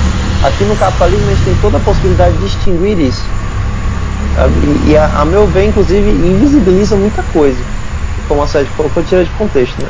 [0.41, 3.25] Aqui no capitalismo a gente tem toda a possibilidade de distinguir isso.
[4.85, 7.59] E, e a, a meu ver, inclusive, invisibiliza muita coisa.
[8.29, 9.89] Como a Sérgio colocou, tira de contexto, né?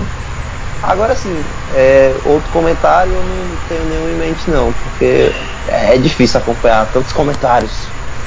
[0.81, 1.39] Agora sim,
[1.75, 5.31] é, outro comentário eu não tenho nenhum em mente não, porque
[5.67, 7.71] é difícil acompanhar tantos comentários.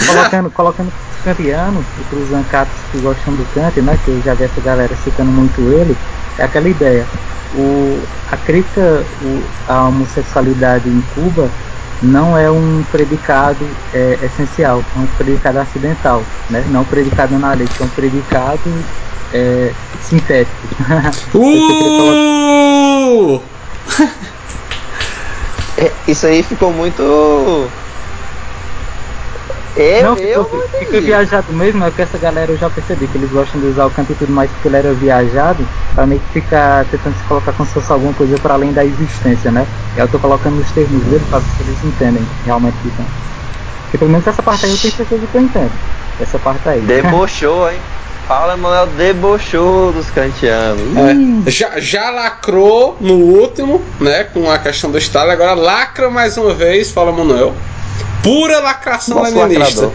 [0.06, 3.98] Colocando, colocando pros kantianos e pros ancatos que gostam do Kant, né?
[4.04, 5.96] Que eu já vi essa galera citando muito ele,
[6.38, 7.08] é aquela ideia.
[7.52, 9.06] O, a crítica
[9.66, 11.50] à homossexualidade em Cuba
[12.02, 16.64] não é um predicado é, essencial, é um predicado acidental, né?
[16.68, 18.84] Não um predicado na lei, é um predicado
[19.32, 20.68] é, sintético.
[21.34, 23.40] Uh!
[25.76, 27.70] É, Isso aí ficou muito.
[29.76, 33.08] Eu, não, eu fica, não fica viajado mesmo, é que essa galera eu já percebi
[33.08, 36.06] que eles gostam de usar o canto e tudo mais porque ele era viajado, pra
[36.06, 39.50] meio que ficar tentando se colocar como se fosse alguma coisa para além da existência,
[39.50, 39.66] né?
[39.96, 42.90] E eu tô colocando nos termos dele pra ver se eles entendem realmente o que
[42.92, 43.10] tem.
[43.94, 45.70] Porque pelo menos essa parte aí eu tenho certeza que eu entendo.
[46.20, 46.80] Essa parte aí.
[46.80, 47.78] Debochou, hein?
[48.26, 50.82] Paulo Emanuel debochou dos kantianos.
[51.46, 54.24] É, já, já lacrou no último, né?
[54.24, 57.54] Com a questão do Estado, agora lacra mais uma vez, fala Manuel.
[58.20, 59.82] Pura lacração Nosso leninista.
[59.82, 59.92] lacrador.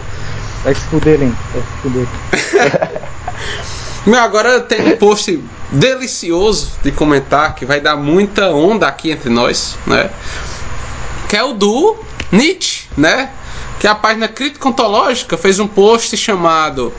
[0.64, 1.36] Vai se fuder, Lin.
[1.52, 3.00] Vai se fuder.
[4.06, 9.28] Meu, agora tem um post delicioso de comentar que vai dar muita onda aqui entre
[9.28, 10.08] nós, né?
[11.28, 11.96] Que é o do
[12.32, 13.28] Nietzsche, né?
[13.80, 16.92] Que a página Crítica Ontológica fez um post chamado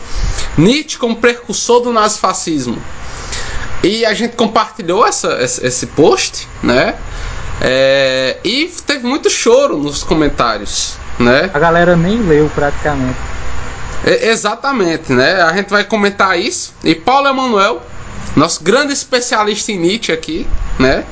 [0.57, 2.81] Nietzsche como precursor do nazifascismo.
[3.83, 6.95] E a gente compartilhou essa, esse, post, né?
[7.61, 11.51] É, e teve muito choro nos comentários, né?
[11.53, 13.17] A galera nem leu praticamente.
[14.03, 15.39] É, exatamente, né?
[15.39, 16.73] A gente vai comentar isso.
[16.83, 17.83] E Paulo Emanuel,
[18.35, 20.47] nosso grande especialista em Nietzsche aqui,
[20.79, 21.05] né?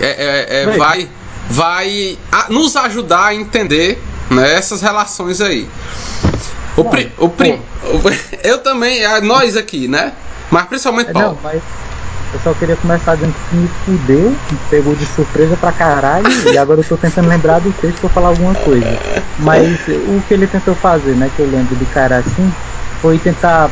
[0.00, 1.08] É, é, é, vai
[1.48, 5.68] vai a- nos ajudar a entender né, essas relações aí.
[6.76, 7.52] O, pri, o, pri,
[7.84, 8.00] o-
[8.46, 10.12] eu também, é nós aqui, né?
[10.50, 11.28] Mas principalmente É, Paulo.
[11.34, 11.62] não, mas
[12.32, 16.58] eu só queria começar dizendo que me fudeu, me pegou de surpresa pra caralho, e
[16.58, 18.98] agora eu tô tentando lembrar do texto pra falar alguma coisa.
[19.38, 22.52] Mas o que ele tentou fazer, né, que eu lembro do cara assim,
[23.00, 23.70] foi tentar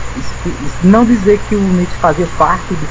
[0.83, 2.87] não dizer que o Nietzsche fazia parte do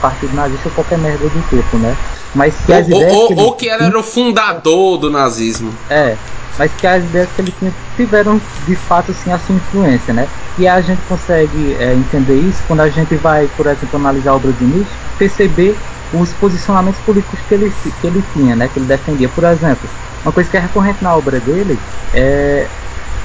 [0.00, 1.96] partido nazista ou qualquer merda do tipo, né?
[2.34, 3.40] Mas que as ou, ideias ou, que ele...
[3.42, 5.72] ou que ele era o fundador do nazismo.
[5.88, 6.16] É,
[6.58, 10.28] mas que as ideias que ele tinha tiveram de fato assim a sua influência, né?
[10.58, 14.36] E a gente consegue é, entender isso quando a gente vai, por exemplo, analisar a
[14.36, 15.76] obra de Nietzsche, perceber
[16.12, 18.68] os posicionamentos políticos que ele, que ele tinha, né?
[18.68, 19.28] Que ele defendia.
[19.28, 19.88] Por exemplo,
[20.22, 21.78] uma coisa que é recorrente na obra dele
[22.14, 22.66] é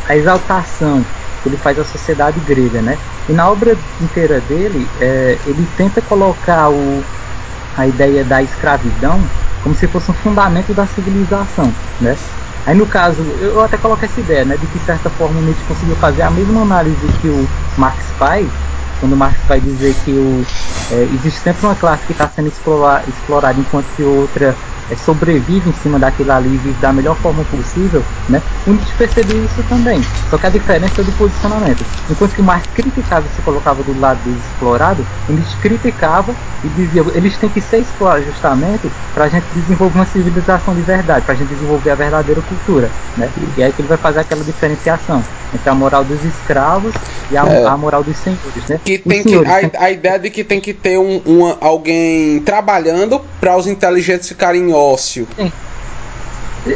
[0.07, 1.03] a exaltação
[1.41, 2.97] que ele faz à sociedade grega, né?
[3.29, 7.03] E na obra inteira dele, é, ele tenta colocar o,
[7.77, 9.21] a ideia da escravidão
[9.63, 12.17] como se fosse um fundamento da civilização, né?
[12.65, 15.43] Aí no caso, eu até coloco essa ideia, né, de que de certa forma o
[15.43, 18.47] Nietzsche conseguiu fazer a mesma análise que o Marx faz,
[19.01, 20.45] quando o Marx vai dizer que o,
[20.91, 24.55] é, existe sempre uma classe que está sendo explorada, explorada enquanto que outra
[24.91, 28.41] é, sobrevive em cima daquilo ali e vive da melhor forma possível, né?
[28.67, 30.01] O Nietzsche percebeu isso também.
[30.29, 31.83] Só que a diferença é do posicionamento.
[32.09, 36.35] Enquanto que o Marx criticava e se colocava do lado dos explorados, o Nietzsche criticava
[36.63, 40.81] e dizia eles têm que ser explorados justamente para a gente desenvolver uma civilização de
[40.81, 43.29] verdade, para a gente desenvolver a verdadeira cultura, né?
[43.57, 45.23] E aí que ele vai fazer aquela diferenciação
[45.53, 46.93] entre a moral dos escravos
[47.29, 47.65] e a, é.
[47.65, 48.79] a moral dos senhores, né?
[48.99, 53.21] Que tem que, a, a, ideia de que tem que ter um, uma, alguém trabalhando
[53.39, 55.27] para os inteligentes ficarem ócio.
[55.35, 55.51] Sim.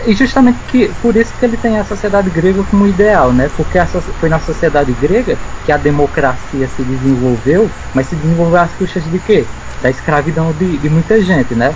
[0.08, 3.52] E justamente que, por isso que ele tem a sociedade grega como ideal, né?
[3.56, 8.72] Porque a, foi na sociedade grega que a democracia se desenvolveu, mas se desenvolveu às
[8.72, 9.46] custas de quê?
[9.84, 11.76] Da escravidão de, de muita gente, né?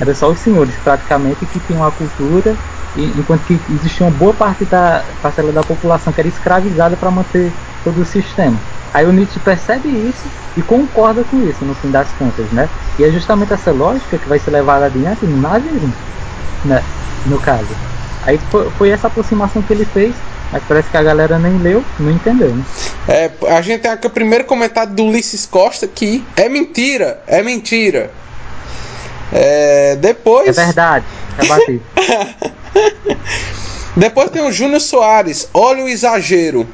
[0.00, 2.56] Era só os senhores praticamente que tinham a cultura,
[2.96, 7.10] e, enquanto que existia uma boa parte da parcela da população que era escravizada para
[7.10, 7.52] manter
[7.84, 8.58] todo o sistema.
[8.94, 12.68] Aí o Nietzsche percebe isso e concorda com isso no fim das contas, né?
[12.96, 15.92] E é justamente essa lógica que vai ser levada adiante no nazismo,
[16.64, 16.80] né?
[17.26, 17.76] No caso.
[18.22, 20.14] Aí foi, foi essa aproximação que ele fez,
[20.52, 22.64] mas parece que a galera nem leu, não entendeu, né?
[23.08, 27.42] É, a gente tem aqui o primeiro comentário do Ulisses Costa que é mentira, é
[27.42, 28.12] mentira.
[29.32, 30.56] É, depois.
[30.56, 31.04] É verdade,
[31.36, 31.82] é batido.
[33.96, 36.64] depois tem o Júnior Soares, olha o exagero.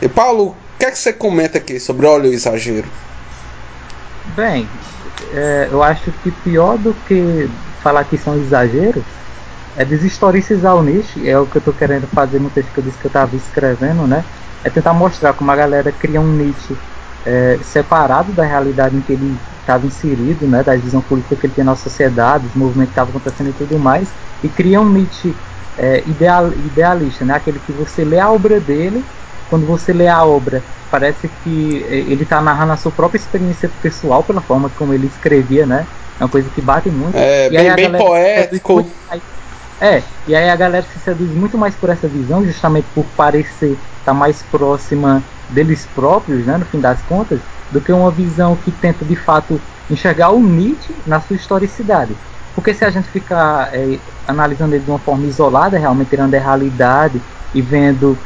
[0.00, 2.86] E Paulo, o que é que você comenta aqui sobre olha o exagero?
[4.36, 4.68] Bem,
[5.32, 7.48] é, eu acho que pior do que
[7.82, 9.02] falar que são exageros
[9.74, 12.84] é deshistoricizar o Nietzsche, é o que eu estou querendo fazer no texto que eu
[12.84, 14.22] disse que eu estava escrevendo, né?
[14.62, 16.76] É tentar mostrar como a galera cria um Nietzsche
[17.24, 20.62] é, separado da realidade em que ele estava inserido, né?
[20.62, 23.78] Da visão política que ele tem na sociedade, os movimentos que estavam acontecendo e tudo
[23.78, 24.12] mais,
[24.42, 25.34] e cria um Nietzsche
[25.78, 27.34] é, ideal, idealista, né?
[27.34, 29.06] Aquele que você lê a obra dele,
[29.48, 33.70] quando você lê a obra, parece que é, ele está narrando a sua própria experiência
[33.82, 35.86] pessoal pela forma como ele escrevia, né?
[36.18, 37.16] É uma coisa que bate muito.
[37.16, 38.86] É, e bem, bem poético.
[39.80, 43.72] É, e aí a galera se seduz muito mais por essa visão, justamente por parecer
[43.72, 47.38] estar tá mais próxima deles próprios, né, no fim das contas,
[47.70, 49.60] do que uma visão que tenta de fato
[49.90, 52.16] enxergar o Nietzsche na sua historicidade.
[52.54, 56.38] Porque se a gente ficar é, analisando ele de uma forma isolada, realmente tirando a
[56.38, 57.20] realidade
[57.54, 58.16] e vendo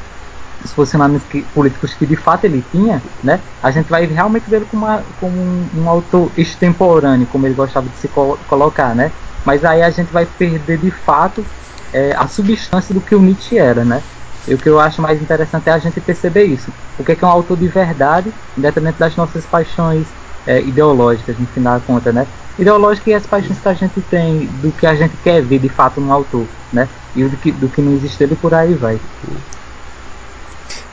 [0.65, 4.65] os posicionamentos que, políticos que de fato ele tinha, né, a gente vai realmente ele
[4.67, 9.13] como, uma, como um, um autor extemporâneo, como ele gostava de se col colocar, né?
[9.45, 11.45] Mas aí a gente vai perder de fato
[11.93, 14.03] é, a substância do que o Nietzsche era, né?
[14.47, 16.73] E o que eu acho mais interessante é a gente perceber isso.
[16.99, 20.07] O que é, que é um autor de verdade, independente das nossas paixões
[20.47, 22.27] é, ideológicas, no final da conta, né?
[22.59, 25.69] Ideológica e as paixões que a gente tem, do que a gente quer ver de
[25.69, 26.89] fato no autor, né?
[27.15, 29.01] E do que, do que não existe ele por aí vai.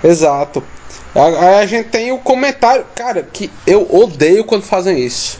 [0.04, 0.64] Exato.
[1.16, 5.40] A, a gente tem o comentário, cara, que eu odeio quando fazem isso.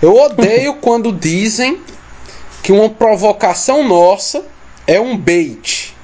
[0.00, 1.80] Eu odeio quando dizem
[2.62, 4.44] que uma provocação nossa
[4.86, 5.94] é um bait.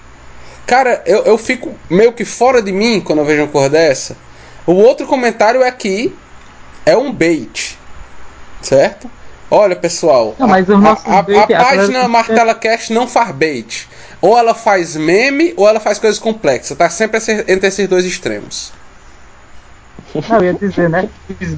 [0.66, 4.16] Cara, eu, eu fico meio que fora de mim quando eu vejo uma cor dessa.
[4.66, 6.14] O outro comentário é que
[6.86, 7.78] é um bait.
[8.60, 9.10] Certo?
[9.50, 13.86] Olha, pessoal, não, a, a, a, a página Martela Cast não faz bait.
[14.22, 16.78] Ou ela faz meme ou ela faz coisas complexas.
[16.78, 18.72] Tá sempre entre esses dois extremos.
[20.28, 21.08] Não, eu ia dizer, né?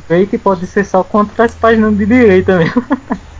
[0.08, 2.84] Bait pode ser só contra as páginas de direita mesmo.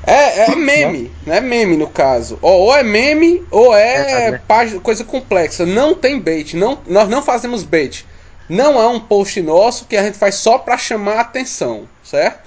[0.06, 1.40] É, é meme, né?
[1.40, 2.38] Meme no caso.
[2.42, 5.64] Ou, é meme ou é, é página, coisa complexa.
[5.64, 6.54] Não tem bait.
[6.54, 8.06] Não, nós não fazemos bait.
[8.46, 12.40] Não é um post nosso que a gente faz só para chamar a atenção, certo?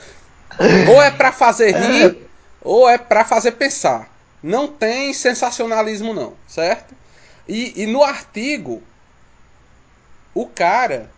[0.87, 2.17] Ou é para fazer rir,
[2.61, 4.07] ou é para fazer pensar.
[4.41, 6.95] Não tem sensacionalismo não, certo?
[7.47, 8.84] E, e no artigo,
[10.34, 11.09] o cara,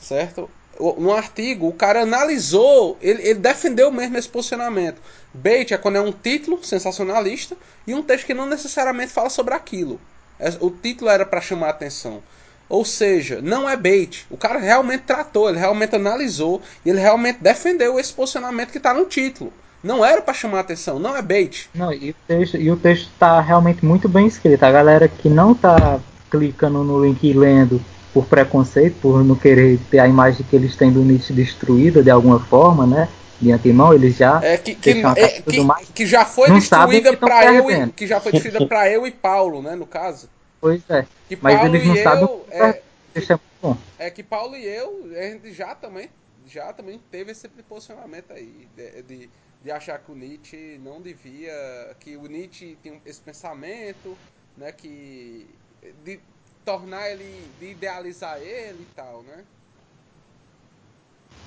[0.00, 0.50] certo?
[0.98, 5.00] no artigo, o cara analisou, ele, ele defendeu mesmo esse posicionamento.
[5.32, 7.56] Bait é quando é um título sensacionalista
[7.86, 10.00] e um texto que não necessariamente fala sobre aquilo.
[10.38, 12.22] É, o título era para chamar a atenção.
[12.68, 14.26] Ou seja, não é bait.
[14.30, 18.94] O cara realmente tratou, ele realmente analisou e ele realmente defendeu esse posicionamento que está
[18.94, 19.52] no título.
[19.82, 21.70] Não era para chamar atenção, não é bait.
[21.74, 24.62] Não, e o texto, e o texto tá realmente muito bem escrito.
[24.62, 25.98] A galera que não tá
[26.30, 27.80] clicando no link e lendo
[28.12, 32.10] por preconceito, por não querer ter a imagem que eles têm do Nietzsche destruída de
[32.10, 33.08] alguma forma, né?
[33.40, 34.38] De antemão, eles já.
[34.42, 38.32] É, que, que, é, que, que, já foi destruída para eu e, que já foi
[38.32, 40.28] destruída para eu e Paulo, né, no caso.
[40.60, 41.06] Pois é.
[41.26, 42.82] Que mas Paulo eles não e sabem eu, é,
[43.14, 43.76] é, bom.
[43.98, 46.10] é que Paulo e eu, a gente já também,
[46.46, 49.30] já também teve esse posicionamento aí, de, de,
[49.62, 51.52] de achar que o Nietzsche não devia,
[52.00, 54.16] que o Nietzsche tem esse pensamento,
[54.56, 55.46] né, que
[56.04, 56.18] de
[56.64, 59.44] tornar ele, de idealizar ele e tal, né?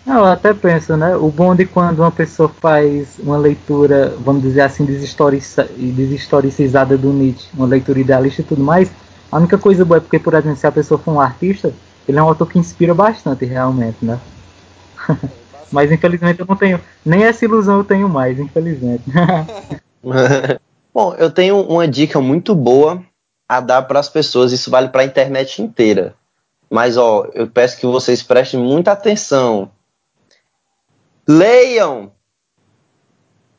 [0.05, 1.15] Não, eu até penso, né?
[1.15, 7.47] O bom de quando uma pessoa faz uma leitura, vamos dizer assim, deshistoricizada do Nietzsche,
[7.53, 8.91] uma leitura idealista e tudo mais,
[9.31, 11.73] a única coisa boa é porque, por exemplo, se a pessoa for um artista,
[12.07, 14.19] ele é um autor que inspira bastante, realmente, né?
[15.73, 19.03] Mas infelizmente eu não tenho, nem essa ilusão eu tenho mais, infelizmente.
[20.93, 23.03] Bom, eu tenho uma dica muito boa
[23.49, 26.13] a dar para as pessoas, isso vale para a internet inteira.
[26.69, 29.69] Mas ó, eu peço que vocês prestem muita atenção
[31.27, 32.11] Leiam!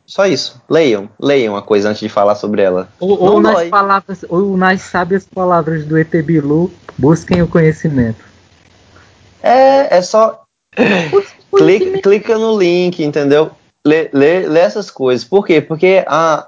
[0.07, 0.61] Só isso.
[0.69, 1.09] Leiam.
[1.19, 2.89] Leiam a coisa antes de falar sobre ela.
[3.01, 8.23] Ou, ou nas, palavras, ou nas sábias palavras do ET Bilu, busquem o conhecimento.
[9.43, 10.45] É, é só.
[11.55, 13.51] Clica, clica no link, entendeu?
[13.86, 15.24] Lê, lê, lê essas coisas.
[15.24, 15.60] Por quê?
[15.60, 16.44] Porque a,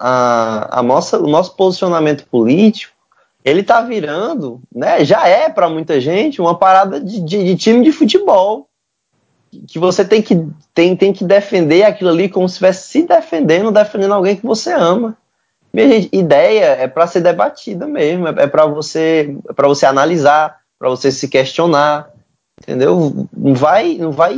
[0.79, 2.97] a, a nossa, o nosso posicionamento político
[3.45, 5.05] ele tá virando, né?
[5.05, 8.69] Já é para muita gente uma parada de, de, de time de futebol
[9.69, 13.71] que você tem que, tem, tem que defender aquilo ali como se estivesse se defendendo,
[13.71, 15.17] defendendo alguém que você ama.
[15.73, 19.87] Minha gente, ideia é para ser debatida mesmo, é, é para você, é para você
[19.87, 22.11] analisar, para você se questionar,
[22.61, 23.29] entendeu?
[23.33, 24.37] Não vai, não vai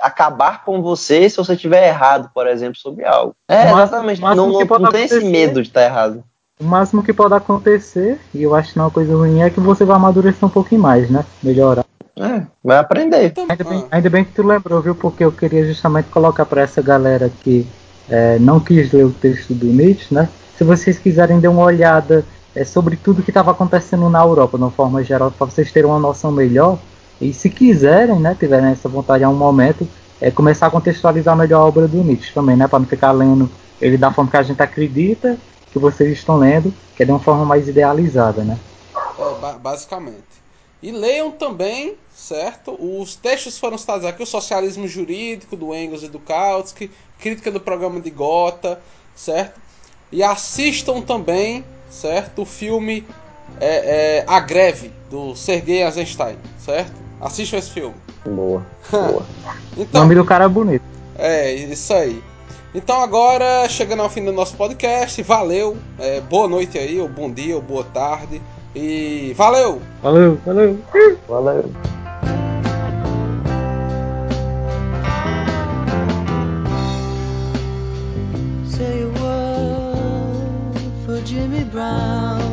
[0.00, 3.34] acabar com você se você tiver errado, por exemplo, sobre algo.
[3.48, 4.20] É, exatamente.
[4.20, 6.24] Não, não, não tem esse medo de estar errado.
[6.60, 9.50] O máximo que pode acontecer, e eu acho que não é uma coisa ruim, é
[9.50, 11.24] que você vai amadurecer um pouquinho mais, né?
[11.42, 11.84] Melhorar.
[12.16, 13.32] É, vai aprender.
[13.36, 14.94] Ainda bem, ainda bem, que tu lembrou, viu?
[14.94, 17.66] Porque eu queria justamente colocar para essa galera que
[18.08, 20.28] é, não quis ler o texto do Nietzsche, né?
[20.56, 24.62] Se vocês quiserem dar uma olhada é, sobre tudo que estava acontecendo na Europa, de
[24.62, 26.78] uma forma geral, para vocês terem uma noção melhor.
[27.24, 29.88] E se quiserem, né, tiverem essa vontade a um momento,
[30.20, 32.68] é começar a contextualizar melhor a obra do Nietzsche também, né?
[32.68, 35.38] Para não ficar lendo ele da forma que a gente acredita
[35.72, 38.58] que vocês estão lendo, que é de uma forma mais idealizada, né?
[39.18, 40.44] É, basicamente.
[40.82, 42.76] E leiam também certo?
[42.78, 47.58] Os textos foram citados aqui: o socialismo jurídico do Engels e do Kautsky, crítica do
[47.58, 48.80] programa de Gotha,
[49.14, 49.58] certo?
[50.12, 52.42] E assistam também, certo?
[52.42, 53.04] O filme
[53.60, 57.03] é, é, A Greve do Sergei Eisenstein, certo?
[57.20, 57.94] Assistam esse filme.
[58.24, 58.64] Boa.
[58.90, 59.26] Boa.
[59.76, 60.84] então, o nome do cara é bonito.
[61.16, 62.22] É, isso aí.
[62.74, 67.30] Então agora, chegando ao fim do nosso podcast, valeu, é, boa noite aí, ou bom
[67.30, 68.42] dia, ou boa tarde,
[68.74, 69.80] e valeu!
[70.02, 70.80] Valeu, valeu!
[71.28, 71.70] Valeu!
[81.24, 82.43] Jimmy Brown.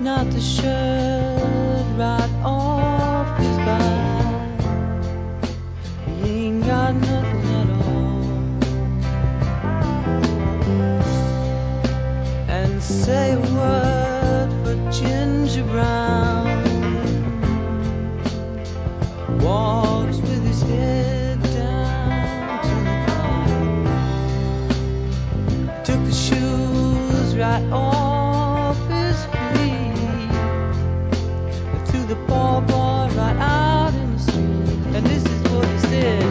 [0.00, 4.60] Not the shirt right off his back.
[6.06, 8.24] He ain't got nothing at all.
[12.48, 16.48] And say a word for Ginger Brown
[19.38, 23.86] walks with his head down to the ground.
[25.84, 27.99] Took the shoes right off
[32.10, 34.96] the poor boy right out in the street.
[34.96, 36.29] And this is what he said.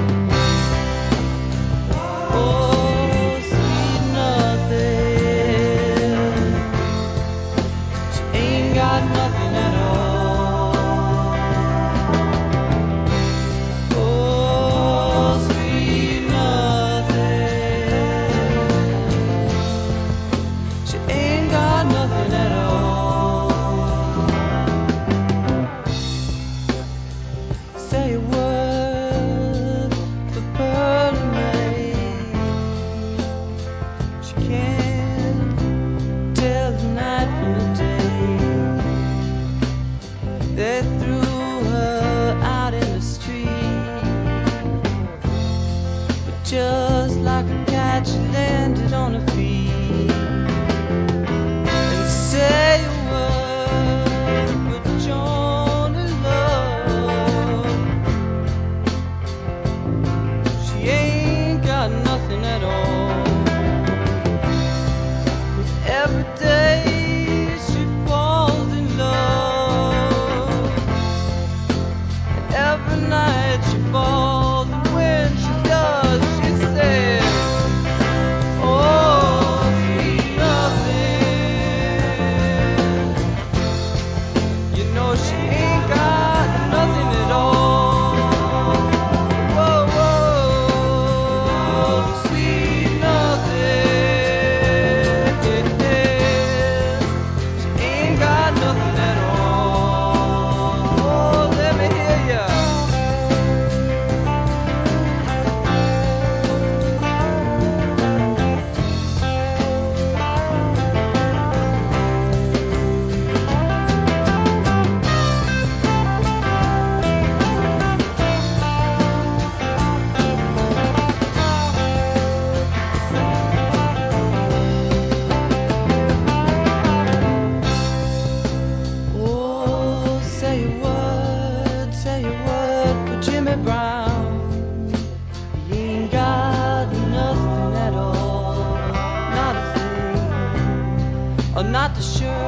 [141.89, 142.38] not the sure.